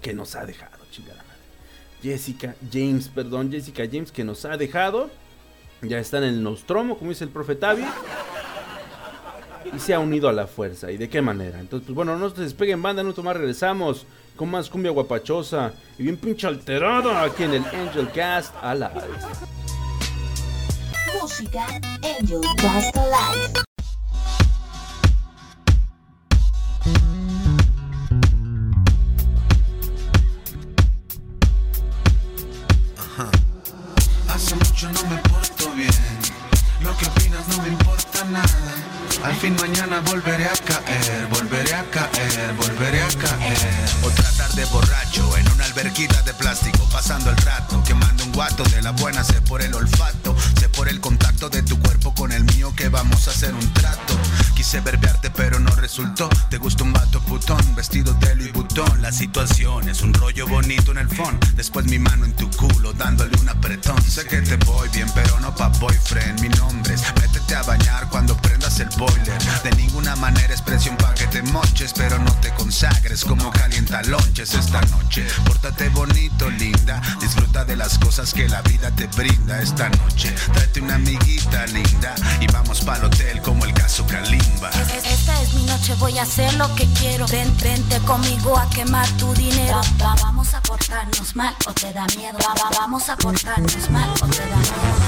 [0.00, 1.30] que nos ha dejado, chingada madre.
[2.02, 5.10] Jessica James, perdón, Jessica James que nos ha dejado.
[5.82, 7.84] Ya está en el Nostromo, como dice el profeta Avi.
[9.74, 10.90] Y se ha unido a la fuerza.
[10.90, 11.60] ¿Y de qué manera?
[11.60, 14.06] Entonces, pues bueno, no se despeguen banda, no más regresamos
[14.36, 19.02] con más cumbia guapachosa y bien pinche alterado aquí en el Angel Cast Alive.
[21.20, 21.66] Música
[22.02, 23.69] Angel Cast Alive.
[74.70, 75.26] Esta noche.
[75.44, 80.32] Pórtate bonito, linda, disfruta de las cosas que la vida te brinda esta noche.
[80.52, 84.70] Tráete una amiguita linda y vamos pa'l hotel como el caso Kalimba.
[85.04, 87.26] Esta es mi noche, voy a hacer lo que quiero.
[87.26, 89.80] Ven, vente conmigo a quemar tu dinero.
[90.00, 92.38] Va- va- vamos a portarnos mal o te da miedo.
[92.38, 94.99] Va- vamos a portarnos mal o te da miedo.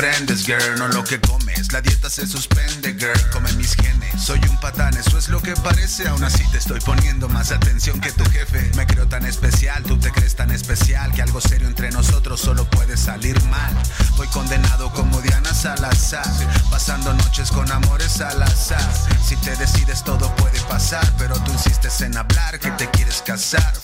[0.00, 1.72] Comprendes, girl, no lo que comes.
[1.72, 4.22] La dieta se suspende, girl, come mis genes.
[4.22, 6.08] Soy un patán, eso es lo que parece.
[6.08, 8.70] Aún así te estoy poniendo más atención que tu jefe.
[8.76, 12.64] Me creo tan especial, tú te crees tan especial que algo serio entre nosotros solo
[12.70, 13.74] puede salir mal.
[14.16, 16.24] Voy condenado como Diana Salazar,
[16.70, 18.90] pasando noches con amores al azar.
[19.22, 23.74] Si te decides todo puede pasar, pero tú insistes en hablar que te quieres casar.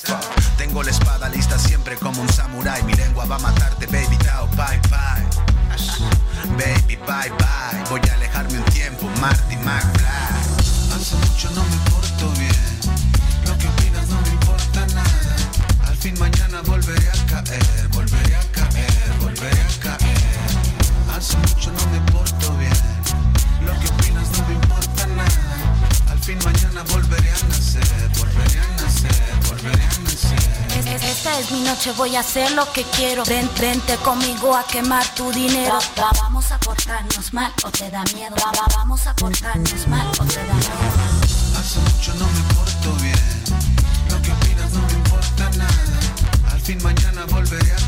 [32.16, 33.24] Hacer lo que quiero.
[33.24, 35.78] Ven, vente conmigo a quemar tu dinero.
[35.98, 38.34] Va- va- vamos a portarnos mal o te da miedo.
[38.36, 41.58] Va- va- vamos a portarnos mal o te da miedo.
[41.58, 43.44] Hace mucho no me porto bien.
[44.10, 46.52] Lo que opinas no me importa nada.
[46.52, 47.85] Al fin mañana volveré a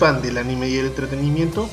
[0.00, 1.68] fan del anime y el entretenimiento?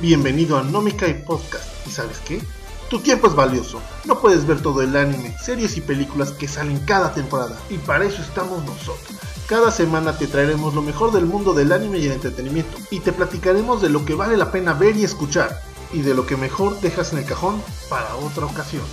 [0.00, 1.86] Bienvenido a Nomikai Podcast.
[1.86, 2.40] ¿Y sabes qué?
[2.88, 3.82] Tu tiempo es valioso.
[4.06, 7.58] No puedes ver todo el anime, series y películas que salen cada temporada.
[7.68, 9.10] Y para eso estamos nosotros.
[9.46, 12.78] Cada semana te traeremos lo mejor del mundo del anime y el entretenimiento.
[12.90, 15.60] Y te platicaremos de lo que vale la pena ver y escuchar.
[15.92, 18.84] Y de lo que mejor dejas en el cajón para otra ocasión.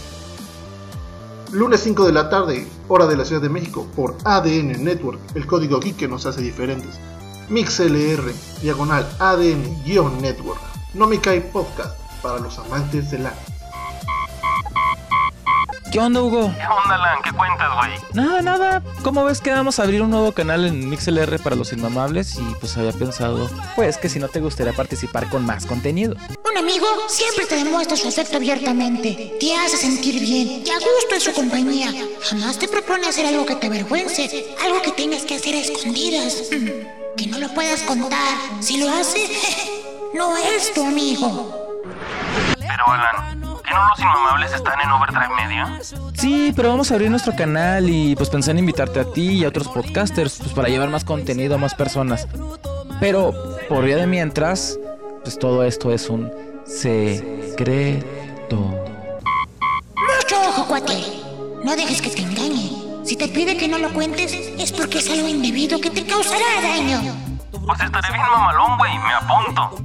[1.53, 5.47] Lunes 5 de la tarde, hora de la Ciudad de México, por ADN Network, el
[5.47, 6.99] código geek que nos hace diferentes.
[7.49, 10.61] MixLR, diagonal ADN-Network.
[10.93, 13.57] No me cae podcast para los amantes del anime.
[15.91, 16.53] ¿Qué onda, Hugo?
[16.53, 17.17] ¿Qué onda, Lan?
[17.23, 17.91] ¿Qué cuentas, güey?
[18.13, 18.83] Nada, nada.
[19.03, 22.35] ¿Cómo ves que vamos a abrir un nuevo canal en MixLR para los inmamables?
[22.35, 26.15] Y pues había pensado, pues que si no te gustaría participar con más contenido.
[26.49, 31.15] Un amigo siempre te demuestra su afecto abiertamente, te hace sentir bien y a gusto
[31.15, 31.91] en su compañía.
[32.29, 36.49] Jamás te propone hacer algo que te avergüence, algo que tengas que hacer a escondidas,
[36.51, 38.37] mm, que no lo puedas contar.
[38.61, 39.27] Si lo hace,
[40.13, 41.81] no es tu amigo.
[42.59, 45.79] Pero, Alan, ¿que no los inmamables están en Overdrive Media?
[46.13, 49.45] Sí, pero vamos a abrir nuestro canal y pues pensé en invitarte a ti y
[49.45, 52.27] a otros podcasters pues para llevar más contenido a más personas.
[52.99, 53.33] Pero
[53.67, 54.79] por vía de mientras,
[55.23, 56.31] pues todo esto es un
[56.65, 58.05] secreto.
[59.95, 61.03] Mucho ojo, cuate.
[61.63, 62.76] No dejes que te engañe.
[63.07, 66.43] Si te pide que no lo cuentes, es porque es algo indebido que te causará
[66.61, 66.99] daño.
[67.65, 68.99] Pues estaré bien mamalón, güey.
[68.99, 69.81] Me apunto.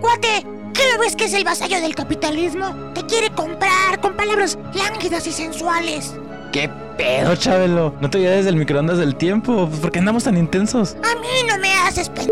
[0.00, 2.74] Cuate, ¿qué ves que es el vasallo del capitalismo?
[2.94, 6.14] Te quiere comprar con palabras lánguidas y sensuales.
[6.56, 7.94] ¿Qué pedo, Chabelo?
[8.00, 9.68] ¿No te desde el microondas del tiempo?
[9.68, 10.96] Pues, ¿Por qué andamos tan intensos?
[11.04, 12.30] A mí no me haces pen...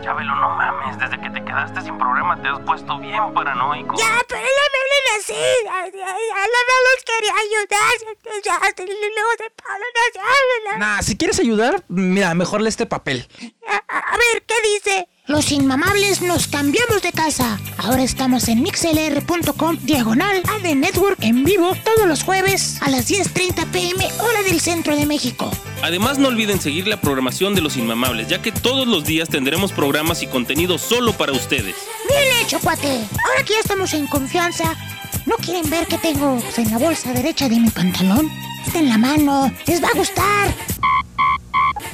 [0.00, 0.98] Chabelo, no mames.
[0.98, 3.96] Desde que te quedaste sin programa te has puesto bien paranoico.
[3.98, 5.34] Ya, pero no me hablen así.
[5.66, 8.42] No los quería ayudar.
[8.42, 10.78] Ya, luego de Pablo no se habla.
[10.78, 13.28] Nah, si quieres ayudar, mira, mejor lee este papel.
[13.68, 15.06] A, a ver, ¿qué dice?
[15.26, 17.58] Los inmamables nos cambiamos de casa.
[17.78, 23.70] Ahora estamos en mixlr.com diagonal AD Network en vivo todos los jueves a las 10.30
[23.70, 25.50] pm hora del centro de México.
[25.82, 29.72] Además no olviden seguir la programación de Los Inmamables, ya que todos los días tendremos
[29.72, 31.74] programas y contenido solo para ustedes.
[32.06, 32.86] Bien hecho, cuate.
[33.26, 34.76] Ahora que ya estamos en confianza,
[35.24, 38.30] ¿no quieren ver qué tengo en la bolsa derecha de mi pantalón?
[38.66, 39.50] Está en la mano.
[39.66, 40.54] Les va a gustar.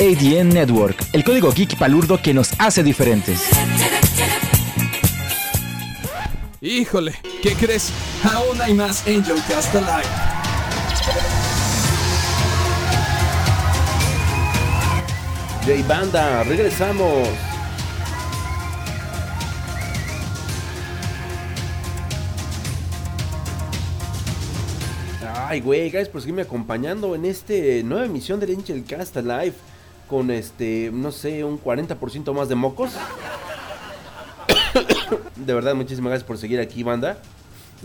[0.01, 3.43] ADN Network, el código geek palurdo que nos hace diferentes.
[6.63, 7.93] Híjole, ¿qué crees?
[8.25, 10.09] Aún hay más Angel Cast Alive.
[15.67, 17.29] J Banda, regresamos.
[25.35, 29.53] Ay, güey, gracias por seguirme acompañando en este nueva emisión del Angel Cast Live
[30.11, 32.91] con este, no sé, un 40% más de mocos.
[35.37, 37.19] de verdad, muchísimas gracias por seguir aquí, banda.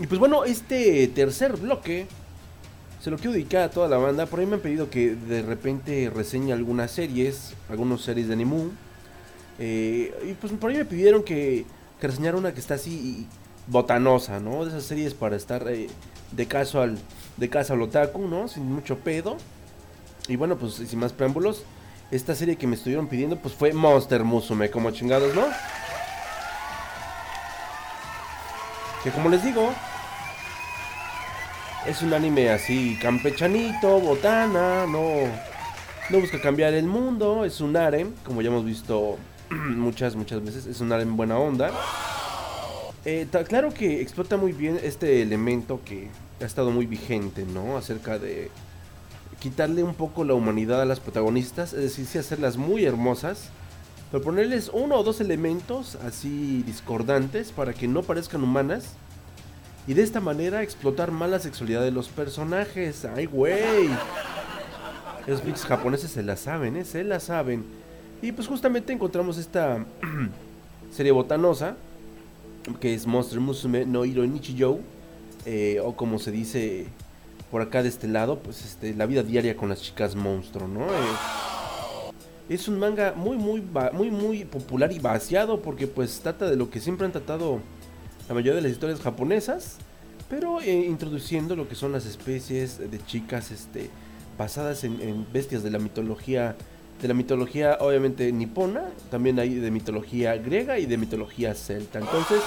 [0.00, 2.08] Y pues bueno, este tercer bloque
[3.00, 4.26] se lo quiero dedicar a toda la banda.
[4.26, 8.70] Por ahí me han pedido que de repente reseñe algunas series, algunas series de anime.
[9.60, 11.64] Eh, y pues por ahí me pidieron que,
[12.00, 13.28] que reseñara una que está así
[13.68, 14.64] botanosa, ¿no?
[14.64, 15.86] De esas series para estar eh,
[16.32, 16.98] de caso al
[17.36, 18.48] de casa al otaku, ¿no?
[18.48, 19.36] Sin mucho pedo.
[20.26, 21.62] Y bueno, pues sin más preámbulos,
[22.10, 25.46] esta serie que me estuvieron pidiendo pues fue Monster Musume, como chingados, ¿no?
[29.02, 29.72] Que como les digo,
[31.86, 35.28] es un anime así campechanito, botana, no
[36.08, 39.18] no busca cambiar el mundo, es un harem, como ya hemos visto
[39.50, 41.72] muchas muchas veces, es un harem buena onda.
[43.04, 46.08] Eh, claro que explota muy bien este elemento que
[46.40, 47.76] ha estado muy vigente, ¿no?
[47.76, 48.50] Acerca de
[49.46, 53.50] quitarle un poco la humanidad a las protagonistas, es decir, hacerlas muy hermosas,
[54.10, 58.96] pero ponerles uno o dos elementos así discordantes para que no parezcan humanas.
[59.86, 63.04] Y de esta manera explotar más la sexualidad de los personajes.
[63.04, 63.88] ¡Ay, güey!
[65.28, 66.84] Los pinches japoneses se la saben, ¿eh?
[66.84, 67.64] Se la saben.
[68.22, 69.86] Y pues justamente encontramos esta
[70.90, 71.76] serie botanosa,
[72.80, 74.80] que es Monster Musume no Hiro Nichijou,
[75.44, 76.88] eh, o como se dice
[77.56, 80.84] por acá de este lado, pues este, la vida diaria con las chicas monstruo, ¿no?
[80.88, 86.56] Eh, es un manga muy, muy, muy, muy popular y vaciado porque pues trata de
[86.56, 87.60] lo que siempre han tratado
[88.28, 89.78] la mayoría de las historias japonesas,
[90.28, 93.88] pero eh, introduciendo lo que son las especies de chicas, este,
[94.36, 96.56] basadas en, en bestias de la mitología,
[97.00, 102.00] de la mitología obviamente nipona, también hay de mitología griega y de mitología celta.
[102.00, 102.42] Entonces,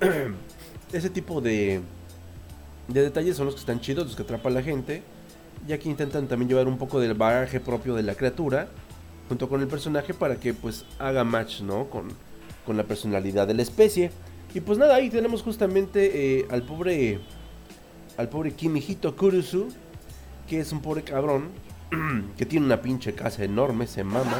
[0.92, 1.80] ese tipo de,
[2.88, 5.02] de detalles son los que están chidos, los que atrapan a la gente.
[5.66, 8.68] Y aquí intentan también llevar un poco del bagaje propio de la criatura.
[9.28, 11.86] junto con el personaje para que pues haga match, ¿no?
[11.90, 12.08] Con,
[12.64, 14.12] con la personalidad de la especie.
[14.54, 17.20] Y pues nada, ahí tenemos justamente eh, al pobre
[18.16, 19.68] al pobre Kimihito Kurusu,
[20.46, 21.50] que es un pobre cabrón
[22.36, 24.38] que tiene una pinche casa enorme, se mama.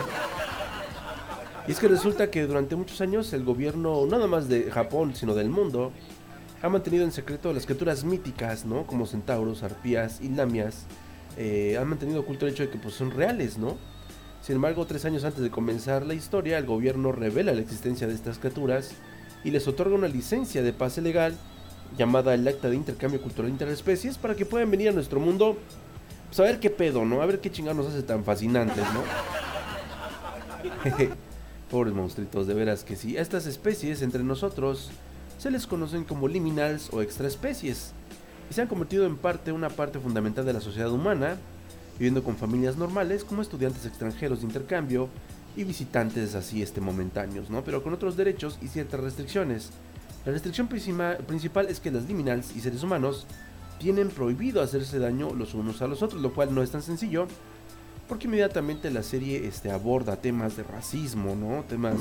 [1.68, 5.14] Y es que resulta que durante muchos años el gobierno, no nada más de Japón,
[5.14, 5.92] sino del mundo,
[6.66, 8.86] ha mantenido en secreto las criaturas míticas, ¿no?
[8.86, 10.86] Como centauros, arpías y lamias.
[11.36, 13.76] Eh, han mantenido oculto el hecho de que pues, son reales, ¿no?
[14.42, 18.14] Sin embargo, tres años antes de comenzar la historia, el gobierno revela la existencia de
[18.14, 18.92] estas criaturas
[19.44, 21.36] y les otorga una licencia de pase legal
[21.96, 25.56] llamada el Acta de Intercambio Cultural Interespecies para que puedan venir a nuestro mundo
[26.28, 27.22] pues, a ver qué pedo, ¿no?
[27.22, 29.02] A ver qué chingados nos hace tan fascinantes, ¿no?
[31.70, 33.16] Pobres monstruitos, de veras que sí.
[33.16, 34.90] Estas especies entre nosotros
[35.38, 37.92] se les conocen como liminals o extraespecies
[38.50, 41.36] y se han convertido en parte una parte fundamental de la sociedad humana,
[41.98, 45.08] viviendo con familias normales como estudiantes extranjeros de intercambio
[45.56, 47.64] y visitantes así este momentáneos, ¿no?
[47.64, 49.70] Pero con otros derechos y ciertas restricciones.
[50.24, 53.26] La restricción principal es que las liminals y seres humanos
[53.78, 57.26] tienen prohibido hacerse daño los unos a los otros, lo cual no es tan sencillo,
[58.08, 61.64] porque inmediatamente la serie este, aborda temas de racismo, ¿no?
[61.64, 61.96] Temas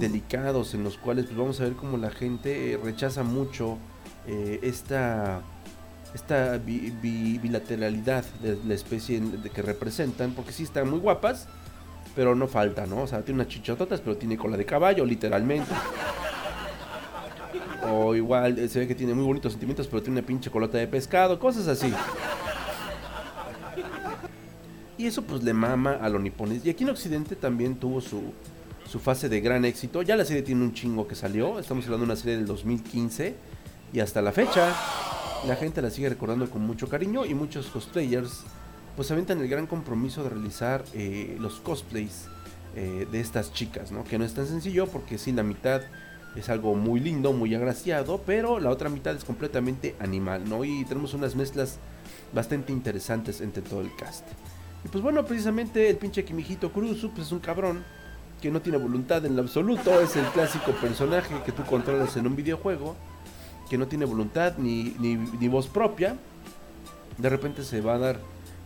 [0.00, 3.78] delicados en los cuales pues, vamos a ver cómo la gente eh, rechaza mucho
[4.26, 5.40] eh, esta,
[6.14, 9.22] esta bi- bi- bilateralidad de la especie
[9.54, 11.46] que representan, porque sí están muy guapas,
[12.16, 13.02] pero no falta, ¿no?
[13.02, 15.72] O sea, tiene unas chichototas, pero tiene cola de caballo, literalmente.
[17.90, 20.78] O igual eh, se ve que tiene muy bonitos sentimientos, pero tiene una pinche colota
[20.78, 21.92] de pescado, cosas así.
[24.98, 26.64] Y eso pues le mama a los nipones.
[26.64, 28.32] Y aquí en Occidente también tuvo su,
[28.88, 30.02] su fase de gran éxito.
[30.02, 31.58] Ya la serie tiene un chingo que salió.
[31.58, 33.34] Estamos hablando de una serie del 2015.
[33.92, 34.74] Y hasta la fecha,
[35.46, 37.24] la gente la sigue recordando con mucho cariño.
[37.24, 38.44] Y muchos cosplayers
[38.96, 42.26] pues aventan el gran compromiso de realizar eh, los cosplays
[42.76, 44.04] eh, de estas chicas, ¿no?
[44.04, 45.82] Que no es tan sencillo porque sí, la mitad
[46.36, 50.64] es algo muy lindo, muy agraciado, pero la otra mitad es completamente animal, ¿no?
[50.64, 51.78] Y tenemos unas mezclas
[52.32, 54.24] bastante interesantes entre todo el cast.
[54.84, 57.84] Y pues bueno, precisamente el pinche Kimihito Kurusu pues es un cabrón
[58.40, 62.26] que no tiene voluntad en lo absoluto, es el clásico personaje que tú controlas en
[62.26, 62.96] un videojuego,
[63.70, 66.16] que no tiene voluntad ni, ni, ni voz propia.
[67.18, 68.20] De repente se va a dar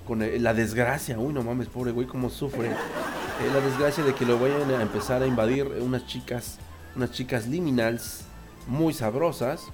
[0.06, 2.68] con la desgracia, uy no mames, pobre güey, cómo sufre.
[2.68, 6.58] Eh, la desgracia de que lo vayan a empezar a invadir unas chicas,
[6.94, 8.22] unas chicas liminals
[8.66, 9.64] muy sabrosas.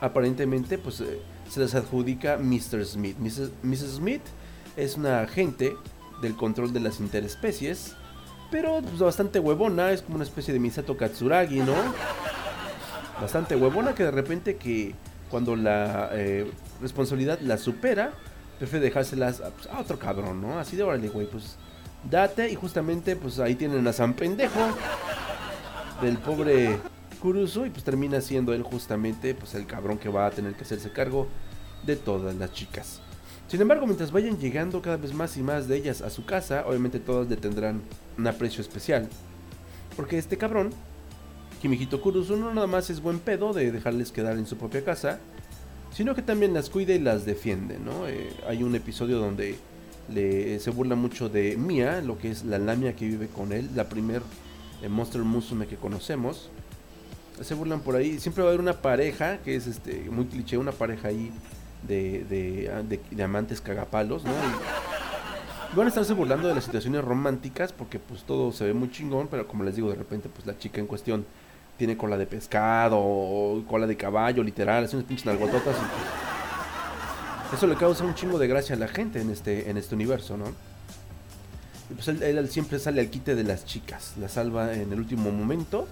[0.00, 2.84] Aparentemente, pues eh, se les adjudica Mr.
[2.84, 3.18] Smith.
[3.18, 3.50] Mrs.
[3.62, 3.96] Mrs.
[3.96, 4.22] Smith
[4.76, 5.76] es una agente
[6.20, 7.94] del control de las interespecies,
[8.50, 11.74] pero pues, bastante huevona, es como una especie de Misato Katsuragi, ¿no?
[13.20, 14.94] Bastante huevona que de repente que
[15.30, 16.50] cuando la eh,
[16.80, 18.12] responsabilidad la supera,
[18.58, 20.58] prefiere dejárselas a, pues, a otro cabrón, ¿no?
[20.58, 21.56] Así de órale, güey, pues
[22.10, 24.60] date y justamente pues ahí tienen a San Pendejo
[26.00, 26.78] del pobre
[27.20, 30.64] Kurusu y pues termina siendo él justamente pues el cabrón que va a tener que
[30.64, 31.28] hacerse cargo
[31.84, 33.00] de todas las chicas.
[33.48, 36.64] Sin embargo, mientras vayan llegando cada vez más y más de ellas a su casa,
[36.66, 37.82] obviamente todas le tendrán
[38.16, 39.08] un aprecio especial.
[39.96, 40.70] Porque este cabrón,
[41.60, 45.20] Kimihito Kurusu, no nada más es buen pedo de dejarles quedar en su propia casa,
[45.92, 48.08] sino que también las cuida y las defiende, ¿no?
[48.08, 49.56] Eh, hay un episodio donde
[50.08, 53.68] le, se burla mucho de Mia, lo que es la lamia que vive con él,
[53.74, 54.22] la primer
[54.82, 56.50] eh, Monster Musume que conocemos.
[57.40, 60.56] Se burlan por ahí, siempre va a haber una pareja, que es este muy cliché,
[60.56, 61.30] una pareja ahí
[61.86, 64.30] de, de, ah, de- de amantes cagapalos, ¿no?
[65.72, 68.90] Y van a estarse burlando de las situaciones románticas porque pues todo se ve muy
[68.90, 71.24] chingón, pero como les digo, de repente pues la chica en cuestión
[71.78, 77.66] tiene cola de pescado cola de caballo, literal, así unas pinches nalgototas y pues, eso
[77.66, 80.44] le causa un chingo de gracia a la gente en este, en este universo, ¿no?
[81.90, 84.98] Y pues él, él siempre sale al quite de las chicas, las salva en el
[84.98, 85.86] último momento,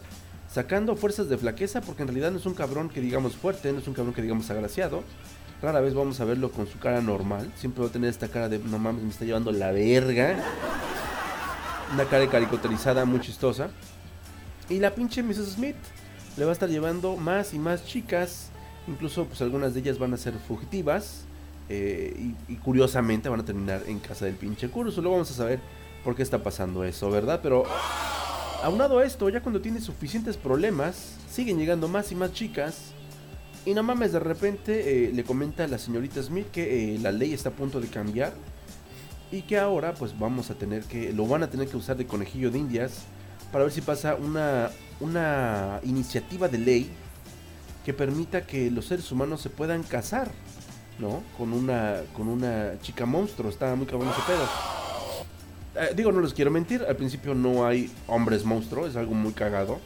[0.50, 3.78] sacando fuerzas de flaqueza, porque en realidad no es un cabrón que digamos fuerte, no
[3.80, 5.04] es un cabrón que digamos agraciado.
[5.62, 8.48] Rara vez vamos a verlo con su cara normal, siempre va a tener esta cara
[8.48, 10.38] de no mames, me está llevando la verga.
[11.92, 13.68] Una cara caricaturizada muy chistosa.
[14.70, 15.54] Y la pinche Mrs.
[15.54, 15.76] Smith
[16.36, 18.50] le va a estar llevando más y más chicas.
[18.86, 21.24] Incluso pues algunas de ellas van a ser fugitivas.
[21.68, 25.02] eh, y, curiosamente van a terminar en casa del pinche Kurusu.
[25.02, 25.60] Luego vamos a saber
[26.02, 27.40] por qué está pasando eso, ¿verdad?
[27.42, 27.64] Pero
[28.64, 32.92] aunado a esto, ya cuando tiene suficientes problemas, siguen llegando más y más chicas.
[33.64, 37.12] Y no mames, de repente eh, le comenta a la señorita Smith que eh, la
[37.12, 38.32] ley está a punto de cambiar.
[39.30, 42.06] Y que ahora pues vamos a tener que, lo van a tener que usar de
[42.06, 43.04] conejillo de indias
[43.52, 46.90] para ver si pasa una, una iniciativa de ley
[47.84, 50.30] que permita que los seres humanos se puedan casar,
[50.98, 51.22] ¿no?
[51.38, 54.48] Con una, con una chica monstruo, está muy cabrón ese pedo.
[55.76, 59.32] Eh, digo, no les quiero mentir, al principio no hay hombres monstruo, es algo muy
[59.32, 59.78] cagado.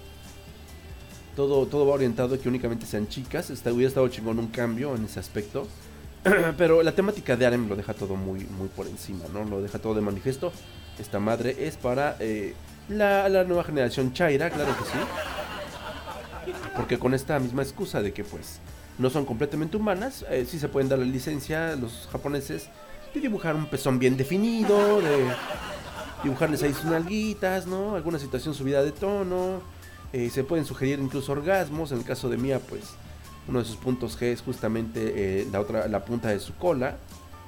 [1.37, 3.51] Todo, todo va orientado a que únicamente sean chicas.
[3.51, 5.67] Está, hubiera estado chingón un cambio en ese aspecto.
[6.57, 9.45] Pero la temática de Arem lo deja todo muy, muy por encima, ¿no?
[9.45, 10.53] Lo deja todo de manifiesto.
[10.99, 12.55] Esta madre es para eh,
[12.89, 14.99] la, la nueva generación Chaira, claro que sí.
[16.77, 18.61] Porque con esta misma excusa de que pues
[18.99, 22.69] no son completamente humanas, eh, sí se pueden dar la licencia los japoneses
[23.13, 25.27] de dibujar un pezón bien definido, de
[26.23, 27.95] dibujarles ahí sus nalguitas, ¿no?
[27.95, 29.63] Alguna situación subida de tono.
[30.15, 31.91] Eh, se pueden sugerir incluso orgasmos.
[31.91, 32.83] En el caso de Mia, pues
[33.49, 36.99] uno de sus puntos G es justamente eh, la otra, la punta de su cola.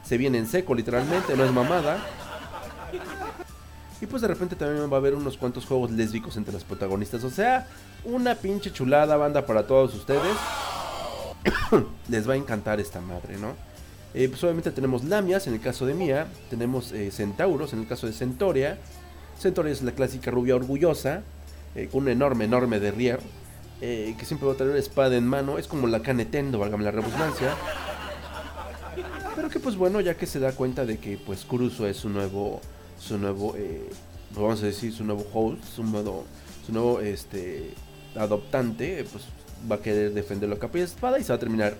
[0.04, 2.04] Se viene en seco, literalmente, no es mamada.
[4.00, 7.22] Y pues de repente también va a haber unos cuantos juegos lésbicos entre las protagonistas.
[7.22, 7.68] O sea,
[8.04, 10.36] una pinche chulada banda para todos ustedes.
[12.08, 13.54] Les va a encantar esta madre, ¿no?
[14.12, 16.26] Eh, pues obviamente tenemos lamias en el caso de Mia.
[16.50, 18.76] Tenemos centauros en el caso de Centoria.
[19.38, 21.22] Centoria es la clásica rubia orgullosa.
[21.76, 23.20] Eh, un enorme, enorme derrier.
[23.80, 25.58] eh, que siempre va a tener espada en mano.
[25.58, 27.54] Es como la Canetendo, válgame la redundancia.
[29.34, 32.08] Pero que pues bueno, ya que se da cuenta de que pues Kuruso es su
[32.08, 32.60] nuevo,
[32.98, 33.90] su nuevo, eh,
[34.34, 36.24] vamos a decir, su nuevo host, su nuevo,
[36.64, 37.74] su nuevo este,
[38.16, 39.24] adoptante, pues
[39.70, 41.74] va a querer defenderlo a capa y espada y se va a terminar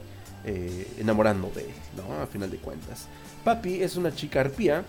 [0.44, 2.22] eh, enamorando de él, ¿no?
[2.22, 3.08] A final de cuentas.
[3.42, 4.84] Papi es una chica arpía,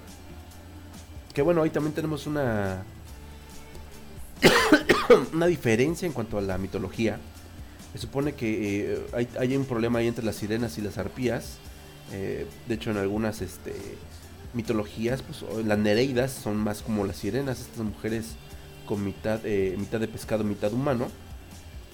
[1.34, 2.84] que bueno, ahí también tenemos una,
[5.34, 7.20] una diferencia en cuanto a la mitología.
[7.94, 11.58] Se supone que eh, hay, hay un problema ahí entre las sirenas y las arpías.
[12.12, 13.74] Eh, de hecho, en algunas este,
[14.54, 18.36] mitologías, pues las nereidas son más como las sirenas, estas mujeres
[18.86, 21.08] con mitad, eh, mitad de pescado, mitad humano.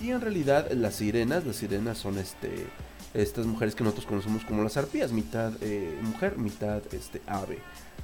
[0.02, 2.68] Y en realidad las sirenas, las sirenas son este,
[3.14, 5.53] estas mujeres que nosotros conocemos como las arpías, mitad
[6.02, 7.60] mujer, mitad este, ave.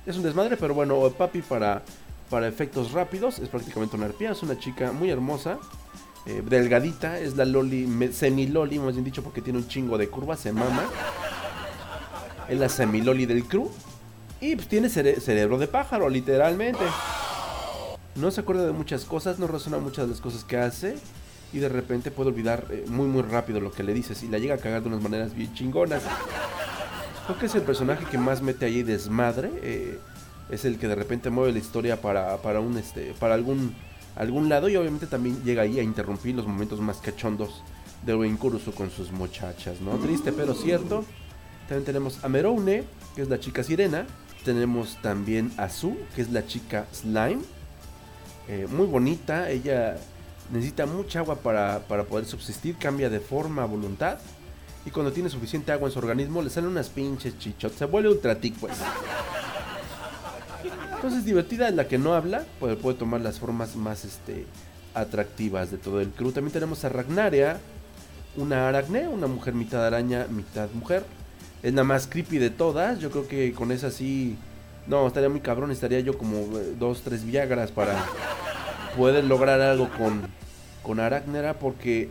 [0.06, 1.84] Es un desmadre, pero bueno, papi para,
[2.30, 5.58] para efectos rápidos es prácticamente una arpía, es una chica muy hermosa.
[6.26, 10.10] eh, delgadita, es la loli, me- semi-loli, más bien dicho, porque tiene un chingo de
[10.10, 10.84] curvas, se mama.
[12.48, 13.70] Es la semiloli del crew.
[14.42, 16.84] Y pues tiene cere- cerebro de pájaro, literalmente.
[18.16, 20.98] No se acuerda de muchas cosas, no razona muchas de las cosas que hace.
[21.54, 24.22] Y de repente puede olvidar eh, muy muy rápido lo que le dices.
[24.22, 26.04] Y la llega a cagar de unas maneras bien chingonas.
[27.26, 29.50] Creo que es el personaje que más mete ahí desmadre.
[29.64, 30.00] eh,
[30.50, 33.14] es el que de repente mueve la historia para, para un este.
[33.20, 33.76] para algún.
[34.16, 34.70] algún lado.
[34.70, 37.64] Y obviamente también llega ahí a interrumpir los momentos más cachondos
[38.06, 39.92] de Kurusu con sus muchachas, ¿no?
[39.98, 41.04] Triste pero cierto.
[41.68, 42.84] También tenemos a Meroune,
[43.16, 44.08] que es la chica sirena.
[44.44, 47.40] Tenemos también a Su, que es la chica slime.
[48.48, 49.98] Eh, muy bonita, ella
[50.52, 54.18] necesita mucha agua para, para poder subsistir, cambia de forma a voluntad.
[54.86, 57.78] Y cuando tiene suficiente agua en su organismo, le salen unas pinches chichotas.
[57.78, 58.74] Se vuelve ultra tic, pues.
[61.00, 64.46] Entonces, divertida es la que no habla, puede, puede tomar las formas más este,
[64.94, 66.34] atractivas de todo el crew.
[66.34, 67.58] También tenemos a Ragnaria,
[68.36, 71.06] una aracne, una mujer mitad araña, mitad mujer.
[71.64, 73.00] Es la más creepy de todas.
[73.00, 74.38] Yo creo que con esa sí.
[74.88, 75.72] No, estaría muy cabrón.
[75.72, 77.96] Estaría yo como eh, dos, tres Viagras para
[78.98, 80.24] poder lograr algo con,
[80.84, 81.60] con Aracnera.
[81.60, 82.10] Porque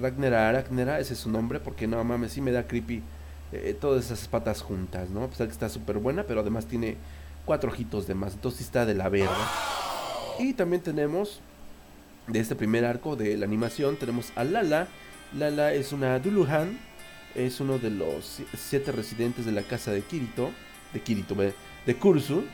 [0.00, 1.58] Ragnera Aracnera, ese es su nombre.
[1.58, 3.02] Porque no mames, sí me da creepy
[3.50, 5.24] eh, todas esas patas juntas, ¿no?
[5.24, 6.96] A pesar que está súper buena, pero además tiene
[7.44, 8.34] cuatro ojitos de más.
[8.34, 9.36] Entonces está de la verga.
[10.38, 11.40] Y también tenemos
[12.26, 14.88] de este primer arco de la animación, tenemos a Lala.
[15.36, 16.78] Lala es una Duluhan,
[17.34, 20.50] es uno de los si- siete residentes de la casa de Kirito,
[20.92, 22.44] de Kirito, de Kursu.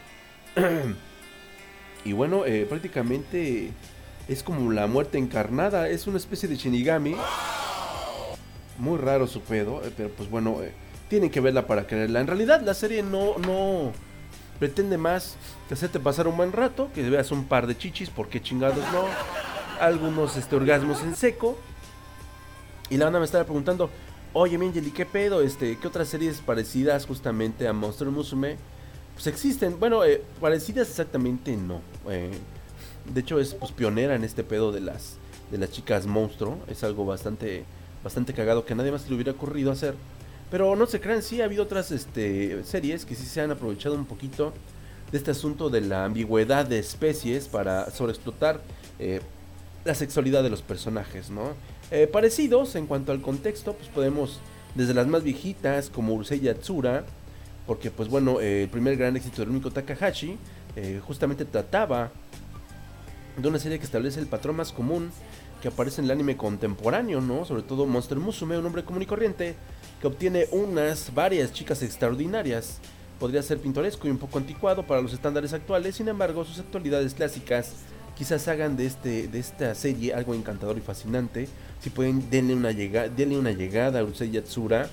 [2.05, 3.71] y bueno, eh, prácticamente
[4.29, 7.17] es como la muerte encarnada, es una especie de Shinigami.
[8.79, 10.73] Muy raro su pedo, eh, pero pues bueno, eh,
[11.09, 12.21] tienen que verla para creerla.
[12.21, 13.93] En realidad la serie no, no
[14.59, 15.37] pretende más
[15.69, 19.05] que hacerte pasar un buen rato, que veas un par de chichis, porque chingados no.
[19.81, 21.57] Algunos este, orgasmos en seco.
[22.91, 23.91] Y la van a me estar preguntando,
[24.33, 25.43] oye Mingeli, ¿qué pedo?
[25.43, 28.57] Este, ¿Qué otras series parecidas justamente a Monster Musume?
[29.15, 31.81] Pues existen, bueno, eh, parecidas exactamente no.
[32.09, 32.31] eh,
[33.13, 35.17] de hecho es pues, pionera en este pedo de las,
[35.51, 36.59] de las chicas monstruo.
[36.69, 37.65] Es algo bastante,
[38.03, 39.95] bastante cagado que nadie más le hubiera ocurrido hacer.
[40.51, 43.95] Pero no se crean, sí ha habido otras este, series que sí se han aprovechado
[43.95, 44.53] un poquito
[45.13, 48.61] de este asunto de la ambigüedad de especies para sobreexplotar
[48.99, 49.21] eh,
[49.85, 51.53] la sexualidad de los personajes, ¿no?
[51.91, 54.41] Eh, parecidos en cuanto al contexto, pues podemos
[54.75, 57.05] desde las más viejitas como Urusei Yatsura,
[57.67, 60.39] porque pues bueno, eh, el primer gran éxito del único Takahashi
[61.05, 62.13] justamente trataba
[63.37, 65.11] de una serie que establece el patrón más común
[65.61, 67.45] que aparece en el anime contemporáneo, ¿no?
[67.45, 69.57] Sobre todo Monster Musume, un hombre común y corriente
[70.01, 72.81] que obtiene unas varias chicas extraordinarias
[73.19, 77.15] Podría ser pintoresco y un poco anticuado para los estándares actuales, sin embargo, sus actualidades
[77.15, 77.73] clásicas
[78.17, 81.49] quizás hagan de, este, de esta serie algo encantador y fascinante.
[81.81, 84.89] Si pueden, denle una, llega, denle una llegada a Urusei Yatsura.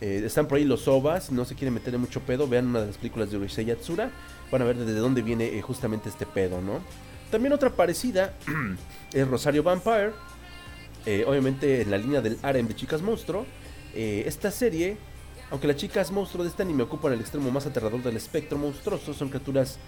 [0.00, 2.80] Eh, están por ahí los ovas, no se quieren meter en mucho pedo, vean una
[2.80, 4.10] de las películas de Urusei Yatsura,
[4.50, 6.80] van a ver desde dónde viene eh, justamente este pedo, ¿no?
[7.30, 8.34] También otra parecida
[9.12, 10.12] es Rosario Vampire,
[11.04, 13.44] eh, obviamente en la línea del harem de Chicas Monstruo.
[13.98, 14.98] Eh, esta serie,
[15.50, 19.14] aunque las chicas monstruo de este anime ocupan el extremo más aterrador del espectro monstruoso,
[19.14, 19.78] son criaturas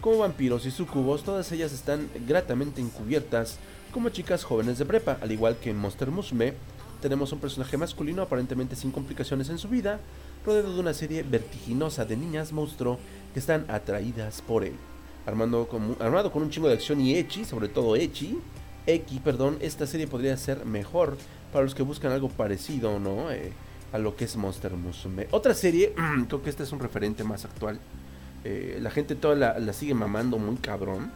[0.00, 3.58] como vampiros y sucubos, todas ellas están gratamente encubiertas
[3.92, 6.54] como chicas jóvenes de prepa, al igual que en Monster Musume.
[7.02, 10.00] Tenemos un personaje masculino aparentemente sin complicaciones en su vida,
[10.46, 12.98] rodeado de una serie vertiginosa de niñas monstruo
[13.34, 14.76] que están atraídas por él.
[15.26, 15.68] Armando
[16.00, 18.38] armado con un chingo de acción y echi, sobre todo echi,
[18.88, 21.18] X, perdón, esta serie podría ser mejor
[21.52, 23.30] para los que buscan algo parecido, ¿no?
[23.30, 23.52] Eh,
[23.92, 25.28] a lo que es Monster Musume.
[25.30, 25.94] Otra serie,
[26.28, 27.78] creo que este es un referente más actual.
[28.44, 31.10] Eh, la gente toda la, la, sigue mamando muy cabrón.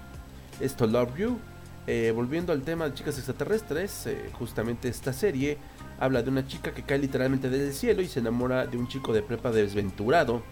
[0.61, 1.39] Es To Love You.
[1.87, 5.59] Eh, volviendo al tema de chicas extraterrestres, justamente esta serie
[5.99, 8.87] habla de una chica que cae literalmente desde el cielo y se enamora de un
[8.89, 10.43] chico de prepa desventurado.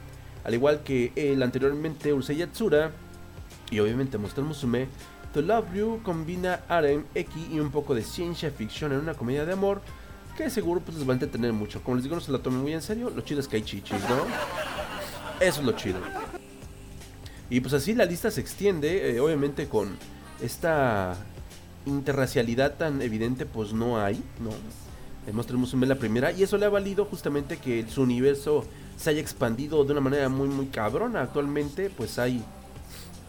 [0.45, 2.91] Al igual que el anteriormente Urusei Yatsura
[3.71, 4.89] y obviamente Monster Musume,
[5.33, 9.45] To Love You combina harem, X y un poco de ciencia ficción en una comedia
[9.45, 9.81] de amor
[10.37, 11.83] que seguro pues les va a entretener mucho.
[11.83, 13.63] Como les digo, no se la tomen muy en serio, lo chido es que hay
[13.63, 14.25] chichis, ¿no?
[15.41, 15.99] Eso es lo chido.
[17.49, 19.97] Y pues así la lista se extiende, eh, obviamente con
[20.43, 21.17] esta
[21.87, 24.51] interracialidad tan evidente pues no hay, ¿no?
[25.27, 28.65] El Monster Musume la primera y eso le ha valido justamente que su universo
[28.97, 31.23] se haya expandido de una manera muy muy cabrona.
[31.23, 32.43] Actualmente pues hay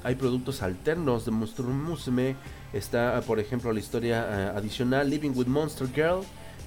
[0.03, 2.36] hay productos alternos de Monster Musume.
[2.73, 6.22] Está, por ejemplo, la historia uh, adicional Living with Monster Girl,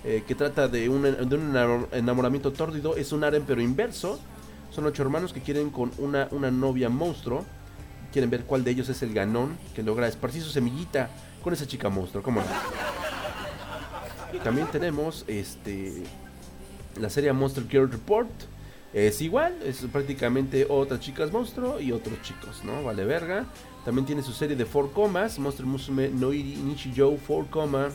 [0.04, 1.06] eh, que trata de un,
[1.92, 2.96] enamoramiento tórdido.
[2.96, 4.20] Es un harem pero inverso.
[4.70, 7.44] Son ocho hermanos que quieren con una, novia monstruo.
[8.12, 11.10] Quieren ver cuál de ellos es el ganón que logra esparcir su semillita
[11.42, 12.22] con esa chica monstruo.
[12.22, 12.42] ¿Cómo?
[14.42, 16.02] También tenemos este
[17.00, 18.30] la serie Monster Girl Report.
[18.94, 22.84] Es igual, es prácticamente otras chicas monstruo y otros chicos, ¿no?
[22.84, 23.44] Vale verga.
[23.84, 27.88] También tiene su serie de 4 comas, Monster Musume Noiri Nichijou 4 coma.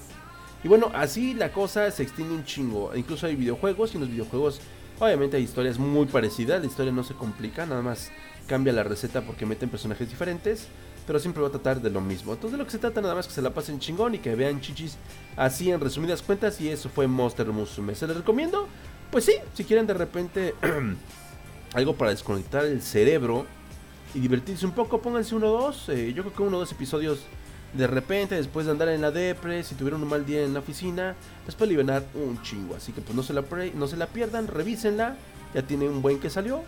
[0.62, 2.94] Y bueno, así la cosa se extiende un chingo.
[2.94, 4.60] Incluso hay videojuegos y en los videojuegos
[5.00, 6.60] obviamente hay historias muy parecidas.
[6.60, 8.12] La historia no se complica, nada más
[8.46, 10.68] cambia la receta porque meten personajes diferentes.
[11.08, 12.34] Pero siempre va a tratar de lo mismo.
[12.34, 14.36] Entonces de lo que se trata nada más que se la pasen chingón y que
[14.36, 14.98] vean chichis
[15.38, 16.60] así en resumidas cuentas.
[16.60, 17.96] Y eso fue Monster Musume.
[17.96, 18.68] ¿Se les recomiendo?
[19.12, 20.54] Pues sí, si quieren de repente
[21.74, 23.46] algo para desconectar el cerebro
[24.14, 25.90] y divertirse un poco, pónganse uno o dos.
[25.90, 27.20] Eh, yo creo que uno o dos episodios
[27.74, 30.60] de repente, después de andar en la depre, si tuvieron un mal día en la
[30.60, 31.16] oficina,
[31.46, 32.76] les puede liberar un chingo.
[32.76, 33.44] Así que pues no se la,
[33.76, 35.16] no se la pierdan, revísenla.
[35.54, 36.64] Ya tiene un buen que salió.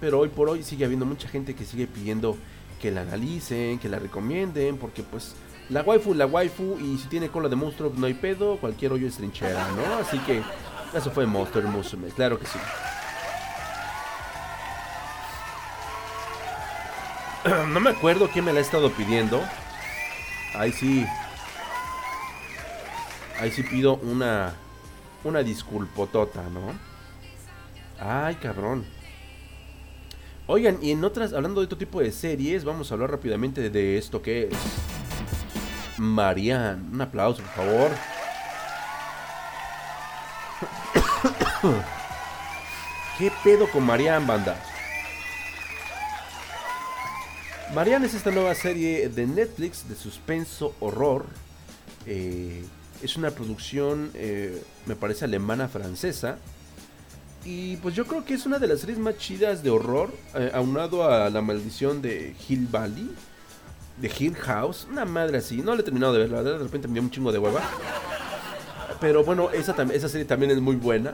[0.00, 2.36] Pero hoy por hoy sigue habiendo mucha gente que sigue pidiendo
[2.80, 5.34] que la analicen, que la recomienden, porque pues
[5.70, 9.06] la waifu, la waifu, y si tiene cola de monstruo no hay pedo, cualquier hoyo
[9.06, 9.96] es trinchera, ¿no?
[9.96, 10.42] Así que
[10.94, 12.58] eso fue Monster Musume, claro que sí.
[17.68, 19.42] No me acuerdo quién me la ha estado pidiendo.
[20.54, 21.06] Ahí sí.
[23.38, 24.54] Ahí sí pido una.
[25.24, 26.72] Una disculpotota, ¿no?
[27.98, 28.84] Ay, cabrón.
[30.46, 33.98] Oigan, y en otras, hablando de otro tipo de series, vamos a hablar rápidamente de
[33.98, 34.56] esto que es.
[35.98, 36.82] Marianne.
[36.92, 37.90] Un aplauso, por favor.
[43.18, 44.62] ¿Qué pedo con Marianne, banda?
[47.74, 51.26] Marianne es esta nueva serie de Netflix de suspenso horror.
[52.06, 52.64] Eh,
[53.02, 56.38] es una producción, eh, me parece, alemana-francesa.
[57.44, 60.50] Y pues yo creo que es una de las series más chidas de horror, eh,
[60.52, 63.10] aunado a la maldición de Hill Valley,
[64.00, 64.86] de Hill House.
[64.90, 67.02] Una madre así, no la he terminado de ver, la verdad, de repente me dio
[67.02, 67.62] un chingo de hueva.
[69.00, 71.12] Pero bueno, esa serie también es muy buena.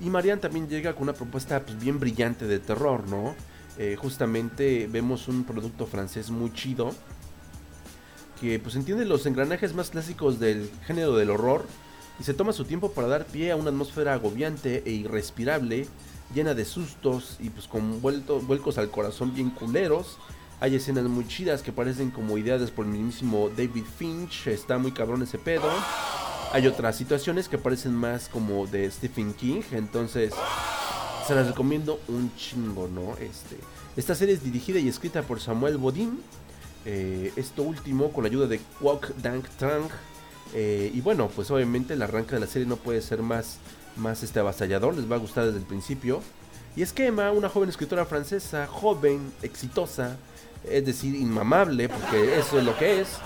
[0.00, 3.34] Y Marianne también llega con una propuesta pues, bien brillante de terror, ¿no?
[3.78, 6.94] Eh, justamente vemos un producto francés muy chido.
[8.40, 11.66] Que pues entiende los engranajes más clásicos del género del horror.
[12.20, 15.86] Y se toma su tiempo para dar pie a una atmósfera agobiante e irrespirable.
[16.34, 20.18] Llena de sustos y pues con vuelto, vuelcos al corazón bien culeros.
[20.60, 24.46] Hay escenas muy chidas que parecen como ideadas por el mismísimo David Finch.
[24.48, 25.70] Está muy cabrón ese pedo.
[26.52, 29.62] Hay otras situaciones que parecen más como de Stephen King.
[29.72, 30.32] Entonces,
[31.26, 33.16] se las recomiendo un chingo, ¿no?
[33.18, 33.58] Este,
[33.96, 36.20] esta serie es dirigida y escrita por Samuel Bodin.
[36.84, 39.88] Eh, esto último con la ayuda de Kwok Dang Trang.
[40.54, 43.58] Eh, y bueno, pues obviamente el arranque de la serie no puede ser más,
[43.96, 44.94] más este avasallador.
[44.96, 46.22] Les va a gustar desde el principio.
[46.76, 50.16] Y es que Emma, una joven escritora francesa, joven, exitosa,
[50.68, 53.18] es decir, inmamable, porque eso es lo que es,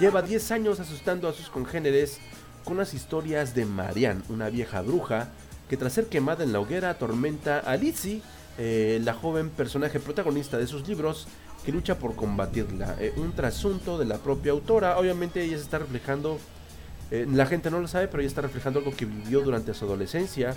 [0.00, 2.18] lleva 10 años asustando a sus congéneres
[2.64, 5.28] con las historias de Marianne, una vieja bruja
[5.68, 8.22] que tras ser quemada en la hoguera atormenta a Lizzie,
[8.58, 11.26] eh, la joven personaje protagonista de sus libros,
[11.64, 12.96] que lucha por combatirla.
[13.00, 16.38] Eh, un trasunto de la propia autora, obviamente ella se está reflejando,
[17.10, 19.84] eh, la gente no lo sabe, pero ella está reflejando algo que vivió durante su
[19.84, 20.56] adolescencia.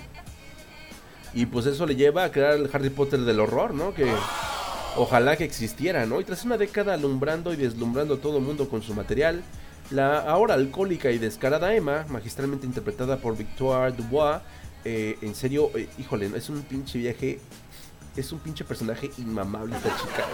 [1.34, 3.94] Y pues eso le lleva a crear el Harry Potter del horror, ¿no?
[3.94, 4.12] Que
[4.96, 6.20] ojalá que existiera, ¿no?
[6.20, 9.42] Y tras una década alumbrando y deslumbrando a todo el mundo con su material,
[9.90, 14.40] la ahora alcohólica y descarada Emma, magistralmente interpretada por Victoire Dubois,
[14.84, 17.40] eh, en serio, eh, híjole, es un pinche viaje,
[18.16, 20.24] es un pinche personaje inmamable esta chica.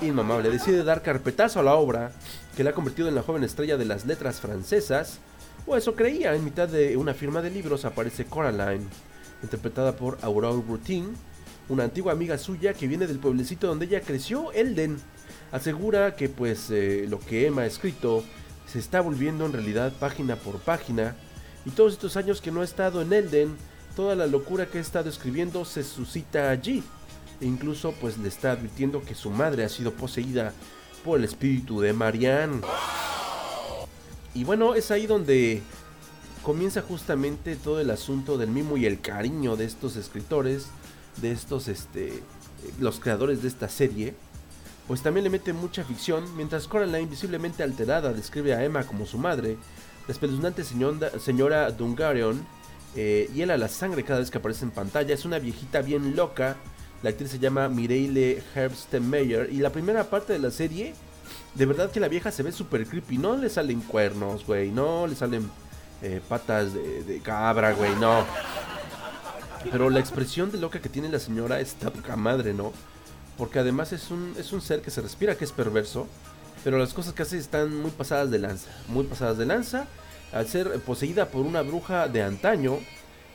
[0.00, 2.12] Inmamable, decide dar carpetazo a la obra
[2.56, 5.18] que la ha convertido en la joven estrella de las letras francesas,
[5.66, 8.84] o eso creía, en mitad de una firma de libros aparece Coraline,
[9.42, 11.14] interpretada por Aurore Routin,
[11.68, 14.98] una antigua amiga suya que viene del pueblecito donde ella creció, Elden.
[15.52, 18.24] Asegura que pues eh, lo que Emma ha escrito
[18.66, 21.14] se está volviendo en realidad página por página
[21.64, 23.56] y todos estos años que no ha estado en Elden,
[23.96, 26.82] toda la locura que ha estado escribiendo se suscita allí.
[27.40, 30.52] E incluso pues le está advirtiendo que su madre ha sido poseída
[31.04, 32.60] por el espíritu de Marianne.
[34.34, 35.62] Y bueno, es ahí donde
[36.42, 40.66] comienza justamente todo el asunto del mimo y el cariño de estos escritores,
[41.16, 42.22] de estos, este,
[42.80, 44.14] los creadores de esta serie.
[44.86, 49.16] Pues también le mete mucha ficción, mientras Coraline, visiblemente alterada, describe a Emma como su
[49.16, 49.56] madre,
[50.06, 52.46] la espeluznante señora, Dungarion
[52.94, 55.14] eh, hiela la sangre cada vez que aparece en pantalla.
[55.14, 56.56] Es una viejita bien loca.
[57.02, 59.50] La actriz se llama Mireille Herbstmeyer.
[59.50, 60.94] Y la primera parte de la serie,
[61.54, 63.18] de verdad que la vieja se ve súper creepy.
[63.18, 64.70] No le salen cuernos, güey.
[64.70, 65.50] No le salen
[66.02, 67.96] eh, patas de, de cabra, güey.
[67.96, 68.26] No.
[69.70, 72.72] Pero la expresión de loca que tiene la señora está poca madre, ¿no?
[73.36, 76.06] Porque además es un, es un ser que se respira que es perverso.
[76.62, 78.70] Pero las cosas que hace están muy pasadas de lanza.
[78.88, 79.86] Muy pasadas de lanza.
[80.32, 82.78] Al ser poseída por una bruja de antaño,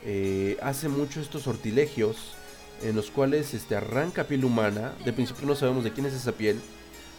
[0.04, 2.34] eh, hace mucho estos sortilegios
[2.82, 4.94] en los cuales este, arranca piel humana.
[5.06, 6.60] De principio no sabemos de quién es esa piel.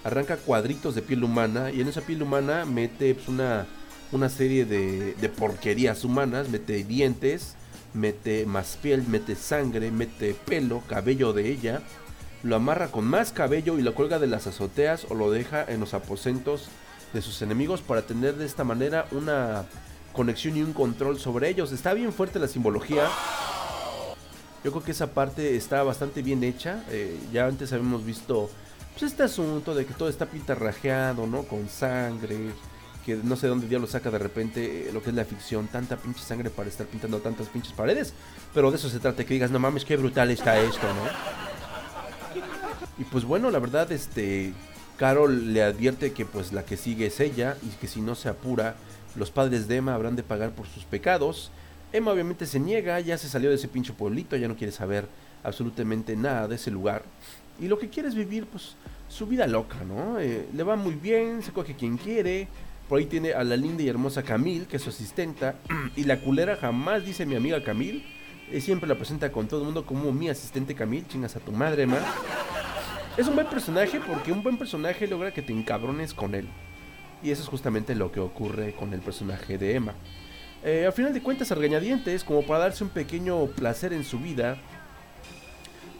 [0.02, 3.66] Arranca cuadritos de piel humana y en esa piel humana mete pues, una,
[4.12, 6.48] una serie de, de porquerías humanas.
[6.48, 7.54] Mete dientes,
[7.94, 11.82] mete más piel, mete sangre, mete pelo, cabello de ella.
[12.42, 15.80] Lo amarra con más cabello y lo cuelga de las azoteas o lo deja en
[15.80, 16.68] los aposentos
[17.12, 19.66] de sus enemigos para tener de esta manera una
[20.12, 21.72] conexión y un control sobre ellos.
[21.72, 23.08] Está bien fuerte la simbología.
[24.64, 26.84] Yo creo que esa parte está bastante bien hecha.
[26.90, 28.50] Eh, ya antes habíamos visto
[28.92, 31.44] pues, este asunto de que todo está pintarrajeado, ¿no?
[31.44, 32.50] Con sangre.
[33.16, 35.68] No sé dónde diablo saca de repente eh, lo que es la ficción.
[35.68, 38.14] Tanta pinche sangre para estar pintando tantas pinches paredes.
[38.54, 42.42] Pero de eso se trata, que digas, no mames, qué brutal está esto, ¿no?
[42.98, 44.52] Y pues bueno, la verdad, este.
[45.00, 48.28] Carol le advierte que pues la que sigue es ella y que si no se
[48.28, 48.76] apura,
[49.16, 51.50] los padres de Emma habrán de pagar por sus pecados.
[51.90, 55.08] Emma obviamente se niega, ya se salió de ese pinche pueblito, ya no quiere saber
[55.42, 57.02] absolutamente nada de ese lugar.
[57.58, 58.74] Y lo que quiere es vivir pues
[59.08, 60.20] su vida loca, ¿no?
[60.20, 62.48] Eh, le va muy bien, se coge quien quiere.
[62.90, 65.54] Por ahí tiene a la linda y hermosa Camille, que es su asistenta.
[65.96, 68.02] y la culera jamás dice mi amiga Camille.
[68.50, 71.06] eh, siempre la presenta con todo el mundo como mi asistente Camille.
[71.06, 71.98] Chingas a tu madre, Emma.
[73.16, 76.48] Es un buen personaje porque un buen personaje logra que te encabrones con él.
[77.22, 79.94] Y eso es justamente lo que ocurre con el personaje de Emma.
[80.64, 84.18] Eh, al final de cuentas, a regañadientes, como para darse un pequeño placer en su
[84.18, 84.58] vida,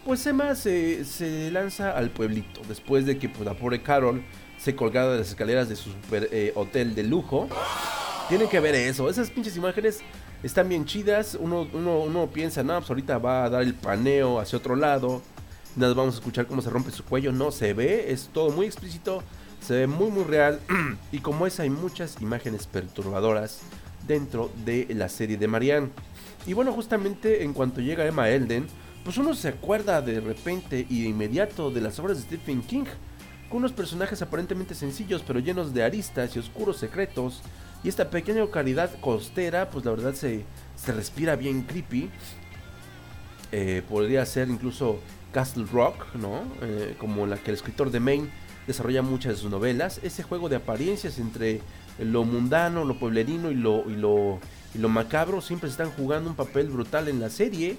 [0.05, 2.63] pues Emma se, se lanza al pueblito.
[2.67, 4.25] Después de que pues, la pobre Carol
[4.63, 7.49] se colgara de las escaleras de su super, eh, hotel de lujo.
[8.29, 9.09] Tienen que ver eso.
[9.09, 10.01] Esas pinches imágenes
[10.43, 11.37] están bien chidas.
[11.39, 15.23] Uno, uno, uno piensa, no, pues ahorita va a dar el paneo hacia otro lado.
[15.77, 17.33] Nos vamos a escuchar cómo se rompe su cuello.
[17.33, 19.23] No, se ve, es todo muy explícito.
[19.61, 20.61] Se ve muy, muy real.
[21.13, 23.61] y como es, hay muchas imágenes perturbadoras
[24.07, 25.89] dentro de la serie de Marianne.
[26.47, 28.67] Y bueno, justamente en cuanto llega Emma Elden,
[29.05, 32.85] pues uno se acuerda de repente y de inmediato de las obras de Stephen King,
[33.51, 37.43] con unos personajes aparentemente sencillos pero llenos de aristas y oscuros secretos.
[37.83, 40.45] Y esta pequeña localidad costera, pues la verdad se,
[40.77, 42.11] se respira bien creepy.
[43.53, 45.01] Eh, podría ser incluso
[45.33, 46.43] Castle Rock, ¿no?
[46.63, 48.31] Eh, como la que el escritor de Maine
[48.67, 50.01] desarrolla muchas de sus novelas.
[50.03, 51.61] Ese juego de apariencias entre
[51.99, 54.39] lo mundano, lo pueblerino y lo, y lo,
[54.75, 57.79] y lo macabro siempre están jugando un papel brutal en la serie.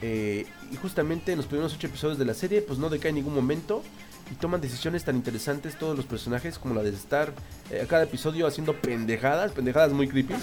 [0.00, 3.16] Eh, y justamente en los primeros ocho episodios de la serie, pues no decae en
[3.16, 3.82] ningún momento.
[4.30, 7.32] Y toman decisiones tan interesantes todos los personajes como la de estar
[7.70, 10.34] eh, a cada episodio haciendo pendejadas, pendejadas muy creepy.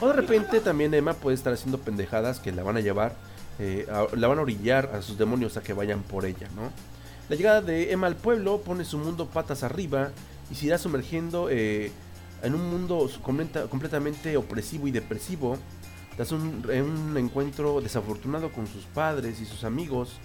[0.00, 3.14] O de repente también Emma puede estar haciendo pendejadas que la van a llevar
[3.58, 6.70] eh, a- la van a orillar a sus demonios a que vayan por ella, ¿no?
[7.28, 10.10] La llegada de Emma al pueblo pone su mundo patas arriba
[10.50, 11.92] y se irá sumergiendo eh,
[12.42, 15.58] en un mundo completamente opresivo y depresivo.
[16.16, 20.18] Tras un encuentro desafortunado con sus padres y sus amigos,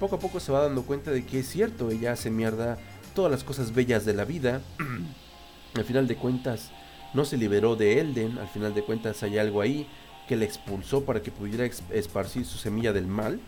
[0.00, 2.78] poco a poco se va dando cuenta de que es cierto, ella hace mierda
[3.14, 4.62] todas las cosas bellas de la vida.
[5.74, 6.70] al final de cuentas,
[7.12, 9.86] no se liberó de Elden, al final de cuentas hay algo ahí
[10.26, 13.40] que le expulsó para que pudiera esparcir su semilla del mal,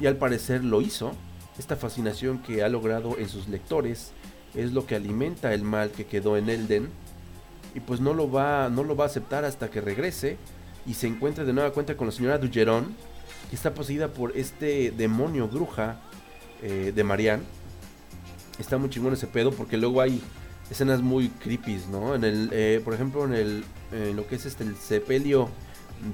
[0.00, 1.12] y al parecer lo hizo.
[1.58, 4.12] Esta fascinación que ha logrado en sus lectores
[4.54, 6.88] es lo que alimenta el mal que quedó en Elden,
[7.74, 10.38] y pues no lo va, no lo va a aceptar hasta que regrese
[10.86, 12.96] y se encuentre de nueva cuenta con la señora Dugeron,
[13.52, 16.00] que está poseída por este demonio bruja
[16.62, 17.42] eh, de Marianne.
[18.58, 20.22] Está muy chingón ese pedo porque luego hay
[20.70, 22.14] escenas muy creepy, ¿no?
[22.14, 23.64] En el, eh, por ejemplo, en el,
[24.16, 25.50] lo que es este el sepelio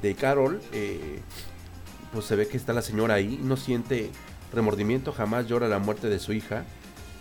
[0.03, 1.21] de Carol, eh,
[2.13, 4.11] pues se ve que está la señora ahí, no siente
[4.53, 6.65] remordimiento, jamás llora la muerte de su hija.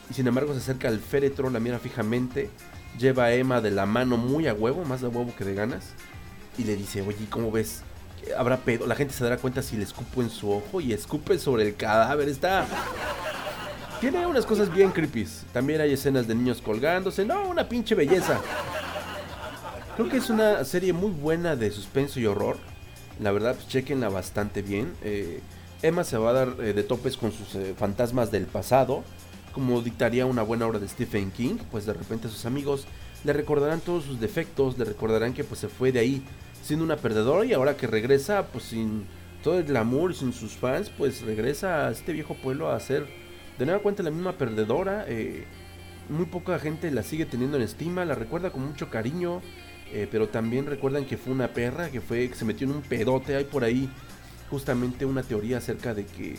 [0.09, 2.49] Y sin embargo se acerca al féretro, la mira fijamente,
[2.97, 5.91] lleva a Emma de la mano muy a huevo, más de huevo que de ganas,
[6.57, 7.83] y le dice, oye, ¿cómo ves?
[8.35, 11.37] Habrá pedo, la gente se dará cuenta si le escupo en su ojo y escupe
[11.37, 12.65] sobre el cadáver, está...
[13.99, 15.27] Tiene unas cosas bien creepy.
[15.51, 18.39] También hay escenas de niños colgándose, no, una pinche belleza.
[19.95, 22.57] Creo que es una serie muy buena de suspenso y horror.
[23.19, 24.93] La verdad, pues chequenla bastante bien.
[25.03, 25.41] Eh,
[25.81, 29.03] Emma se va a dar eh, de topes con sus eh, fantasmas del pasado,
[29.53, 31.57] como dictaría una buena obra de Stephen King.
[31.71, 32.85] Pues de repente sus amigos
[33.23, 36.23] le recordarán todos sus defectos, le recordarán que pues se fue de ahí
[36.67, 39.05] siendo una perdedora y ahora que regresa pues sin
[39.41, 43.07] todo el glamour, sin sus fans, pues regresa a este viejo pueblo a ser
[43.57, 45.05] de nueva cuenta la misma perdedora.
[45.07, 45.45] eh,
[46.09, 49.41] muy poca gente la sigue teniendo en estima, la recuerda con mucho cariño,
[49.93, 52.81] eh, pero también recuerdan que fue una perra, que fue que se metió en un
[52.81, 53.35] pedote.
[53.35, 53.89] Hay por ahí
[54.49, 56.37] justamente una teoría acerca de que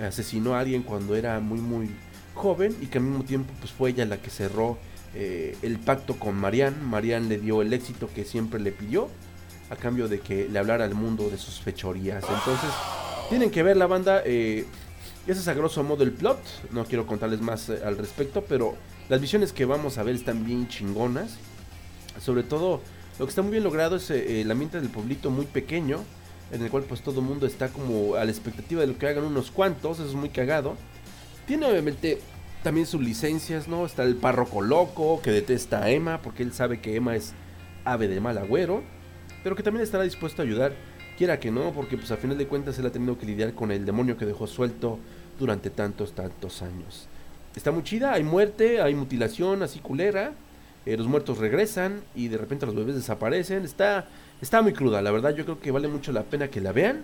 [0.00, 1.90] asesinó a alguien cuando era muy muy
[2.34, 4.78] joven y que al mismo tiempo pues fue ella la que cerró
[5.14, 6.76] eh, el pacto con Marianne.
[6.82, 9.08] Marianne le dio el éxito que siempre le pidió
[9.72, 12.22] a cambio de que le hablara al mundo de sus fechorías.
[12.22, 12.70] Entonces
[13.28, 14.22] tienen que ver la banda.
[14.24, 14.66] eh,
[15.26, 16.38] ese es a grosso modo el plot.
[16.72, 18.74] No quiero contarles más eh, al respecto, pero
[19.08, 21.38] las visiones que vamos a ver están bien chingonas.
[22.20, 22.82] Sobre todo,
[23.18, 26.00] lo que está muy bien logrado es eh, el ambiente del pueblito muy pequeño,
[26.50, 29.06] en el cual pues todo el mundo está como a la expectativa de lo que
[29.06, 30.76] hagan unos cuantos, eso es muy cagado.
[31.46, 32.20] Tiene obviamente
[32.62, 33.86] también sus licencias, ¿no?
[33.86, 37.32] Está el párroco loco que detesta a Emma porque él sabe que Emma es
[37.84, 38.82] ave de mal agüero,
[39.42, 40.72] pero que también estará dispuesto a ayudar,
[41.16, 43.70] quiera que no, porque pues a final de cuentas él ha tenido que lidiar con
[43.70, 44.98] el demonio que dejó suelto
[45.38, 47.08] durante tantos, tantos años.
[47.54, 50.32] Está muy chida, hay muerte, hay mutilación así culera,
[50.86, 54.08] eh, los muertos regresan y de repente los bebés desaparecen, está,
[54.40, 57.02] está muy cruda, la verdad yo creo que vale mucho la pena que la vean.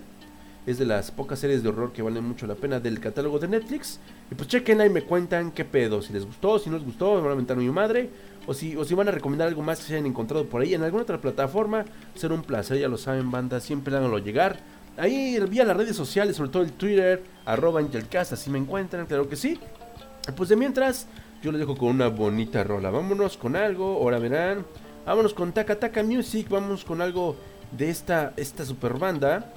[0.65, 3.47] Es de las pocas series de horror que valen mucho la pena del catálogo de
[3.47, 3.99] Netflix.
[4.29, 6.01] Y pues chequenla y me cuentan qué pedo.
[6.01, 8.09] Si les gustó, si no les gustó, me van a mentar a mi madre.
[8.49, 10.73] O si, o si van a recomendar algo más que se hayan encontrado por ahí
[10.73, 11.85] en alguna otra plataforma.
[12.15, 13.59] Será un placer, ya lo saben, banda.
[13.59, 14.57] Siempre háganlo llegar.
[14.97, 19.29] Ahí vía las redes sociales, sobre todo el Twitter, arroba Angelcast, así me encuentran, claro
[19.29, 19.59] que sí.
[20.35, 21.05] Pues de mientras,
[21.43, 22.89] yo les dejo con una bonita rola.
[22.89, 24.65] Vámonos con algo, ahora verán.
[25.05, 27.35] Vámonos con Taka Taka Music, vamos con algo
[27.77, 29.53] de esta, esta super banda.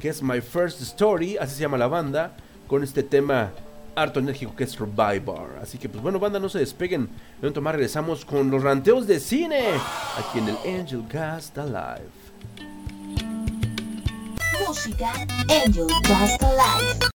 [0.00, 2.36] Que es My First Story, así se llama la banda.
[2.66, 3.52] Con este tema
[3.94, 5.58] harto enérgico que es Survivor.
[5.60, 7.08] Así que pues bueno, banda, no se despeguen.
[7.40, 9.68] De un tomar regresamos con los ranteos de cine.
[10.16, 12.10] Aquí en el Angel Cast Alive.
[14.66, 15.12] Música
[15.48, 17.10] Angel Cast Alive.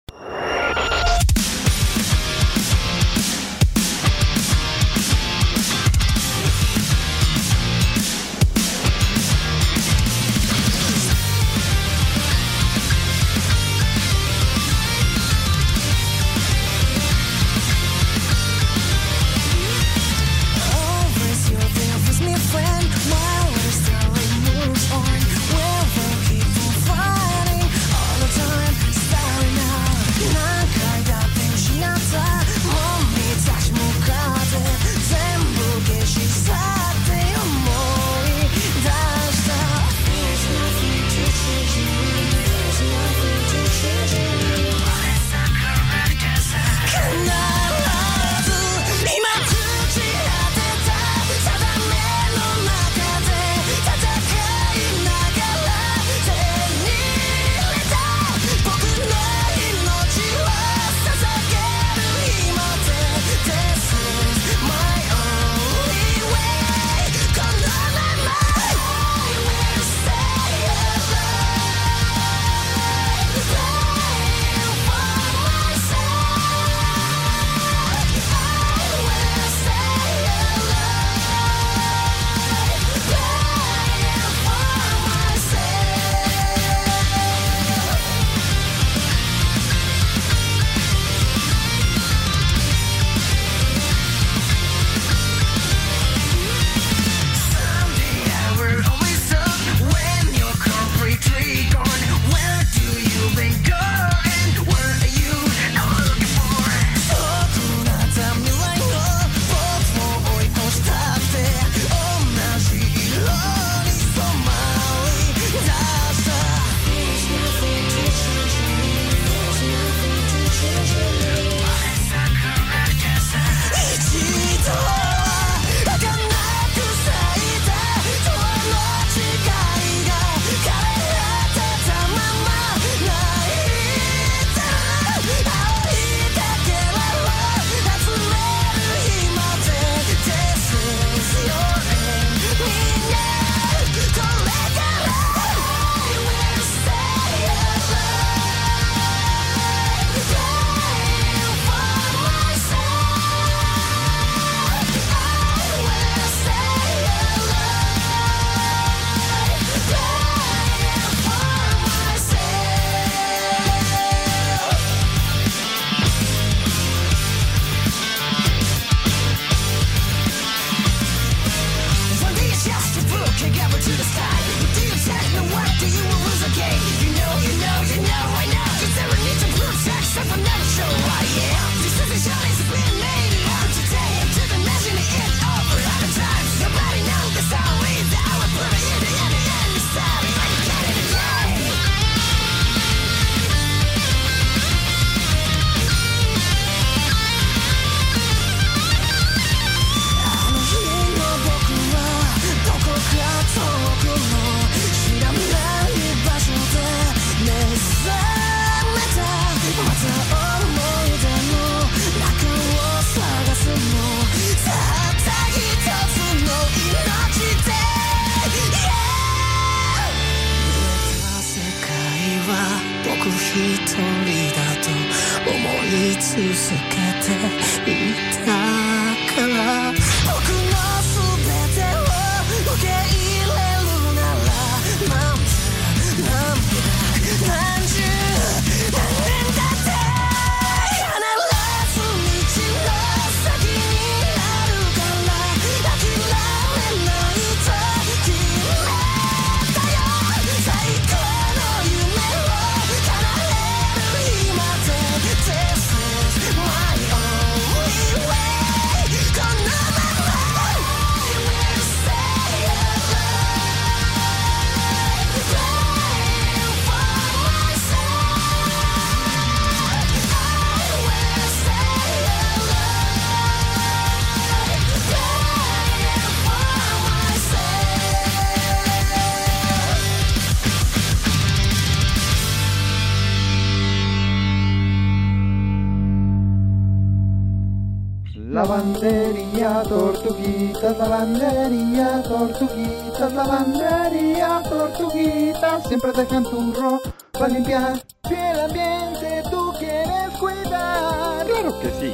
[289.83, 297.93] Tortuguitas, lavandería, tortuguitas, lavandería, tortuguitas, siempre dejan tu ropa limpia.
[298.27, 302.13] Si el ambiente tú quieres cuidar, claro que sí.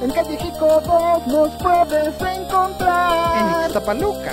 [0.00, 3.36] En calle Jico 2 nos puedes encontrar.
[3.36, 4.32] En Ixtapaluca.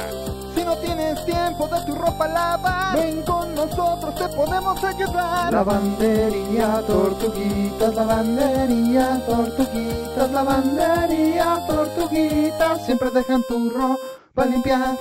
[0.55, 2.64] Si no tienes tiempo de tu ropa lavar,
[2.95, 5.53] ven con nosotros, te podemos ayudar.
[5.53, 14.97] Lavandería, tortuguitas, lavandería, tortuguitas, lavandería, tortuguitas, siempre dejan tu ropa limpia.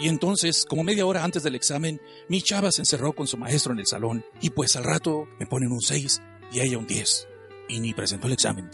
[0.00, 3.72] Y entonces, como media hora antes del examen, mi chava se encerró con su maestro
[3.72, 6.22] en el salón y pues al rato me ponen un 6
[6.52, 7.26] y ella un 10.
[7.68, 8.70] Y ni presentó el examen.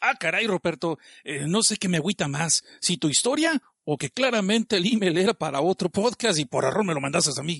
[0.00, 4.10] Ah, caray, Roberto, eh, no sé qué me agüita más, si tu historia o que
[4.10, 7.58] claramente el email era para otro podcast y por error me lo mandaste a mí.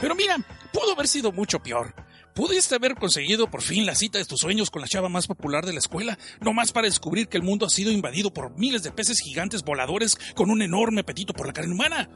[0.00, 0.36] Pero mira,
[0.72, 1.94] pudo haber sido mucho peor.
[2.34, 5.64] Pudiste haber conseguido por fin la cita de tus sueños con la chava más popular
[5.64, 8.92] de la escuela, nomás para descubrir que el mundo ha sido invadido por miles de
[8.92, 12.08] peces gigantes voladores con un enorme apetito por la carne humana.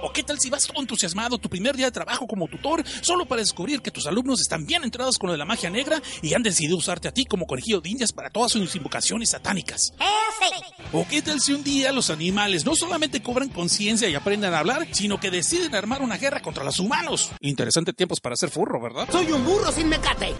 [0.00, 3.26] ¿O qué tal si vas todo entusiasmado tu primer día de trabajo como tutor solo
[3.26, 6.34] para descubrir que tus alumnos están bien entrados con lo de la magia negra y
[6.34, 9.92] han decidido usarte a ti como conejillo de indias para todas sus invocaciones satánicas?
[10.92, 14.60] ¿O qué tal si un día los animales no solamente cobran conciencia y aprenden a
[14.60, 17.30] hablar, sino que deciden armar una guerra contra los humanos?
[17.40, 19.08] Interesante tiempos para ser furro, ¿verdad?
[19.10, 20.34] Soy un burro sin mecate.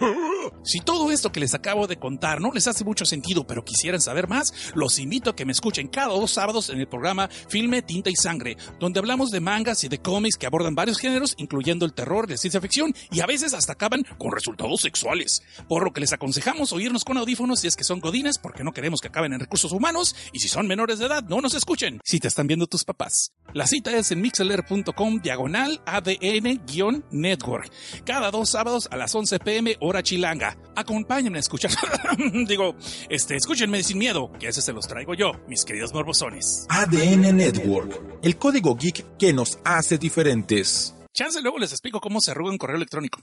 [0.63, 4.01] Si todo esto que les acabo de contar no les hace mucho sentido, pero quisieran
[4.01, 7.81] saber más, los invito a que me escuchen cada dos sábados en el programa Filme,
[7.81, 11.83] Tinta y Sangre, donde hablamos de mangas y de cómics que abordan varios géneros, incluyendo
[11.83, 15.41] el terror, la ciencia ficción y a veces hasta acaban con resultados sexuales.
[15.67, 18.73] Por lo que les aconsejamos oírnos con audífonos si es que son godines, porque no
[18.73, 21.99] queremos que acaben en recursos humanos, y si son menores de edad, no nos escuchen,
[22.03, 23.31] si te están viendo tus papás.
[23.53, 27.71] La cita es en mixler.com diagonal ADN-network,
[28.05, 30.57] cada dos sábados a las 11 pm hora chilanga.
[30.75, 31.71] Acompáñenme a escuchar,
[32.47, 32.75] digo,
[33.09, 36.67] este, escúchenme sin miedo, que ese se los traigo yo, mis queridos morbosones.
[36.69, 40.93] ADN Network, el código geek que nos hace diferentes.
[41.13, 43.19] Chance luego les explico cómo se arruga un correo electrónico.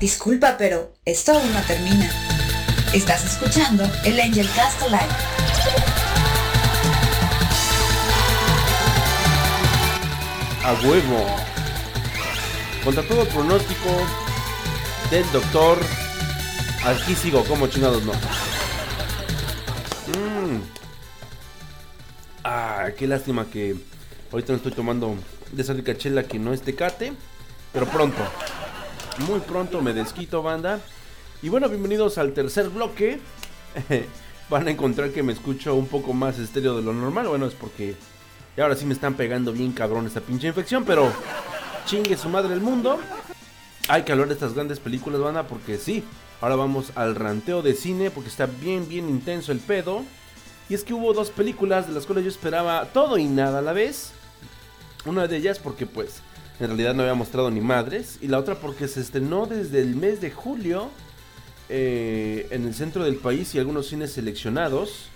[0.00, 2.10] Disculpa, pero esto aún no termina.
[2.92, 5.00] Estás escuchando el Angel Cast Live.
[10.64, 11.26] A huevo.
[12.82, 13.90] Contra todo pronóstico
[15.10, 15.78] del doctor.
[16.84, 18.12] Aquí sigo, como chingados no.
[20.12, 20.62] Mm.
[22.44, 23.76] Ah, qué lástima que
[24.32, 25.14] ahorita no estoy tomando
[25.52, 27.12] de esa rica chela que no es tecate.
[27.72, 28.22] Pero pronto.
[29.28, 30.80] Muy pronto me desquito, banda.
[31.42, 33.20] Y bueno, bienvenidos al tercer bloque.
[34.50, 37.28] Van a encontrar que me escucho un poco más estéreo de lo normal.
[37.28, 37.94] Bueno, es porque
[38.58, 41.12] ahora sí me están pegando bien cabrón esta pinche infección, pero
[41.84, 42.98] chingue su madre el mundo.
[43.88, 46.02] Hay que hablar de estas grandes películas, banda, porque sí.
[46.40, 50.02] Ahora vamos al ranteo de cine, porque está bien, bien intenso el pedo.
[50.68, 53.62] Y es que hubo dos películas de las cuales yo esperaba todo y nada a
[53.62, 54.12] la vez.
[55.06, 56.20] Una de ellas porque pues
[56.58, 58.18] en realidad no había mostrado ni madres.
[58.20, 60.90] Y la otra porque se estrenó desde el mes de julio
[61.68, 65.08] eh, en el centro del país y algunos cines seleccionados.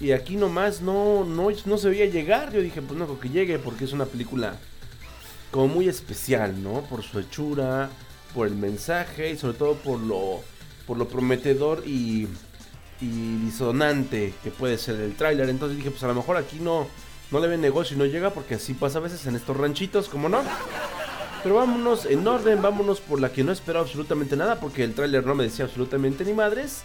[0.00, 2.52] Y aquí nomás no, no, no se veía llegar.
[2.52, 4.56] Yo dije, pues no creo que llegue porque es una película
[5.50, 6.80] como muy especial, ¿no?
[6.82, 7.88] Por su hechura,
[8.34, 10.40] por el mensaje y sobre todo por lo,
[10.84, 12.26] por lo prometedor y,
[13.00, 15.48] y disonante que puede ser el tráiler.
[15.48, 16.88] Entonces dije, pues a lo mejor aquí no,
[17.34, 20.08] no le ven negocio y no llega porque así pasa a veces en estos ranchitos,
[20.08, 20.40] como no.
[21.42, 25.26] Pero vámonos en orden, vámonos por la que no esperaba absolutamente nada porque el tráiler
[25.26, 26.84] no me decía absolutamente ni madres.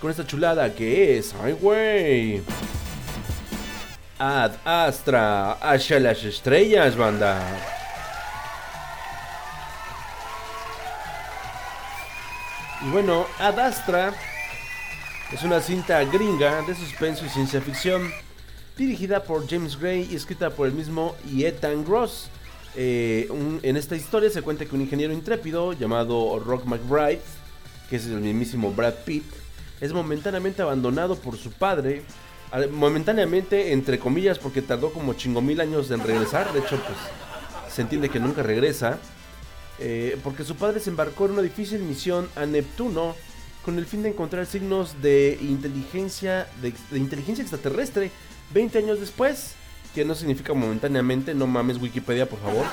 [0.00, 2.42] Con esta chulada que es, ay güey.
[4.20, 7.42] Ad Astra, hacia las estrellas, banda.
[12.86, 14.14] Y bueno, Ad Astra
[15.32, 18.12] es una cinta gringa de suspenso y ciencia ficción
[18.78, 22.30] dirigida por James Gray y escrita por el mismo Ethan Gross.
[22.76, 23.28] Eh,
[23.62, 27.20] en esta historia se cuenta que un ingeniero intrépido llamado Rock McBride,
[27.90, 29.24] que es el mismísimo Brad Pitt,
[29.80, 32.02] es momentáneamente abandonado por su padre.
[32.70, 36.52] Momentáneamente, entre comillas, porque tardó como chingo mil años en regresar.
[36.52, 36.98] De hecho, pues
[37.74, 38.98] se entiende que nunca regresa.
[39.80, 43.14] eh, porque su padre se embarcó en una difícil misión a Neptuno
[43.64, 48.10] con el fin de encontrar signos de inteligencia, de inteligencia extraterrestre
[48.52, 49.54] 20 años después,
[49.94, 52.66] que no significa momentáneamente, no mames Wikipedia por favor.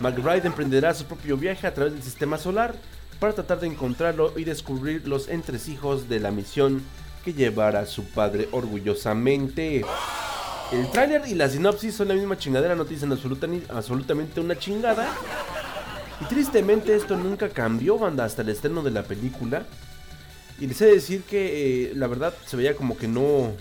[0.00, 2.74] McBride emprenderá su propio viaje a través del sistema solar
[3.20, 6.82] para tratar de encontrarlo y descubrir los entresijos de la misión
[7.24, 9.84] que llevará su padre orgullosamente.
[10.72, 15.08] El tráiler y la sinopsis son la misma chingadera, no te dicen absolutamente una chingada.
[16.20, 19.64] Y tristemente esto nunca cambió, banda, hasta el estreno de la película.
[20.58, 23.52] Y les he de decir que eh, la verdad se veía como que no,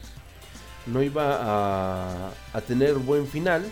[0.86, 3.66] no iba a, tener buen final.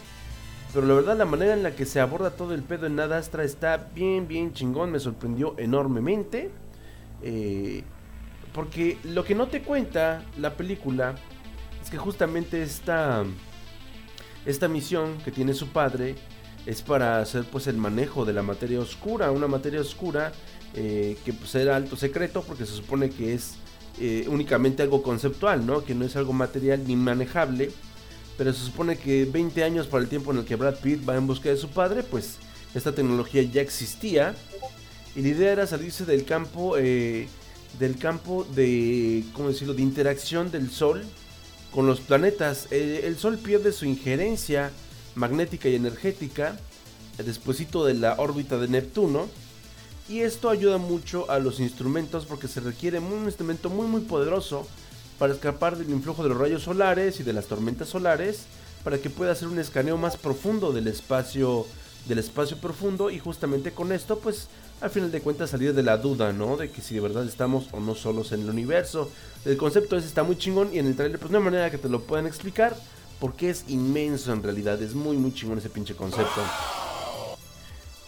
[0.73, 3.18] Pero la verdad la manera en la que se aborda todo el pedo en Nada
[3.18, 4.91] Astra está bien, bien chingón.
[4.91, 6.52] Me sorprendió enormemente.
[7.22, 7.84] Eh,
[8.53, 11.15] porque lo que no te cuenta la película
[11.81, 13.23] es que justamente esta,
[14.45, 16.15] esta misión que tiene su padre
[16.65, 19.31] es para hacer pues el manejo de la materia oscura.
[19.31, 20.31] Una materia oscura
[20.76, 23.56] eh, que pues era alto secreto porque se supone que es
[23.99, 25.84] eh, únicamente algo conceptual, ¿no?
[25.84, 27.71] Que no es algo material ni manejable.
[28.38, 31.15] Pero se supone que 20 años para el tiempo en el que Brad Pitt va
[31.15, 32.38] en busca de su padre, pues
[32.73, 34.35] esta tecnología ya existía.
[35.15, 37.27] Y la idea era salirse del campo, eh,
[37.80, 41.03] del campo de, ¿cómo decirlo?, de interacción del Sol
[41.71, 42.67] con los planetas.
[42.71, 44.71] Eh, el Sol pierde su injerencia
[45.15, 46.57] magnética y energética
[47.23, 49.27] despuesito de la órbita de Neptuno.
[50.10, 54.68] Y esto ayuda mucho a los instrumentos porque se requiere un instrumento muy muy poderoso
[55.19, 58.45] para escapar del influjo de los rayos solares y de las tormentas solares
[58.84, 61.68] para que pueda hacer un escaneo más profundo del espacio
[62.07, 64.48] del espacio profundo y justamente con esto pues
[64.81, 66.57] al final de cuentas salir de la duda, ¿no?
[66.57, 69.11] De que si de verdad estamos o no solos en el universo.
[69.45, 71.77] El concepto ese está muy chingón y en el trailer pues no hay manera que
[71.77, 72.76] te lo puedan explicar
[73.19, 76.41] porque es inmenso en realidad, es muy muy chingón ese pinche concepto.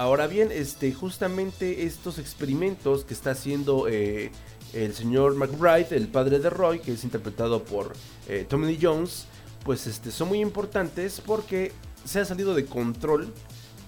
[0.01, 4.31] Ahora bien, este, justamente estos experimentos que está haciendo eh,
[4.73, 7.93] el señor McBride, el padre de Roy, que es interpretado por
[8.27, 9.27] eh, Tommy Jones,
[9.63, 11.71] pues este, son muy importantes porque
[12.03, 13.31] se ha salido de control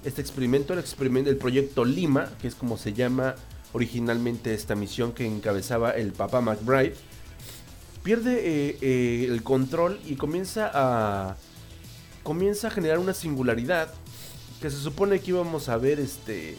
[0.03, 3.34] este experimento, el experimento del proyecto Lima, que es como se llama
[3.72, 6.94] originalmente esta misión que encabezaba el papá McBride,
[8.03, 11.38] pierde eh, el control y comienza a
[12.22, 13.91] comienza a generar una singularidad
[14.64, 16.56] que se supone que íbamos a ver este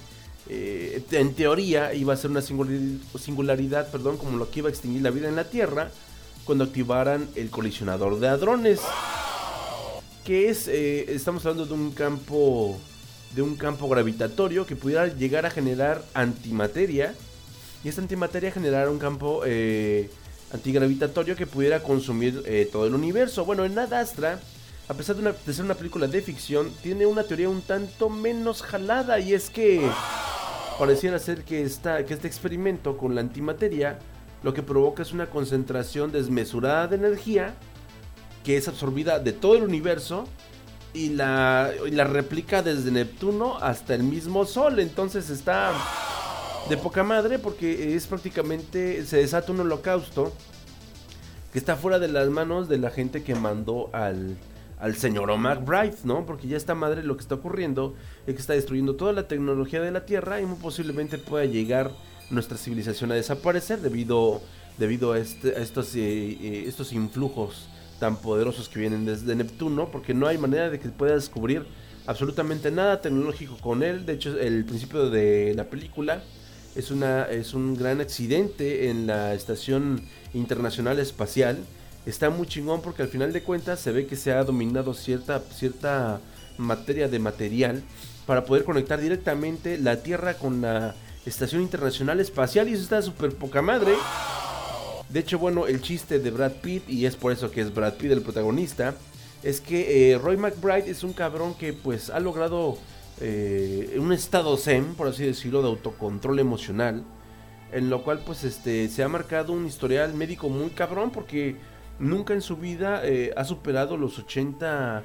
[0.51, 5.01] eh, en teoría iba a ser una singularidad, perdón como lo que iba a extinguir
[5.01, 5.91] la vida en la Tierra
[6.45, 8.83] cuando activaran el colisionador de hadrones
[10.23, 12.79] que es eh, estamos hablando de un campo
[13.35, 17.15] de un campo gravitatorio que pudiera llegar a generar antimateria
[17.85, 20.11] y esta antimateria generara un campo eh,
[20.53, 23.47] antigravitatorio que pudiera consumir eh, todo el universo.
[23.47, 24.41] Bueno, en Nada Astra,
[24.89, 29.19] a pesar de, ser una película de ficción, tiene una teoría un tanto menos jalada
[29.19, 29.89] y es que
[30.79, 33.99] pareciera ser que, esta, que este experimento con la antimateria
[34.43, 37.55] lo que provoca es una concentración desmesurada de energía
[38.45, 40.27] que es absorbida de todo el universo
[40.93, 44.79] y la, y la replica desde Neptuno hasta el mismo Sol.
[44.81, 45.73] Entonces está
[46.69, 50.35] de poca madre porque es prácticamente se desata un holocausto
[51.53, 54.37] que está fuera de las manos de la gente que mandó al,
[54.85, 56.27] al señor McBride, ¿no?
[56.27, 57.95] Porque ya esta madre lo que está ocurriendo
[58.27, 61.91] es que está destruyendo toda la tecnología de la Tierra y muy posiblemente pueda llegar
[62.31, 64.43] nuestra civilización a desaparecer debido,
[64.77, 66.01] debido a, este- a estos, eh,
[66.39, 70.91] eh, estos influjos tan poderosos que vienen desde Neptuno, porque no hay manera de que
[70.91, 71.65] pueda descubrir
[72.07, 74.05] absolutamente nada tecnológico con él.
[74.05, 76.23] De hecho, el principio de la película
[76.77, 80.03] es, una, es un gran accidente en la Estación
[80.35, 81.57] Internacional Espacial.
[82.07, 85.41] Está muy chingón porque al final de cuentas se ve que se ha dominado cierta,
[85.41, 86.21] cierta
[86.59, 87.83] materia de material
[88.27, 90.95] para poder conectar directamente la Tierra con la
[91.25, 93.95] Estación Internacional Espacial y eso está súper poca madre.
[95.09, 97.95] De hecho, bueno, el chiste de Brad Pitt, y es por eso que es Brad
[97.95, 98.95] Pitt el protagonista,
[99.43, 102.79] es que eh, Roy McBride es un cabrón que pues ha logrado
[103.21, 107.05] eh, un estado zen, por así decirlo, de autocontrol emocional,
[107.73, 111.57] en lo cual pues este se ha marcado un historial médico muy cabrón porque
[111.99, 115.03] nunca en su vida eh, ha superado los 80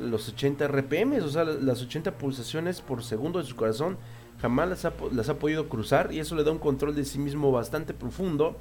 [0.00, 3.98] los 80 RPM, o sea, las 80 pulsaciones por segundo de su corazón
[4.40, 7.04] jamás las ha, po- las ha podido cruzar y eso le da un control de
[7.04, 8.56] sí mismo bastante profundo.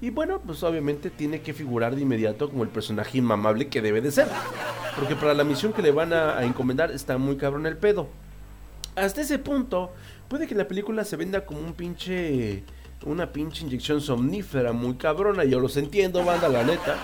[0.00, 4.00] Y bueno, pues obviamente tiene que figurar de inmediato como el personaje inmamable que debe
[4.00, 4.26] de ser.
[4.98, 8.08] Porque para la misión que le van a, a encomendar está muy cabrón el pedo.
[8.96, 9.92] Hasta ese punto,
[10.28, 12.64] puede que la película se venda como un pinche.
[13.04, 15.44] Una pinche inyección somnífera muy cabrona.
[15.44, 16.96] Yo los entiendo, banda, la neta.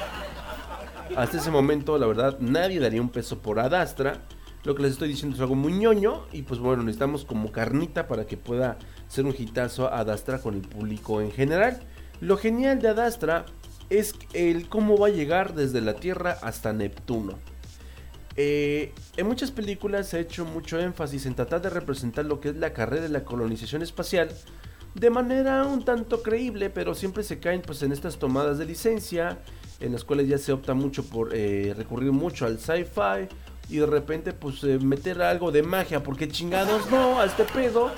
[1.16, 4.22] Hasta ese momento, la verdad, nadie daría un peso por Adastra.
[4.64, 6.26] Lo que les estoy diciendo es algo muy ñoño.
[6.32, 10.60] Y pues bueno, necesitamos como carnita para que pueda ser un hitazo Adastra con el
[10.60, 11.80] público en general.
[12.20, 13.46] Lo genial de Adastra
[13.90, 17.38] es el cómo va a llegar desde la Tierra hasta Neptuno.
[18.36, 22.50] Eh, en muchas películas se ha hecho mucho énfasis en tratar de representar lo que
[22.50, 24.28] es la carrera de la colonización espacial
[24.94, 29.38] de manera un tanto creíble, pero siempre se caen pues en estas tomadas de licencia,
[29.80, 33.28] en las cuales ya se opta mucho por eh, recurrir mucho al sci-fi
[33.68, 37.90] y de repente pues eh, meter algo de magia, porque chingados no, a este pedo,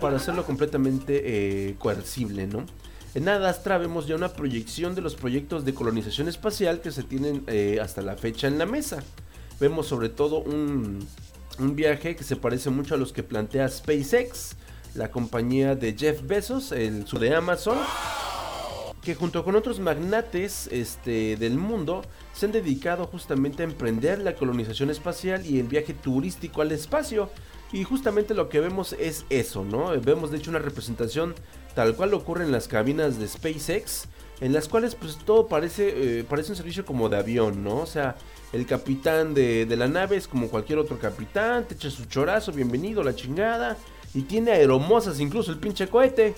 [0.00, 2.66] para hacerlo completamente eh, coercible, ¿no?
[3.14, 7.44] En Adastra vemos ya una proyección de los proyectos de colonización espacial que se tienen
[7.78, 9.02] hasta la fecha en la mesa.
[9.60, 11.06] Vemos sobre todo un,
[11.58, 14.56] un viaje que se parece mucho a los que plantea SpaceX,
[14.94, 17.78] la compañía de Jeff Bezos, el su de Amazon,
[19.02, 22.02] que junto con otros magnates este, del mundo
[22.32, 27.30] se han dedicado justamente a emprender la colonización espacial y el viaje turístico al espacio.
[27.72, 29.98] Y justamente lo que vemos es eso, ¿no?
[30.00, 31.34] Vemos de hecho una representación
[31.74, 34.08] tal cual ocurre en las cabinas de SpaceX,
[34.40, 37.78] en las cuales pues todo parece, eh, parece un servicio como de avión, ¿no?
[37.78, 38.16] O sea,
[38.52, 42.52] el capitán de, de la nave es como cualquier otro capitán, te echa su chorazo,
[42.52, 43.78] bienvenido, la chingada,
[44.14, 46.34] y tiene aeromosas incluso el pinche cohete.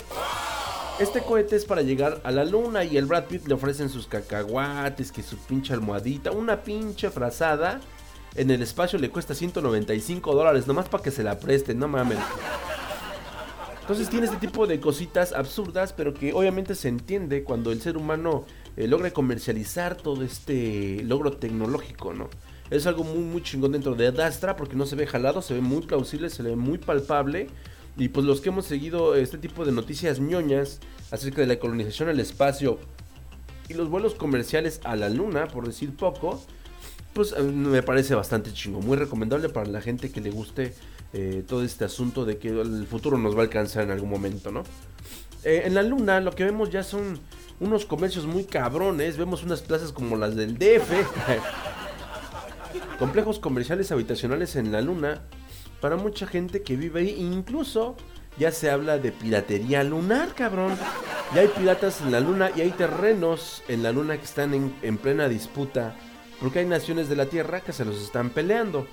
[1.00, 4.06] Este cohete es para llegar a la luna y el Brad Pitt le ofrecen sus
[4.06, 7.80] cacahuates, que su pinche almohadita, una pinche frazada.
[8.36, 12.18] En el espacio le cuesta 195 dólares, nomás para que se la presten, no mames.
[13.80, 17.96] Entonces tiene este tipo de cositas absurdas, pero que obviamente se entiende cuando el ser
[17.96, 18.46] humano
[18.76, 22.30] eh, logra comercializar todo este logro tecnológico, ¿no?
[22.70, 25.60] Es algo muy, muy chingón dentro de Adastra porque no se ve jalado, se ve
[25.60, 27.48] muy plausible, se ve muy palpable.
[27.96, 30.80] Y pues los que hemos seguido este tipo de noticias ñoñas
[31.10, 32.78] acerca de la colonización al espacio
[33.68, 36.42] y los vuelos comerciales a la luna, por decir poco,
[37.12, 38.80] pues me parece bastante chingo.
[38.80, 40.74] Muy recomendable para la gente que le guste
[41.12, 44.50] eh, todo este asunto de que el futuro nos va a alcanzar en algún momento,
[44.50, 44.64] ¿no?
[45.44, 47.20] Eh, en la luna lo que vemos ya son
[47.60, 49.16] unos comercios muy cabrones.
[49.16, 50.90] Vemos unas plazas como las del DF.
[52.98, 55.22] Complejos comerciales habitacionales en la luna
[55.80, 57.16] para mucha gente que vive ahí.
[57.18, 57.96] Incluso
[58.38, 60.76] ya se habla de piratería lunar, cabrón.
[61.34, 64.74] Ya hay piratas en la luna y hay terrenos en la luna que están en,
[64.82, 65.96] en plena disputa.
[66.40, 68.86] Porque hay naciones de la Tierra que se los están peleando.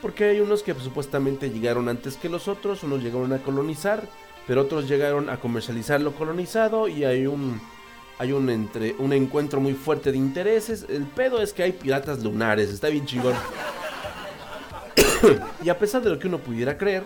[0.00, 4.08] Porque hay unos que supuestamente llegaron antes que los otros, unos llegaron a colonizar,
[4.46, 7.60] pero otros llegaron a comercializar lo colonizado y hay un
[8.22, 10.86] hay un entre un encuentro muy fuerte de intereses.
[10.88, 13.34] El pedo es que hay piratas lunares, está bien chingón.
[15.64, 17.02] y a pesar de lo que uno pudiera creer,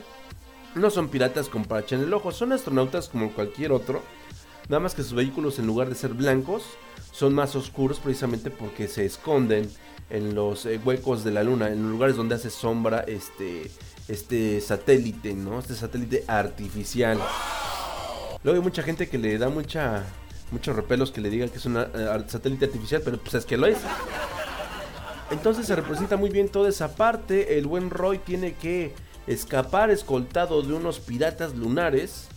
[0.75, 4.03] no son piratas con parche en el ojo, son astronautas como cualquier otro.
[4.69, 6.65] Nada más que sus vehículos en lugar de ser blancos
[7.13, 9.71] son más oscuros precisamente porque se esconden
[10.11, 13.71] en los eh, huecos de la luna, en lugares donde hace sombra este
[14.07, 15.61] este satélite, ¿no?
[15.61, 17.19] Este satélite artificial.
[18.45, 20.05] Luego hay mucha gente que le da mucha
[20.51, 21.77] muchos repelos que le digan que es un
[22.29, 23.79] satélite artificial, pero pues es que lo es.
[25.31, 27.59] Entonces se representa muy bien toda esa parte.
[27.59, 28.93] El buen Roy tiene que
[29.27, 32.29] escapar escoltado de unos piratas lunares.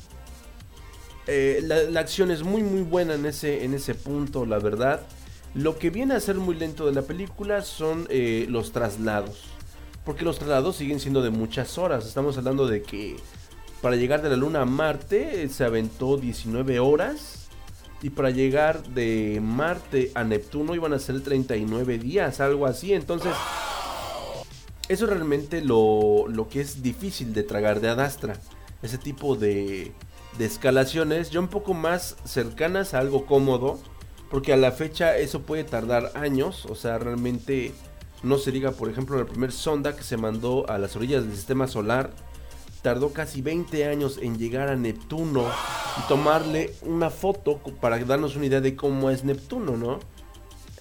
[1.28, 5.02] Eh, la, la, acción es muy muy buena en ese, en ese punto, la verdad.
[5.54, 9.44] Lo que viene a ser muy lento de la película son eh, los traslados.
[10.06, 12.06] Porque los traslados siguen siendo de muchas horas.
[12.08, 13.18] Estamos hablando de que
[13.82, 17.49] para llegar de la Luna a Marte eh, se aventó 19 horas.
[18.02, 22.94] Y para llegar de Marte a Neptuno iban a ser 39 días, algo así.
[22.94, 23.34] Entonces,
[24.88, 28.38] eso es realmente lo, lo que es difícil de tragar de Adastra.
[28.82, 29.92] Ese tipo de,
[30.38, 33.80] de escalaciones, ya un poco más cercanas a algo cómodo.
[34.30, 36.66] Porque a la fecha eso puede tardar años.
[36.68, 37.74] O sea, realmente
[38.24, 41.36] no se diga, por ejemplo, la primera sonda que se mandó a las orillas del
[41.36, 42.12] sistema solar.
[42.82, 45.46] Tardó casi 20 años en llegar a Neptuno
[45.98, 50.00] y tomarle una foto para darnos una idea de cómo es Neptuno, ¿no?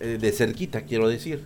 [0.01, 1.45] Eh, de cerquita, quiero decir.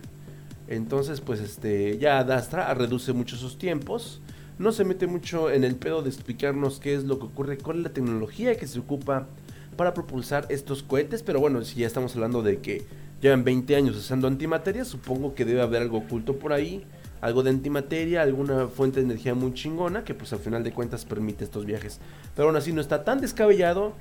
[0.67, 4.21] Entonces, pues este, ya Adastra reduce mucho sus tiempos.
[4.59, 7.81] No se mete mucho en el pedo de explicarnos qué es lo que ocurre con
[7.81, 9.27] la tecnología que se ocupa
[9.75, 11.23] para propulsar estos cohetes.
[11.23, 12.85] Pero bueno, si ya estamos hablando de que
[13.21, 16.85] llevan 20 años usando antimateria, supongo que debe haber algo oculto por ahí.
[17.23, 21.05] Algo de antimateria, alguna fuente de energía muy chingona que pues al final de cuentas
[21.05, 22.01] permite estos viajes.
[22.35, 23.93] Pero aún así no está tan descabellado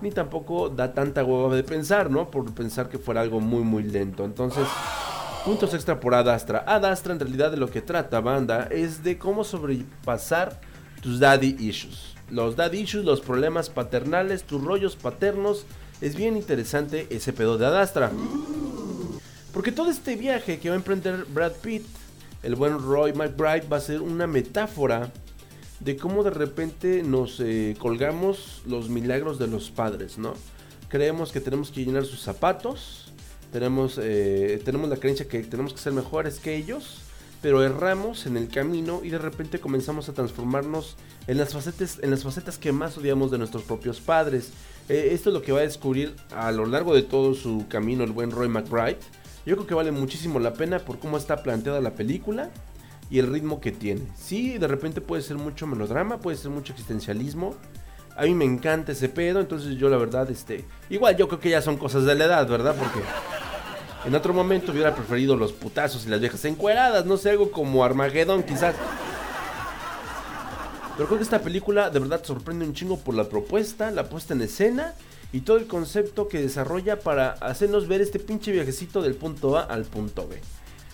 [0.00, 2.32] ni tampoco da tanta hueva de pensar, ¿no?
[2.32, 4.24] Por pensar que fuera algo muy muy lento.
[4.24, 4.66] Entonces,
[5.44, 6.64] puntos extra por Adastra.
[6.66, 10.60] Adastra en realidad de lo que trata, banda, es de cómo sobrepasar
[11.00, 12.16] tus daddy issues.
[12.28, 15.64] Los daddy issues, los problemas paternales, tus rollos paternos.
[16.00, 18.10] Es bien interesante ese pedo de Adastra.
[19.52, 21.86] Porque todo este viaje que va a emprender Brad Pitt,
[22.44, 25.10] el buen Roy McBride, va a ser una metáfora
[25.80, 30.34] de cómo de repente nos eh, colgamos los milagros de los padres, ¿no?
[30.88, 33.12] Creemos que tenemos que llenar sus zapatos,
[33.50, 37.00] tenemos, eh, tenemos la creencia que tenemos que ser mejores que ellos,
[37.40, 40.96] pero erramos en el camino y de repente comenzamos a transformarnos
[41.26, 44.50] en las facetas, en las facetas que más odiamos de nuestros propios padres.
[44.88, 48.04] Eh, esto es lo que va a descubrir a lo largo de todo su camino
[48.04, 48.98] el buen Roy McBride.
[49.46, 52.50] Yo creo que vale muchísimo la pena por cómo está planteada la película
[53.10, 54.02] y el ritmo que tiene.
[54.16, 57.54] Sí, de repente puede ser mucho melodrama, puede ser mucho existencialismo.
[58.16, 61.50] A mí me encanta ese pedo, entonces yo la verdad, este, igual yo creo que
[61.50, 62.74] ya son cosas de la edad, ¿verdad?
[62.78, 63.00] Porque
[64.06, 67.84] en otro momento hubiera preferido los putazos y las viejas encueradas, no sé, algo como
[67.84, 68.74] Armageddon quizás.
[70.96, 74.32] Pero creo que esta película de verdad sorprende un chingo por la propuesta, la puesta
[74.32, 74.94] en escena
[75.32, 79.62] y todo el concepto que desarrolla para hacernos ver este pinche viajecito del punto A
[79.64, 80.40] al punto B.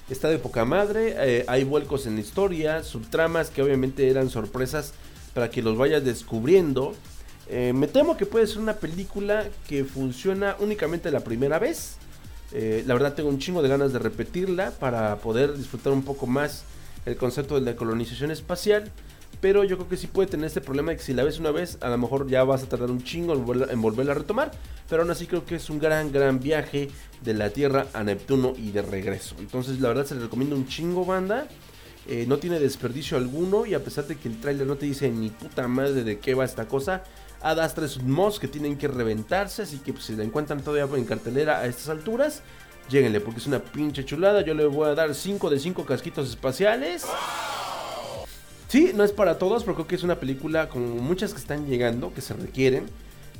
[0.08, 4.94] Está de poca madre, eh, hay vuelcos en la historia, subtramas que obviamente eran sorpresas
[5.34, 6.94] para que los vayas descubriendo.
[7.48, 11.96] Eh, me temo que puede ser una película que funciona únicamente la primera vez.
[12.52, 16.26] Eh, la verdad tengo un chingo de ganas de repetirla para poder disfrutar un poco
[16.26, 16.64] más
[17.04, 18.90] el concepto de la colonización espacial.
[19.40, 21.50] Pero yo creo que sí puede tener este problema de que si la ves una
[21.50, 24.16] vez, a lo mejor ya vas a tardar un chingo en volver- en volverla a
[24.16, 24.50] retomar.
[24.88, 26.90] Pero aún así creo que es un gran, gran viaje
[27.22, 29.36] de la Tierra a Neptuno y de regreso.
[29.38, 31.46] Entonces la verdad se le recomiendo un chingo banda.
[32.06, 35.10] Eh, no tiene desperdicio alguno y a pesar de que el tráiler no te dice
[35.10, 37.04] ni puta madre de qué va esta cosa,
[37.42, 40.60] Ad Astra es un mods que tienen que reventarse, así que pues, si la encuentran
[40.62, 42.42] todavía en cartelera a estas alturas,
[42.90, 44.40] lléguenle porque es una pinche chulada.
[44.42, 47.04] Yo le voy a dar 5 de 5 casquitos espaciales.
[48.70, 51.66] Sí, no es para todos, pero creo que es una película con muchas que están
[51.66, 52.86] llegando, que se requieren,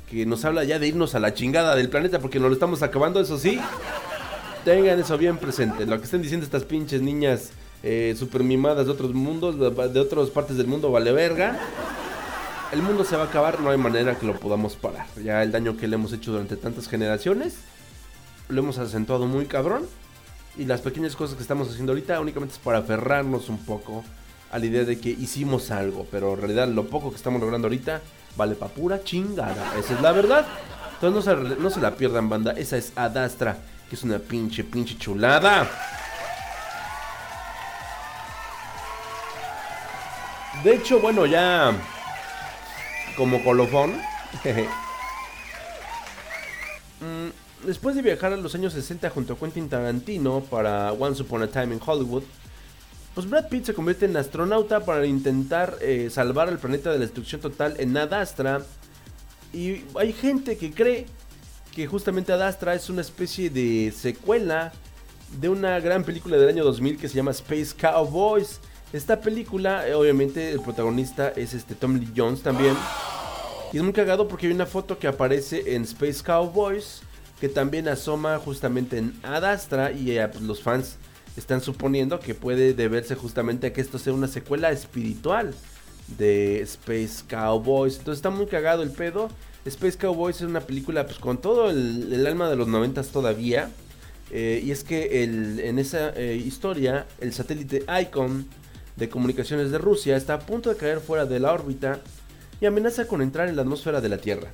[0.09, 2.83] que nos habla ya de irnos a la chingada del planeta porque nos lo estamos
[2.83, 3.57] acabando, eso sí.
[4.65, 5.85] Tengan eso bien presente.
[5.85, 7.51] Lo que estén diciendo estas pinches niñas
[7.81, 11.57] eh, super mimadas de otros mundos, de, de otras partes del mundo, vale verga.
[12.73, 15.05] El mundo se va a acabar, no hay manera que lo podamos parar.
[15.23, 17.55] Ya el daño que le hemos hecho durante tantas generaciones,
[18.49, 19.85] lo hemos acentuado muy cabrón.
[20.57, 24.03] Y las pequeñas cosas que estamos haciendo ahorita únicamente es para aferrarnos un poco
[24.51, 26.07] a la idea de que hicimos algo.
[26.11, 28.01] Pero en realidad lo poco que estamos logrando ahorita
[28.35, 29.73] vale pa' pura chingada.
[29.79, 30.45] Esa es la verdad.
[30.93, 32.51] Entonces no se, no se la pierdan, banda.
[32.51, 33.57] Esa es Adastra,
[33.89, 35.67] que es una pinche, pinche chulada.
[40.63, 41.73] De hecho, bueno, ya
[43.17, 43.99] como colofón.
[47.01, 47.29] Mm,
[47.63, 51.47] Después de viajar a los años 60 junto a Quentin Tarantino para Once Upon a
[51.47, 52.23] Time in Hollywood,
[53.13, 57.05] pues Brad Pitt se convierte en astronauta para intentar eh, salvar al planeta de la
[57.05, 58.61] destrucción total en Adastra.
[59.53, 61.05] Y hay gente que cree
[61.75, 64.71] que justamente Adastra es una especie de secuela
[65.39, 68.59] de una gran película del año 2000 que se llama Space Cowboys.
[68.93, 72.75] Esta película, eh, obviamente, el protagonista es este Tom Lee Jones también.
[73.73, 77.01] Y es muy cagado porque hay una foto que aparece en Space Cowboys
[77.41, 80.97] que también asoma justamente en Adastra y eh, pues, los fans
[81.37, 85.53] están suponiendo que puede deberse justamente a que esto sea una secuela espiritual
[86.17, 87.97] de Space Cowboys.
[87.97, 89.29] Entonces está muy cagado el pedo.
[89.65, 93.69] Space Cowboys es una película pues con todo el, alma de los noventas todavía.
[94.31, 98.47] Eh, y es que el- en esa eh, historia el satélite Icon
[98.95, 101.99] de comunicaciones de Rusia está a punto de caer fuera de la órbita
[102.61, 104.51] y amenaza con entrar en la atmósfera de la Tierra.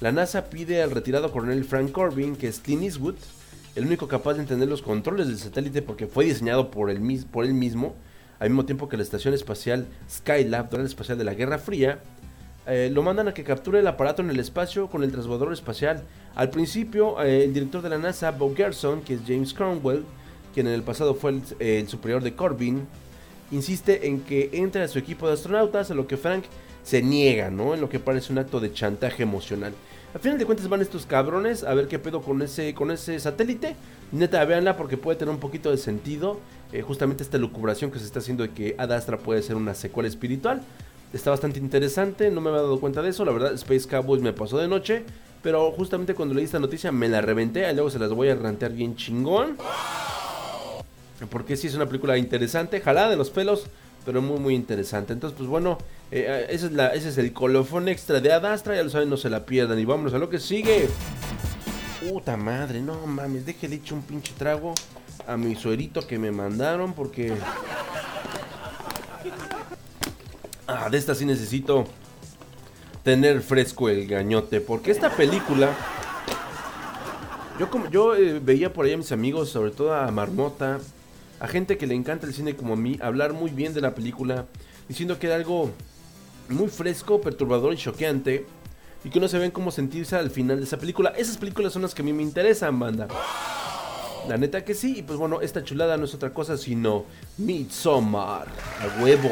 [0.00, 3.16] La NASA pide al retirado coronel Frank Corbin, que es Clint Eastwood,
[3.78, 7.94] el único capaz de entender los controles del satélite porque fue diseñado por él, mismo,
[8.40, 12.00] al mismo tiempo que la estación espacial Skylab, la espacial de la Guerra Fría,
[12.66, 16.02] eh, lo mandan a que capture el aparato en el espacio con el transbordador espacial.
[16.34, 20.04] Al principio, eh, el director de la NASA, Bob Gerson, que es James Cromwell,
[20.52, 22.84] quien en el pasado fue el, el superior de Corbin,
[23.52, 26.42] insiste en que entre a su equipo de astronautas, a lo que Frank
[26.82, 27.74] se niega, ¿no?
[27.74, 29.72] En lo que parece un acto de chantaje emocional.
[30.18, 33.20] Al final de cuentas van estos cabrones a ver qué pedo con ese, con ese
[33.20, 33.76] satélite.
[34.10, 36.40] Neta, véanla porque puede tener un poquito de sentido.
[36.72, 39.74] eh, justamente esta lucubración que se está haciendo de que Ad Astra puede ser una
[39.74, 40.60] secuela espiritual.
[41.12, 43.24] Está bastante interesante, no me había dado cuenta de eso.
[43.24, 45.04] La verdad, Space Cowboys me pasó de noche.
[45.40, 47.70] Pero justamente cuando leí esta noticia me la reventé.
[47.70, 49.56] Y luego se las voy a rantear bien chingón.
[51.30, 53.66] Porque sí es una película interesante, jalada de los pelos,
[54.08, 55.12] pero muy muy interesante.
[55.12, 55.76] Entonces, pues bueno,
[56.10, 59.18] eh, ese, es la, ese es el colofón extra de Adastra, ya lo saben, no
[59.18, 59.78] se la pierdan.
[59.78, 60.88] Y vámonos a lo que sigue.
[62.08, 64.72] Puta madre, no mames, déjele echar un pinche trago
[65.26, 67.34] a mi suerito que me mandaron porque...
[70.66, 71.84] Ah, de esta sí necesito
[73.02, 75.68] tener fresco el gañote, porque esta película...
[77.58, 80.78] Yo, como, yo eh, veía por ahí a mis amigos, sobre todo a Marmota,
[81.40, 83.94] a gente que le encanta el cine como a mí, hablar muy bien de la
[83.94, 84.46] película,
[84.88, 85.70] diciendo que era algo
[86.48, 88.46] muy fresco, perturbador y choqueante,
[89.04, 91.10] y que no se ven cómo sentirse al final de esa película.
[91.16, 93.06] Esas películas son las que a mí me interesan, banda.
[94.28, 97.04] La neta que sí, y pues bueno, esta chulada no es otra cosa sino
[97.38, 98.46] Midsommar,
[98.80, 99.30] a huevo.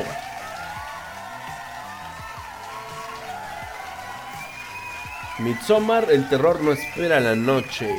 [5.41, 7.91] Midsommar, el terror no espera la noche.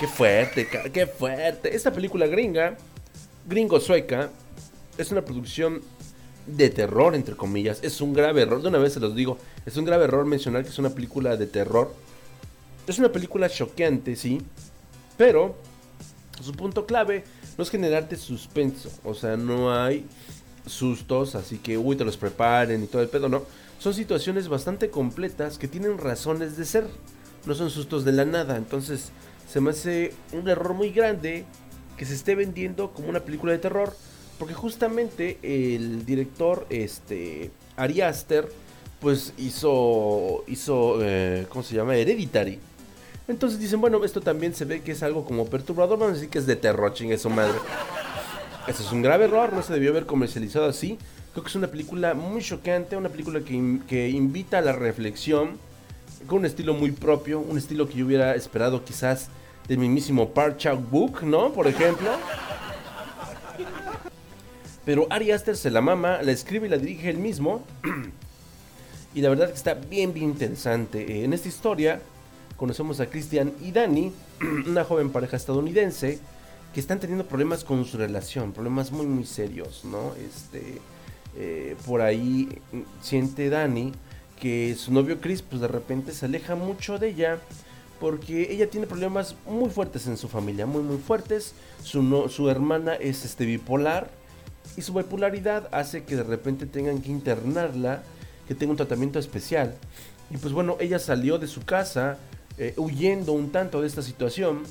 [0.00, 1.76] Qué fuerte, qué fuerte.
[1.76, 2.74] Esta película gringa,
[3.46, 4.30] gringo sueca,
[4.96, 5.82] es una producción
[6.46, 7.80] de terror, entre comillas.
[7.82, 9.36] Es un grave error, de una vez se los digo,
[9.66, 11.94] es un grave error mencionar que es una película de terror.
[12.86, 14.40] Es una película choqueante, sí,
[15.18, 15.54] pero
[16.40, 17.24] su punto clave
[17.58, 20.06] no es generarte suspenso, o sea, no hay
[20.64, 23.42] sustos, así que uy, te los preparen y todo el pedo, no.
[23.78, 26.86] Son situaciones bastante completas que tienen razones de ser,
[27.44, 29.12] no son sustos de la nada, entonces
[29.50, 31.44] se me hace un error muy grande
[31.96, 33.92] que se esté vendiendo como una película de terror,
[34.38, 38.48] porque justamente el director, este, Ari Aster,
[39.00, 41.96] pues hizo, hizo, eh, ¿cómo se llama?
[41.96, 42.60] Hereditary.
[43.26, 46.30] Entonces dicen, bueno, esto también se ve que es algo como perturbador, vamos a decir
[46.30, 47.58] que es de terror, chingue su madre.
[48.68, 50.96] Eso es un grave error, no se debió haber comercializado así.
[51.32, 55.58] Creo que es una película muy choqueante, una película que, que invita a la reflexión,
[56.30, 59.26] con un estilo muy propio, un estilo que yo hubiera esperado quizás
[59.66, 61.52] del mismísimo Park Chan-wook, ¿no?
[61.52, 62.08] Por ejemplo.
[64.84, 67.64] Pero Ari Aster se la mama, la escribe y la dirige él mismo.
[69.14, 71.02] y la verdad que está bien, bien interesante.
[71.02, 72.00] Eh, En esta historia
[72.56, 74.12] conocemos a Christian y Dani,
[74.68, 76.20] una joven pareja estadounidense,
[76.72, 80.14] que están teniendo problemas con su relación, problemas muy, muy serios, ¿no?
[80.14, 80.78] Este,
[81.36, 82.48] eh, por ahí
[83.02, 83.92] siente Dani
[84.40, 87.38] que su novio Chris, pues de repente se aleja mucho de ella
[88.00, 91.52] porque ella tiene problemas muy fuertes en su familia, muy muy fuertes.
[91.84, 94.10] Su, no- su hermana es este bipolar
[94.76, 98.02] y su bipolaridad hace que de repente tengan que internarla,
[98.48, 99.76] que tenga un tratamiento especial.
[100.30, 102.16] Y pues bueno, ella salió de su casa
[102.56, 104.62] eh, huyendo un tanto de esta situación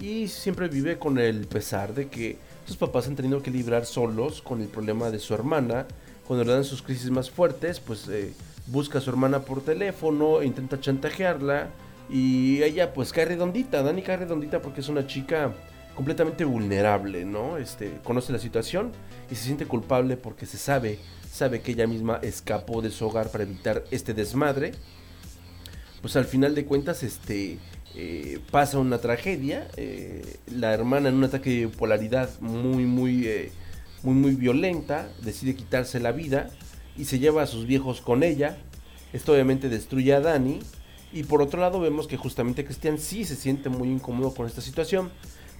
[0.00, 4.40] y siempre vive con el pesar de que sus papás han tenido que librar solos
[4.40, 5.86] con el problema de su hermana.
[6.26, 8.32] Cuando le dan sus crisis más fuertes, pues eh,
[8.66, 11.70] busca a su hermana por teléfono, intenta chantajearla
[12.10, 13.82] y ella pues cae redondita.
[13.82, 15.52] Dani cae redondita porque es una chica
[15.94, 17.56] completamente vulnerable, ¿no?
[17.56, 18.92] Este, conoce la situación
[19.30, 20.98] y se siente culpable porque se sabe,
[21.30, 24.72] sabe que ella misma escapó de su hogar para evitar este desmadre
[26.04, 27.56] pues al final de cuentas este
[27.94, 33.52] eh, pasa una tragedia eh, la hermana en un ataque de bipolaridad muy muy eh,
[34.02, 36.50] muy muy violenta decide quitarse la vida
[36.96, 38.56] y se lleva a sus viejos con ella.
[39.12, 40.60] Esto obviamente destruye a Dani.
[41.12, 44.60] Y por otro lado vemos que justamente Cristian sí se siente muy incómodo con esta
[44.60, 45.10] situación.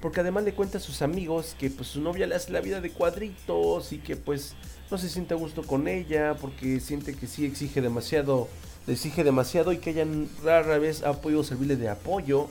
[0.01, 2.81] Porque además le cuenta a sus amigos que pues su novia le hace la vida
[2.81, 4.55] de cuadritos y que pues
[4.91, 8.49] no se siente a gusto con ella porque siente que sí exige demasiado,
[8.87, 10.07] le exige demasiado y que ella
[10.43, 12.49] rara vez ha podido servirle de apoyo.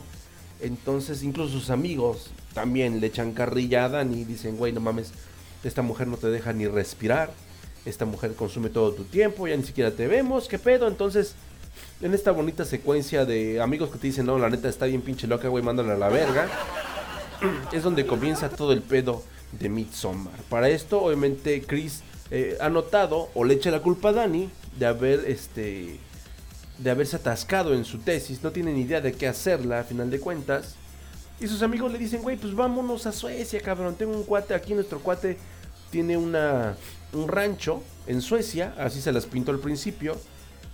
[0.60, 5.12] Entonces incluso sus amigos también le echan carrilla a Dani y dicen, güey, no mames,
[5.62, 7.32] esta mujer no te deja ni respirar,
[7.84, 10.88] esta mujer consume todo tu tiempo, ya ni siquiera te vemos, ¿qué pedo?
[10.88, 11.34] Entonces,
[12.00, 15.26] en esta bonita secuencia de amigos que te dicen, no, la neta está bien pinche
[15.26, 16.48] loca, güey, mándala a la verga
[17.72, 20.34] es donde comienza todo el pedo de Midsommar.
[20.48, 24.86] Para esto, obviamente, Chris eh, ha notado o le echa la culpa a Dani de
[24.86, 25.98] haber este
[26.78, 30.10] de haberse atascado en su tesis, no tiene ni idea de qué hacerla a final
[30.10, 30.74] de cuentas.
[31.38, 33.94] Y sus amigos le dicen, güey, pues vámonos a Suecia, cabrón.
[33.94, 35.38] Tengo un cuate aquí, nuestro cuate
[35.90, 36.76] tiene una,
[37.18, 40.16] un rancho en Suecia, así se las pintó al principio.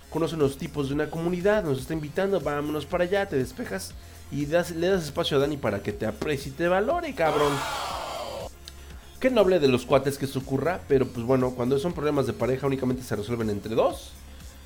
[0.09, 3.93] Conoce unos tipos de una comunidad, nos está invitando, vámonos para allá, te despejas
[4.31, 7.53] y das- le das espacio a Dani para que te aprecie y te valore, cabrón.
[9.19, 12.33] Qué noble de los cuates que eso ocurra, pero pues bueno, cuando son problemas de
[12.33, 14.11] pareja únicamente se resuelven entre dos.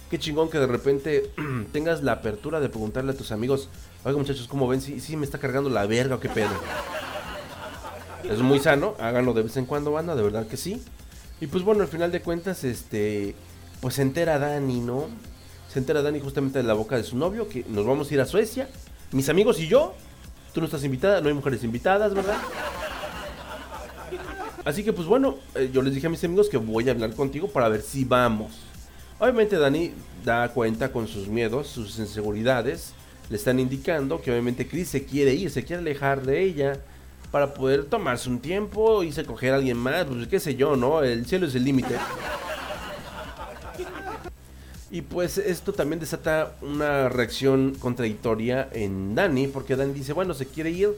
[0.10, 1.31] Qué chingón que de repente
[1.73, 3.69] tengas la apertura de preguntarle a tus amigos,
[4.03, 4.81] oiga muchachos, ¿cómo ven?
[4.81, 6.52] Si sí, me está cargando la verga o qué pedo.
[8.23, 10.81] Es muy sano, háganlo de vez en cuando, banda, de verdad que sí.
[11.41, 13.36] Y pues bueno, al final de cuentas, este,
[13.82, 15.07] pues se entera Dani, ¿no?
[15.72, 18.22] Se entera Dani justamente de la boca de su novio que nos vamos a ir
[18.22, 18.70] a Suecia.
[19.12, 19.94] Mis amigos y yo.
[20.53, 22.38] Tú no estás invitada, no hay mujeres invitadas, ¿verdad?
[24.64, 27.14] Así que pues bueno, eh, yo les dije a mis amigos que voy a hablar
[27.14, 28.53] contigo para ver si vamos.
[29.20, 29.91] Obviamente Dani
[30.24, 32.94] da cuenta con sus miedos, sus inseguridades.
[33.30, 36.80] Le están indicando que obviamente Chris se quiere ir, se quiere alejar de ella
[37.36, 40.78] para poder tomarse un tiempo y se coger a alguien más, pues qué sé yo,
[40.78, 41.03] ¿no?
[41.03, 41.98] El cielo es el límite.
[44.90, 50.45] Y pues esto también desata una reacción contradictoria en Dani, porque Dani dice, bueno, se
[50.45, 50.91] quiere ir,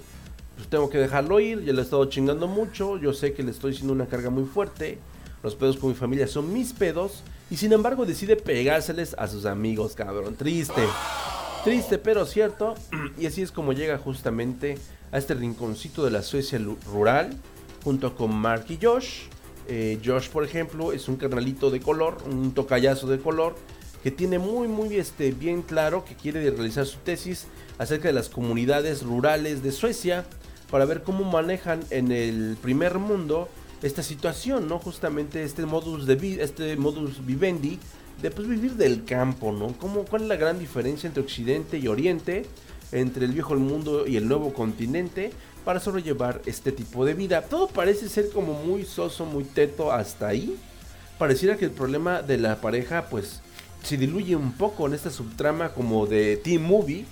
[0.56, 3.50] pues tengo que dejarlo ir, ya le he estado chingando mucho, yo sé que le
[3.50, 5.00] estoy haciendo una carga muy fuerte,
[5.42, 9.48] los pedos con mi familia son mis pedos, y sin embargo decide pegárseles a sus
[9.48, 10.84] amigos, cabrón, triste.
[11.64, 12.76] Triste pero cierto,
[13.18, 14.78] y así es como llega justamente
[15.12, 16.60] a este rinconcito de la Suecia
[16.92, 17.38] rural,
[17.84, 19.24] junto con Mark y Josh.
[19.68, 23.56] Eh, Josh, por ejemplo, es un carnalito de color, un tocayazo de color,
[24.04, 27.48] que tiene muy, muy este, bien claro que quiere realizar su tesis
[27.78, 30.26] acerca de las comunidades rurales de Suecia,
[30.70, 33.50] para ver cómo manejan en el primer mundo
[33.82, 34.80] esta situación, ¿no?
[34.80, 37.80] Justamente este modus de este modus vivendi
[38.22, 39.68] de pues, vivir del campo, ¿no?
[39.78, 42.46] ¿Cómo, ¿Cuál es la gran diferencia entre Occidente y Oriente?
[42.92, 45.32] Entre el viejo mundo y el nuevo continente
[45.66, 47.42] para sobrellevar este tipo de vida.
[47.42, 50.58] Todo parece ser como muy soso, muy teto hasta ahí.
[51.18, 53.42] Pareciera que el problema de la pareja pues
[53.84, 57.06] se diluye un poco en esta subtrama como de Team Movie.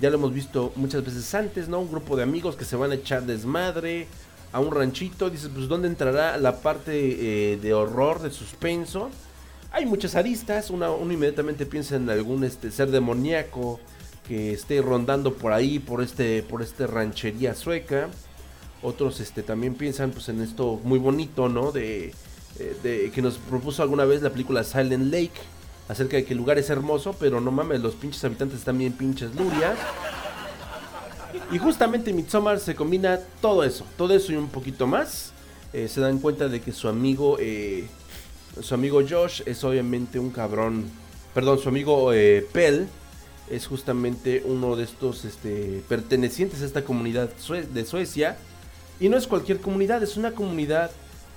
[0.00, 1.80] Ya lo hemos visto muchas veces antes, ¿no?
[1.80, 4.06] Un grupo de amigos que se van a echar desmadre
[4.52, 5.30] a un ranchito.
[5.30, 9.10] Dices, pues ¿dónde entrará la parte eh, de horror, de suspenso?
[9.72, 10.70] Hay muchas aristas.
[10.70, 13.80] Uno inmediatamente piensa en algún este, ser demoníaco
[14.28, 18.08] que esté rondando por ahí, por este, por esta ranchería sueca.
[18.82, 21.72] Otros este, también piensan pues, en esto muy bonito, ¿no?
[21.72, 22.12] De,
[22.58, 25.40] eh, de que nos propuso alguna vez la película Silent Lake.
[25.88, 28.92] Acerca de que el lugar es hermoso, pero no mames, los pinches habitantes están bien
[28.92, 29.78] pinches lurias.
[31.50, 35.32] Y justamente en Midsommar se combina todo eso, todo eso y un poquito más.
[35.72, 37.88] Eh, se dan cuenta de que su amigo, eh,
[38.60, 40.84] su amigo Josh es obviamente un cabrón.
[41.32, 42.10] Perdón, su amigo
[42.52, 42.86] Pell
[43.50, 47.30] es justamente uno de estos este, pertenecientes a esta comunidad
[47.72, 48.36] de Suecia.
[49.00, 50.90] Y no es cualquier comunidad, es una comunidad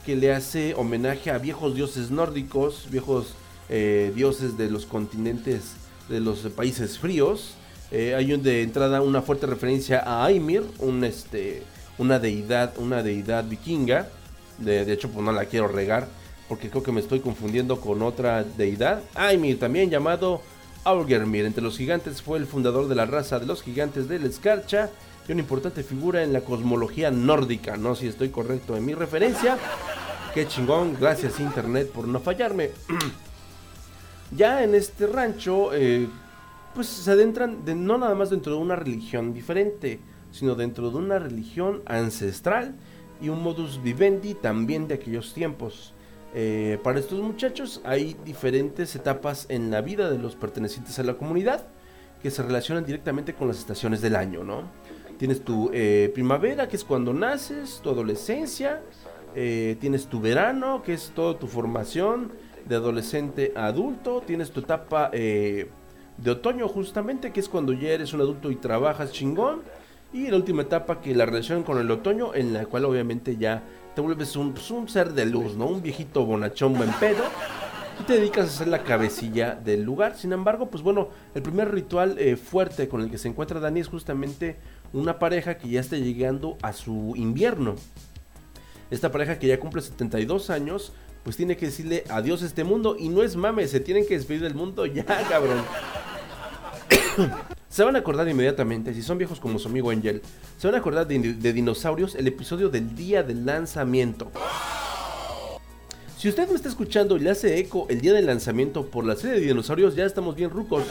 [0.05, 3.35] que le hace homenaje a viejos dioses nórdicos, viejos
[3.69, 5.73] eh, dioses de los continentes,
[6.09, 7.53] de los países fríos.
[7.91, 11.63] Eh, hay de entrada una fuerte referencia a Ymir, un, este,
[11.97, 14.09] una deidad, una deidad vikinga.
[14.57, 16.07] De, de hecho, pues no la quiero regar,
[16.49, 19.01] porque creo que me estoy confundiendo con otra deidad.
[19.33, 20.41] Ymir, también llamado
[20.83, 21.45] Aurgermir.
[21.45, 24.89] Entre los gigantes fue el fundador de la raza de los gigantes de la escarcha
[25.27, 27.77] y una importante figura en la cosmología nórdica.
[27.77, 29.57] No si estoy correcto en mi referencia.
[30.33, 32.71] Qué chingón, gracias internet por no fallarme.
[34.35, 36.07] ya en este rancho, eh,
[36.73, 39.99] pues se adentran de, no nada más dentro de una religión diferente,
[40.31, 42.75] sino dentro de una religión ancestral
[43.21, 45.93] y un modus vivendi también de aquellos tiempos.
[46.33, 51.15] Eh, para estos muchachos hay diferentes etapas en la vida de los pertenecientes a la
[51.15, 51.67] comunidad
[52.23, 54.63] que se relacionan directamente con las estaciones del año, ¿no?
[55.17, 58.81] Tienes tu eh, primavera, que es cuando naces, tu adolescencia,
[59.35, 62.31] eh, tienes tu verano, que es toda tu formación
[62.65, 65.67] de adolescente a adulto, tienes tu etapa de
[66.27, 69.61] otoño justamente, que es cuando ya eres un adulto y trabajas chingón,
[70.13, 73.63] y la última etapa que la relación con el otoño, en la cual obviamente ya
[73.95, 75.65] te vuelves un, pues, un ser de luz, ¿no?
[75.67, 77.23] Un viejito bonachón buen pedo.
[77.99, 80.17] Y te dedicas a ser la cabecilla del lugar.
[80.17, 83.81] Sin embargo, pues bueno, el primer ritual eh, fuerte con el que se encuentra Dani
[83.81, 84.57] es justamente
[84.93, 87.75] una pareja que ya está llegando a su invierno.
[88.89, 90.93] Esta pareja que ya cumple 72 años,
[91.23, 92.95] pues tiene que decirle adiós a este mundo.
[92.97, 95.61] Y no es mame, se tienen que despedir del mundo ya, cabrón.
[97.69, 100.21] se van a acordar inmediatamente, si son viejos como su amigo Angel,
[100.57, 104.31] se van a acordar de, dinosaurios, el episodio del día del lanzamiento.
[106.17, 109.15] Si usted me está escuchando y le hace eco el día del lanzamiento por la
[109.15, 110.83] serie de dinosaurios, ya estamos bien rucos.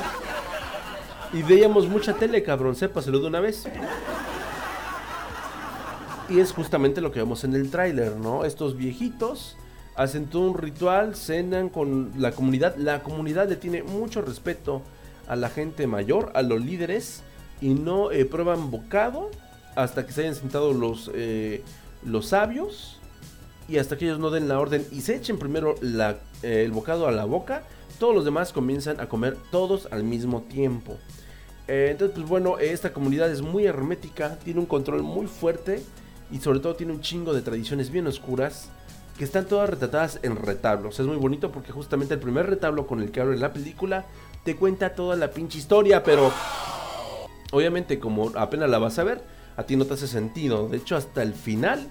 [1.33, 3.69] Y veíamos mucha tele, cabrón, sépaselo de una vez.
[6.29, 8.45] Y es justamente lo que vemos en el tráiler, ¿no?
[8.45, 9.57] Estos viejitos
[9.95, 12.75] hacen todo un ritual, cenan con la comunidad.
[12.77, 14.83] La comunidad le tiene mucho respeto
[15.31, 17.23] a la gente mayor, a los líderes,
[17.61, 19.31] y no eh, prueban bocado
[19.77, 21.63] hasta que se hayan sentado los, eh,
[22.05, 22.99] los sabios
[23.69, 27.07] y hasta que ellos no den la orden y se echen primero eh, el bocado
[27.07, 27.63] a la boca,
[28.01, 30.97] todos los demás comienzan a comer todos al mismo tiempo.
[31.69, 35.81] Entonces, pues bueno, esta comunidad es muy hermética, tiene un control muy fuerte
[36.33, 38.71] y sobre todo tiene un chingo de tradiciones bien oscuras
[39.17, 40.99] que están todas retratadas en retablos.
[40.99, 44.07] Es muy bonito porque justamente el primer retablo con el que abre la película
[44.45, 46.33] te cuenta toda la pinche historia, pero
[47.53, 49.23] obviamente como apenas la vas a ver,
[49.57, 50.69] a ti no te hace sentido.
[50.69, 51.89] De hecho, hasta el final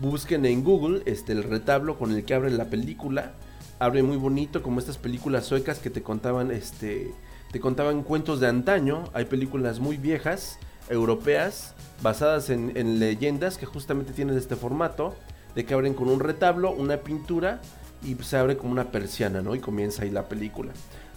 [0.00, 3.32] busquen en Google este, el retablo con el que abren la película.
[3.80, 7.12] Abre muy bonito, como estas películas suecas que te contaban, este,
[7.52, 9.04] te contaban cuentos de antaño.
[9.14, 10.58] Hay películas muy viejas,
[10.88, 15.14] europeas, basadas en, en leyendas que justamente tienen este formato,
[15.54, 17.60] de que abren con un retablo, una pintura
[18.04, 19.54] y se abre como una persiana, ¿no?
[19.54, 20.72] Y comienza ahí la película.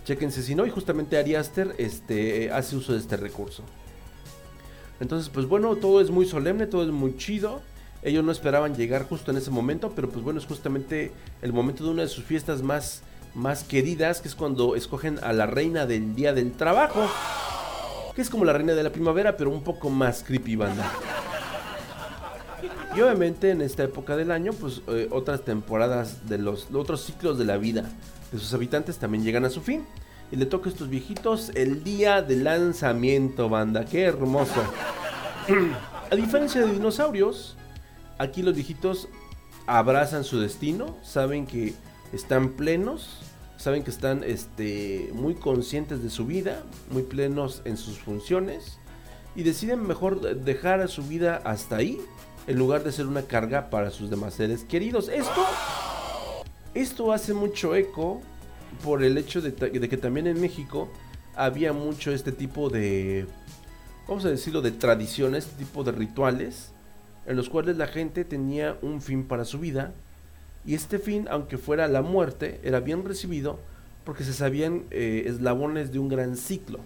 [0.06, 3.64] Chéquense si no, y justamente Ari Aster este, hace uso de este recurso.
[4.99, 7.61] Entonces, pues bueno, todo es muy solemne, todo es muy chido.
[8.03, 11.11] Ellos no esperaban llegar justo en ese momento, pero pues bueno, es justamente
[11.41, 13.02] el momento de una de sus fiestas más,
[13.36, 17.07] más queridas, que es cuando escogen a la reina del Día del Trabajo.
[18.15, 20.91] Que es como la reina de la primavera, pero un poco más creepy banda.
[22.95, 27.38] Y obviamente en esta época del año, pues eh, otras temporadas de los otros ciclos
[27.38, 27.90] de la vida
[28.32, 29.86] de sus habitantes también llegan a su fin.
[30.32, 33.86] Y le toca a estos viejitos el día de lanzamiento, banda.
[33.86, 34.64] Qué hermoso.
[36.12, 37.58] a diferencia de dinosaurios,
[38.18, 39.10] aquí los viejitos
[39.68, 41.74] abrazan su destino, saben que
[42.14, 43.20] están plenos,
[43.58, 48.80] saben que están este, muy conscientes de su vida, muy plenos en sus funciones
[49.36, 51.99] y deciden mejor dejar a su vida hasta ahí
[52.48, 55.10] en lugar de ser una carga para sus demás seres queridos.
[55.10, 55.45] Esto,
[56.73, 58.22] esto hace mucho eco
[58.84, 60.89] por el hecho de, que también en México
[61.35, 63.26] había mucho este tipo de,
[64.07, 66.72] vamos a decirlo, de tradiciones, este tipo de rituales
[67.26, 69.93] en los cuales la gente tenía un fin para su vida
[70.65, 73.60] y este fin, aunque fuera la muerte, era bien recibido
[74.03, 76.80] porque se sabían eh, eslabones de un gran ciclo.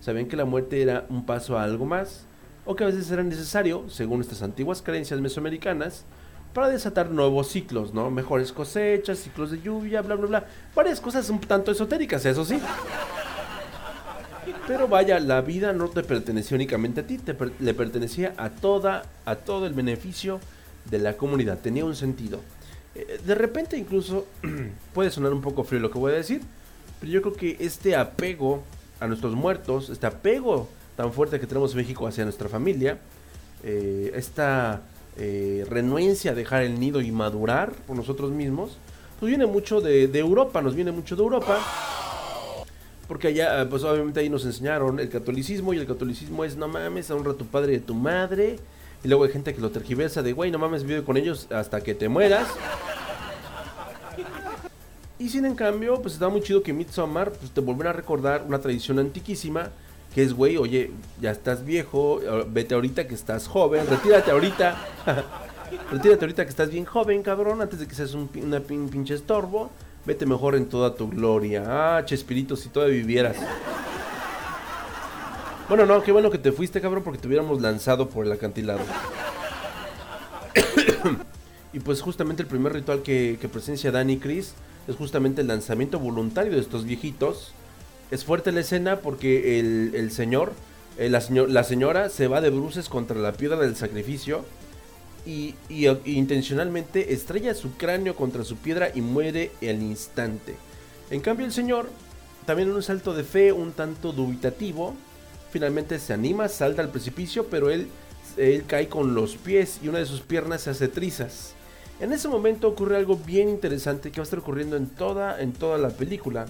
[0.00, 2.26] Sabían que la muerte era un paso a algo más
[2.64, 6.04] o que a veces era necesario, según estas antiguas creencias mesoamericanas,
[6.52, 8.10] para desatar nuevos ciclos, ¿no?
[8.10, 10.46] Mejores cosechas, ciclos de lluvia, bla, bla, bla.
[10.74, 12.58] Varias cosas un tanto esotéricas, eso sí.
[14.66, 19.02] Pero vaya, la vida no te pertenecía únicamente a ti, te le pertenecía a toda,
[19.24, 20.40] a todo el beneficio
[20.90, 21.58] de la comunidad.
[21.58, 22.40] Tenía un sentido.
[22.94, 24.26] Eh, de repente incluso
[24.94, 26.42] puede sonar un poco frío lo que voy a decir,
[27.00, 28.62] pero yo creo que este apego
[29.00, 32.98] a nuestros muertos, este apego tan fuerte que tenemos en México hacia nuestra familia,
[33.64, 34.82] eh, esta
[35.16, 38.78] eh, renuencia a dejar el nido y madurar por nosotros mismos,
[39.20, 41.58] pues viene mucho de, Europa, nos viene mucho de Europa.
[43.06, 46.66] Porque allá, eh, pues obviamente ahí nos enseñaron el catolicismo y el catolicismo es no
[46.66, 48.58] mames, honra a tu padre y a tu madre.
[49.04, 51.80] Y luego hay gente que lo tergiversa de, güey, no mames, vive con ellos hasta
[51.82, 52.48] que te mueras.
[55.18, 58.44] Y sin en cambio, pues está muy chido que Midsommar pues, te volviera a recordar
[58.44, 59.70] una tradición antiquísima.
[60.14, 60.90] Que es, güey, oye,
[61.20, 64.76] ya estás viejo, vete ahorita que estás joven, retírate ahorita.
[65.90, 69.14] retírate ahorita que estás bien joven, cabrón, antes de que seas un, una pin- pinche
[69.14, 69.70] estorbo.
[70.04, 71.64] Vete mejor en toda tu gloria.
[71.96, 73.36] Ah, Chespirito, si todavía vivieras.
[75.68, 78.80] Bueno, no, qué bueno que te fuiste, cabrón, porque te hubiéramos lanzado por el acantilado.
[81.72, 84.54] y pues justamente el primer ritual que, que presencia Danny Chris
[84.88, 87.52] es justamente el lanzamiento voluntario de estos viejitos.
[88.12, 90.52] Es fuerte la escena porque el, señor,
[90.98, 94.44] eh, la, señor- la señora se va de bruces contra la piedra del sacrificio
[95.24, 100.56] y, y, eh, intencionalmente estrella su cráneo contra su piedra y muere al instante.
[101.10, 101.88] En cambio el señor,
[102.44, 104.94] también en un salto de fe un tanto dubitativo,
[105.50, 107.88] finalmente se anima, salta al precipicio, pero él,
[108.36, 111.54] él cae con los pies y una de sus piernas se hace trizas.
[111.98, 115.54] En ese momento ocurre algo bien interesante que va a estar ocurriendo en toda, en
[115.54, 116.44] toda la película.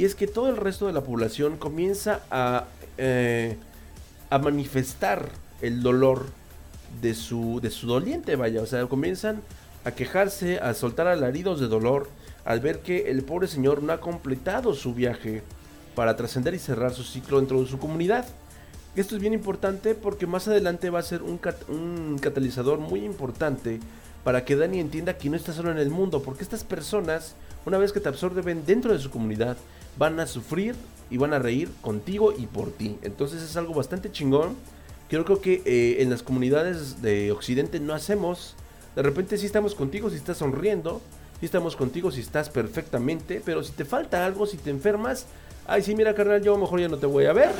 [0.00, 2.64] Y es que todo el resto de la población comienza a,
[2.96, 3.58] eh,
[4.30, 5.28] a manifestar
[5.60, 6.24] el dolor
[7.02, 8.62] de su, de su doliente, vaya.
[8.62, 9.42] O sea, comienzan
[9.84, 12.08] a quejarse, a soltar alaridos de dolor
[12.46, 15.42] al ver que el pobre señor no ha completado su viaje
[15.94, 18.24] para trascender y cerrar su ciclo dentro de su comunidad.
[18.96, 23.80] Esto es bien importante porque más adelante va a ser un, un catalizador muy importante
[24.24, 27.34] para que Dani entienda que no está solo en el mundo, porque estas personas,
[27.66, 29.58] una vez que te absorben dentro de su comunidad,
[29.96, 30.74] van a sufrir
[31.10, 32.98] y van a reír contigo y por ti.
[33.02, 34.56] Entonces es algo bastante chingón.
[35.08, 38.54] Creo, que eh, en las comunidades de Occidente no hacemos.
[38.94, 41.00] De repente sí estamos contigo si estás sonriendo,
[41.40, 45.26] sí estamos contigo si estás perfectamente, pero si te falta algo, si te enfermas,
[45.66, 47.50] ay sí, mira carnal, yo mejor ya no te voy a ver.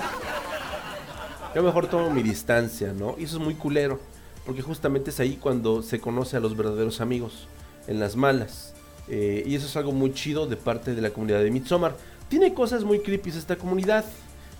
[1.54, 3.16] Yo mejor tomo mi distancia, ¿no?
[3.18, 3.98] Y eso es muy culero.
[4.46, 7.48] Porque justamente es ahí cuando se conoce a los verdaderos amigos.
[7.88, 8.74] En las malas.
[9.08, 11.96] Eh, y eso es algo muy chido de parte de la comunidad de Midsommar.
[12.30, 14.04] Tiene cosas muy creepy esta comunidad.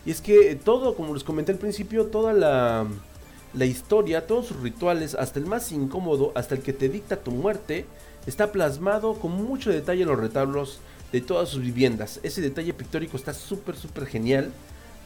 [0.05, 2.87] Y es que todo, como les comenté al principio, toda la,
[3.55, 7.31] la historia, todos sus rituales, hasta el más incómodo, hasta el que te dicta tu
[7.31, 7.87] muerte,
[8.27, 10.81] está plasmado con mucho detalle en los retablos
[11.13, 12.19] de todas sus viviendas.
[12.25, 14.51] Ese detalle pictórico está súper, súper genial.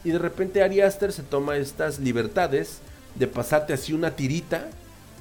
[0.03, 2.79] Y de repente Ari Aster se toma estas libertades
[3.13, 4.69] de pasarte así una tirita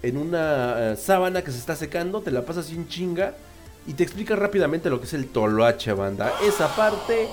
[0.03, 3.35] en una eh, sábana que se está secando, te la pasas sin chinga
[3.87, 6.33] y te explica rápidamente lo que es el toloache, banda.
[6.43, 7.29] Esa parte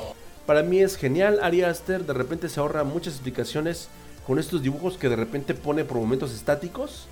[0.45, 1.39] para mí es genial.
[1.41, 3.87] Ari Aster de repente se ahorra muchas explicaciones
[4.27, 7.07] con estos dibujos que de repente pone por momentos estáticos.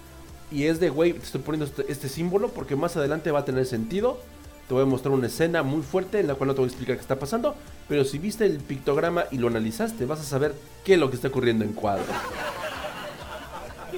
[0.51, 3.45] Y es de, güey, te estoy poniendo este, este símbolo porque más adelante va a
[3.45, 4.19] tener sentido.
[4.67, 6.69] Te voy a mostrar una escena muy fuerte en la cual no te voy a
[6.69, 7.55] explicar qué está pasando.
[7.87, 10.53] Pero si viste el pictograma y lo analizaste, vas a saber
[10.83, 12.05] qué es lo que está ocurriendo en cuadro.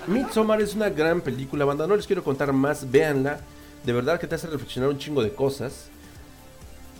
[0.07, 1.87] Midsommar es una gran película, banda.
[1.87, 3.39] No les quiero contar más, véanla.
[3.85, 5.89] De verdad que te hace reflexionar un chingo de cosas.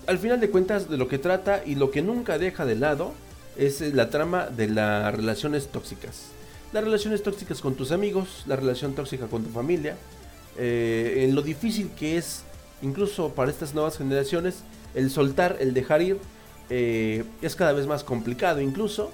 [0.08, 3.14] Al final de cuentas, de lo que trata y lo que nunca deja de lado
[3.56, 6.28] es eh, la trama de las relaciones tóxicas.
[6.74, 9.96] Las relaciones tóxicas con tus amigos, la relación tóxica con tu familia.
[10.58, 12.44] eh, en lo difícil que es,
[12.82, 14.64] incluso para estas nuevas generaciones,
[14.96, 16.18] el soltar, el dejar ir,
[16.70, 19.12] eh, es cada vez más complicado incluso.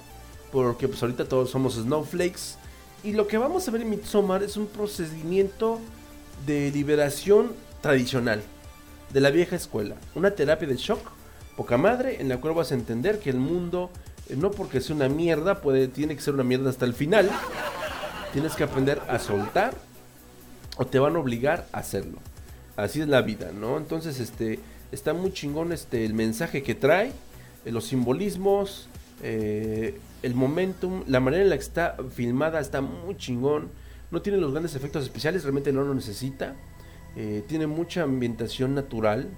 [0.50, 2.56] Porque pues ahorita todos somos snowflakes.
[3.04, 5.78] Y lo que vamos a ver en Midsommar es un procedimiento
[6.46, 8.42] de liberación tradicional,
[9.12, 9.96] de la vieja escuela.
[10.14, 11.00] Una terapia de shock,
[11.56, 13.90] poca madre, en la cual vas a entender que el mundo,
[14.28, 17.30] eh, no porque sea una mierda, puede, tiene que ser una mierda hasta el final.
[18.32, 19.74] Tienes que aprender a soltar
[20.76, 22.18] o te van a obligar a hacerlo.
[22.76, 23.76] Así es la vida, ¿no?
[23.76, 24.60] Entonces, este,
[24.92, 27.12] está muy chingón este, el mensaje que trae,
[27.64, 28.88] eh, los simbolismos,
[29.22, 33.68] eh, el momentum, la manera en la que está filmada está muy chingón.
[34.10, 36.56] No tiene los grandes efectos especiales, realmente no lo necesita.
[37.16, 39.28] Eh, tiene mucha ambientación natural.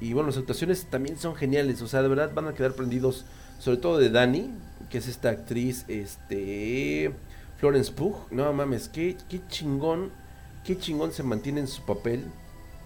[0.00, 1.82] Y bueno, las actuaciones también son geniales.
[1.82, 3.26] O sea, de verdad van a quedar prendidos.
[3.58, 4.50] Sobre todo de Dani,
[4.88, 7.12] que es esta actriz, este.
[7.58, 8.16] Florence Pugh.
[8.30, 10.10] No mames, qué, qué chingón.
[10.64, 12.24] Qué chingón se mantiene en su papel.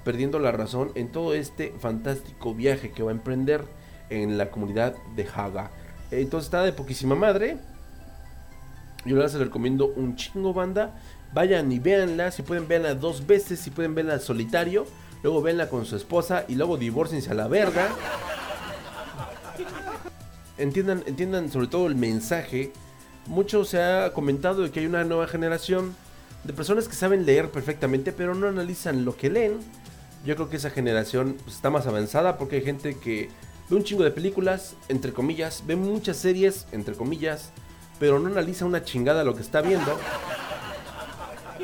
[0.05, 3.65] Perdiendo la razón en todo este fantástico viaje que va a emprender
[4.11, 5.71] en la comunidad de Haga.
[6.11, 7.57] Entonces está de poquísima madre.
[9.05, 10.95] Yo les recomiendo un chingo banda.
[11.35, 12.31] Vayan y véanla.
[12.31, 13.61] Si pueden verla dos veces.
[13.61, 14.87] Si pueden verla solitario.
[15.23, 16.45] Luego véanla con su esposa.
[16.49, 17.89] Y luego divorciense a la verga.
[20.57, 22.73] Entiendan, entiendan sobre todo el mensaje.
[23.27, 25.97] Mucho se ha comentado de que hay una nueva generación
[26.45, 28.13] de personas que saben leer perfectamente.
[28.13, 29.59] Pero no analizan lo que leen.
[30.25, 32.39] Yo creo que esa generación pues, está más avanzada.
[32.39, 33.29] Porque hay gente que
[33.69, 34.77] ve un chingo de películas.
[34.89, 35.65] Entre comillas.
[35.67, 36.67] Ve muchas series.
[36.71, 37.53] Entre comillas
[37.99, 39.99] pero no analiza una chingada lo que está viendo.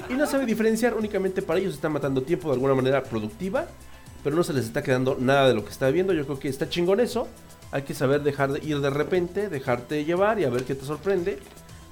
[0.09, 3.67] Y no sabe diferenciar, únicamente para ellos está matando tiempo de alguna manera productiva,
[4.23, 6.13] pero no se les está quedando nada de lo que está viendo.
[6.13, 7.29] Yo creo que está chingón eso.
[7.73, 10.85] Hay que saber dejar de ir de repente, dejarte llevar y a ver qué te
[10.85, 11.39] sorprende.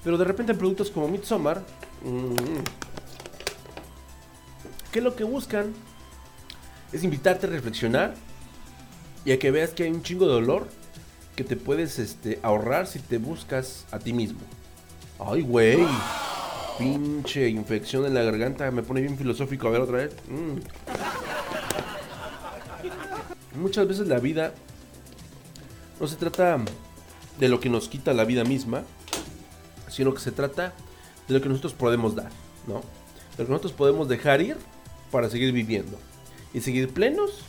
[0.05, 1.62] Pero de repente en productos como Midsommar,
[2.05, 2.35] mmm,
[4.93, 5.73] que lo que buscan
[6.93, 8.15] es invitarte a reflexionar
[9.25, 10.69] y a que veas que hay un chingo de dolor
[11.37, 14.41] que te puedes este, ahorrar si te buscas a ti mismo.
[15.19, 15.87] Ay, güey.
[16.79, 18.71] Pinche infección en la garganta.
[18.71, 19.69] Me pone bien filosófico.
[19.69, 20.15] A ver otra vez.
[20.29, 20.59] Mm.
[23.61, 24.55] Muchas veces la vida
[26.01, 26.59] no se trata
[27.39, 28.85] de lo que nos quita la vida misma,
[29.89, 30.73] sino que se trata
[31.27, 32.31] de lo que nosotros podemos dar,
[32.67, 32.83] ¿no?
[33.37, 34.57] De lo que nosotros podemos dejar ir
[35.11, 35.99] para seguir viviendo
[36.55, 37.45] y seguir plenos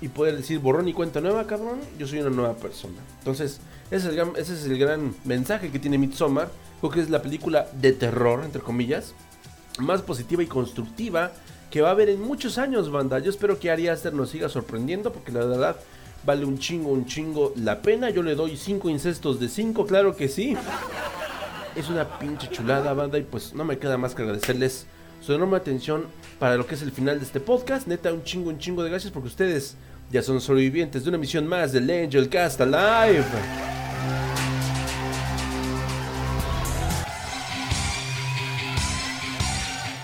[0.00, 2.96] y poder decir borrón y cuenta nueva, cabrón, yo soy una nueva persona.
[3.18, 3.60] Entonces,
[3.90, 6.50] ese es el gran, ese es el gran mensaje que tiene Midsommar.
[6.80, 9.14] Creo que es la película de terror, entre comillas,
[9.78, 11.32] más positiva y constructiva
[11.70, 13.18] que va a haber en muchos años, banda.
[13.18, 15.76] Yo espero que Ari Aster nos siga sorprendiendo porque la verdad
[16.24, 18.10] vale un chingo, un chingo la pena.
[18.10, 20.56] Yo le doy 5 incestos de 5, claro que sí.
[21.74, 24.86] Es una pinche chulada, banda, y pues no me queda más que agradecerles
[25.20, 26.06] su enorme atención
[26.38, 27.86] para lo que es el final de este podcast.
[27.86, 29.76] Neta, un chingo, un chingo de gracias porque ustedes
[30.10, 33.24] ya son sobrevivientes de una misión más del Angel Cast Alive.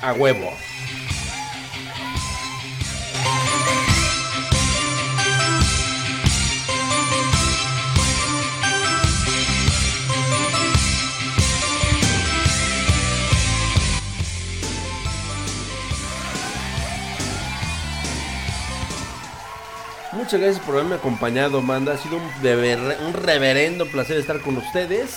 [0.03, 0.51] A huevo.
[20.23, 21.95] Muchas gracias por haberme acompañado, manda.
[21.95, 25.17] Ha sido un, reverendo placer estar con ustedes.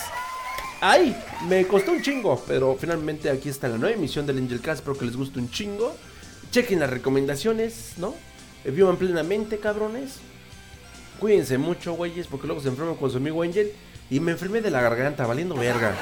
[0.80, 1.16] Ay,
[1.48, 4.80] me costó un chingo, pero finalmente aquí está la nueva emisión del Angel Cast.
[4.80, 5.94] Espero que les guste un chingo.
[6.50, 8.16] Chequen las recomendaciones, ¿no?
[8.64, 10.16] Eh, Vivan plenamente, cabrones.
[11.20, 13.72] Cuídense mucho, güeyes, porque luego se enferman con su amigo Angel.
[14.10, 15.94] Y me enfermé de la garganta, valiendo verga.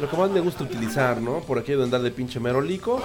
[0.00, 1.40] Lo que más me gusta utilizar, ¿no?
[1.40, 3.02] Por aquí de andar de pinche merolico.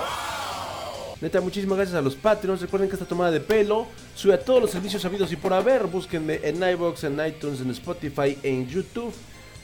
[1.22, 2.62] Neta, muchísimas gracias a los Patreons.
[2.62, 5.86] Recuerden que esta tomada de pelo sube a todos los servicios habidos y por haber.
[5.88, 9.14] Búsquenme en iBox, en iTunes, en Spotify, en YouTube.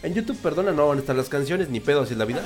[0.03, 2.43] En YouTube, perdona, no van a estar las canciones, ni pedo así es la vida.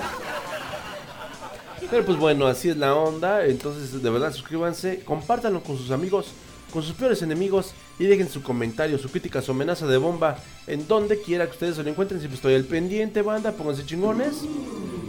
[1.90, 3.46] Pero pues bueno, así es la onda.
[3.48, 6.28] Entonces, de verdad, suscríbanse, compártanlo con sus amigos,
[6.72, 10.38] con sus peores enemigos y dejen su comentario, su crítica, su amenaza de bomba
[10.68, 12.20] en donde quiera que ustedes se lo encuentren.
[12.20, 14.42] Siempre estoy al pendiente, banda, pónganse chingones.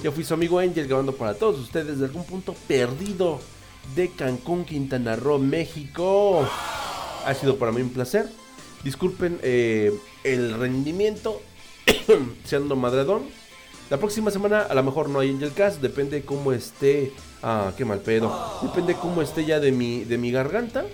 [0.03, 3.39] Yo fui su amigo Angel grabando para todos ustedes de algún punto perdido
[3.95, 6.49] de Cancún, Quintana Roo, México.
[7.27, 8.29] Ha sido para mí un placer.
[8.85, 9.93] Disculpen eh,
[10.25, 11.41] el rendimiento,
[12.45, 13.23] siendo madredón.
[13.91, 17.13] La próxima semana a lo mejor no hay Angel Cast, depende cómo esté.
[17.43, 18.61] Ah, qué mal pedo.
[18.63, 20.85] Depende cómo esté ya de mi, de mi garganta.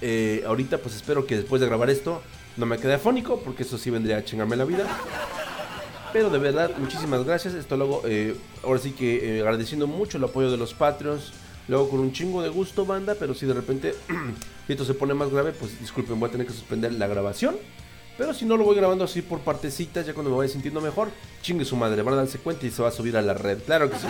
[0.00, 2.22] Eh, ahorita pues espero que después de grabar esto
[2.56, 4.86] no me quede afónico, porque eso sí vendría a chingarme la vida.
[6.12, 7.54] Pero de verdad, muchísimas gracias.
[7.54, 8.34] Esto luego, eh,
[8.64, 11.32] ahora sí que agradeciendo mucho el apoyo de los Patreons.
[11.68, 13.14] Luego con un chingo de gusto, banda.
[13.18, 13.94] Pero si de repente
[14.68, 17.56] esto se pone más grave, pues disculpen, voy a tener que suspender la grabación.
[18.18, 21.10] Pero si no lo voy grabando así por partecitas, ya cuando me vaya sintiendo mejor,
[21.42, 23.58] chingue su madre, van a darse cuenta y se va a subir a la red.
[23.64, 24.06] Claro que sí.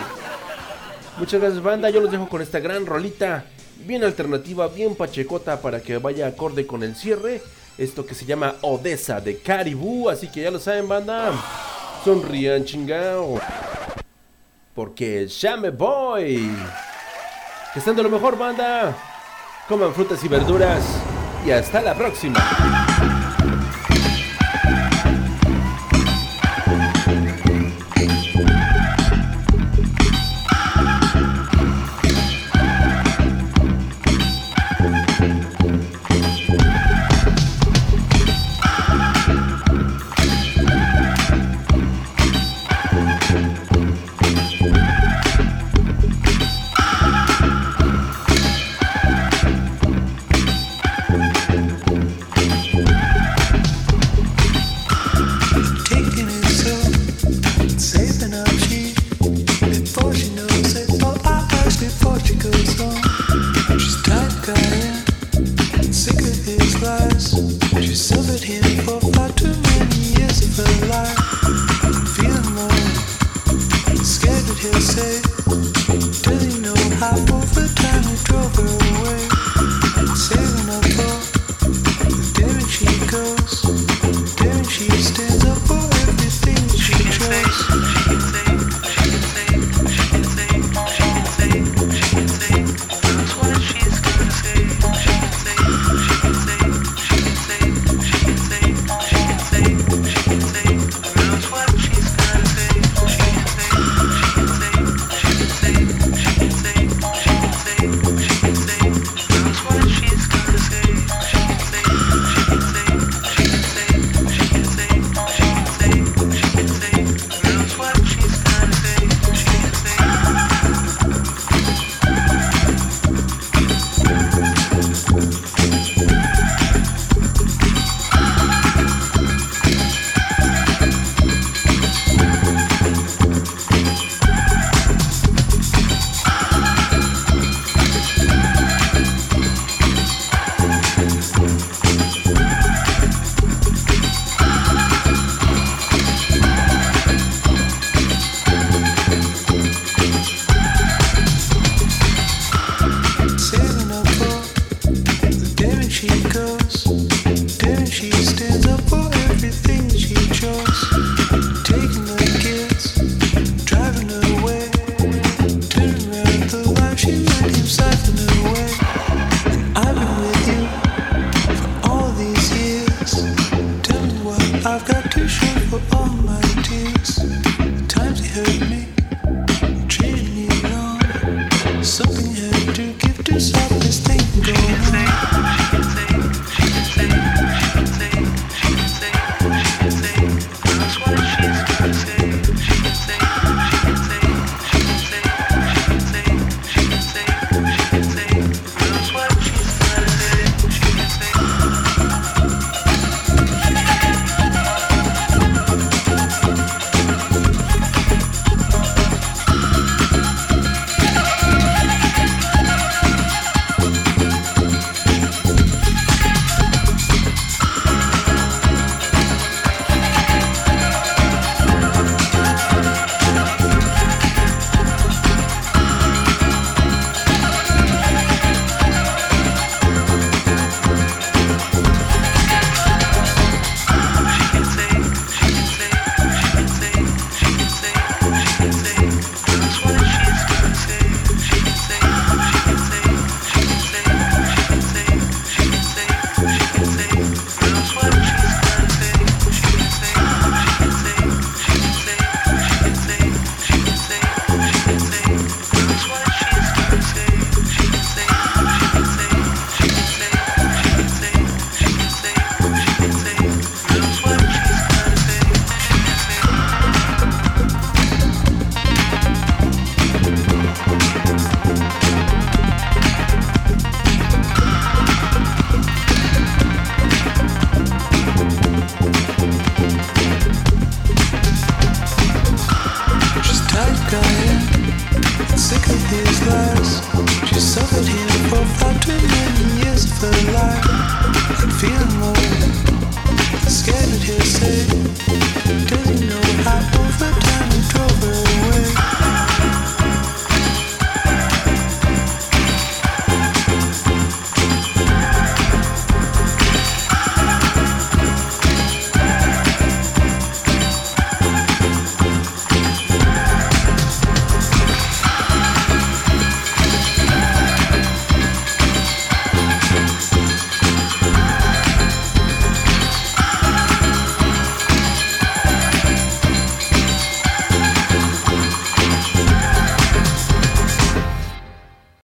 [1.17, 1.89] Muchas gracias, banda.
[1.89, 3.45] Yo los dejo con esta gran rolita,
[3.85, 7.41] bien alternativa, bien pachecota, para que vaya acorde con el cierre.
[7.77, 10.09] Esto que se llama Odessa de Caribú.
[10.09, 11.33] Así que ya lo saben, banda.
[12.03, 13.39] Sonrían, chingao.
[14.73, 16.49] Porque ya me voy.
[17.77, 18.91] Que estén de lo mejor, banda.
[19.69, 20.83] Coman frutas y verduras.
[21.45, 22.39] Y hasta la próxima.
[74.97, 75.21] Say,
[76.25, 78.46] he know how over time he drove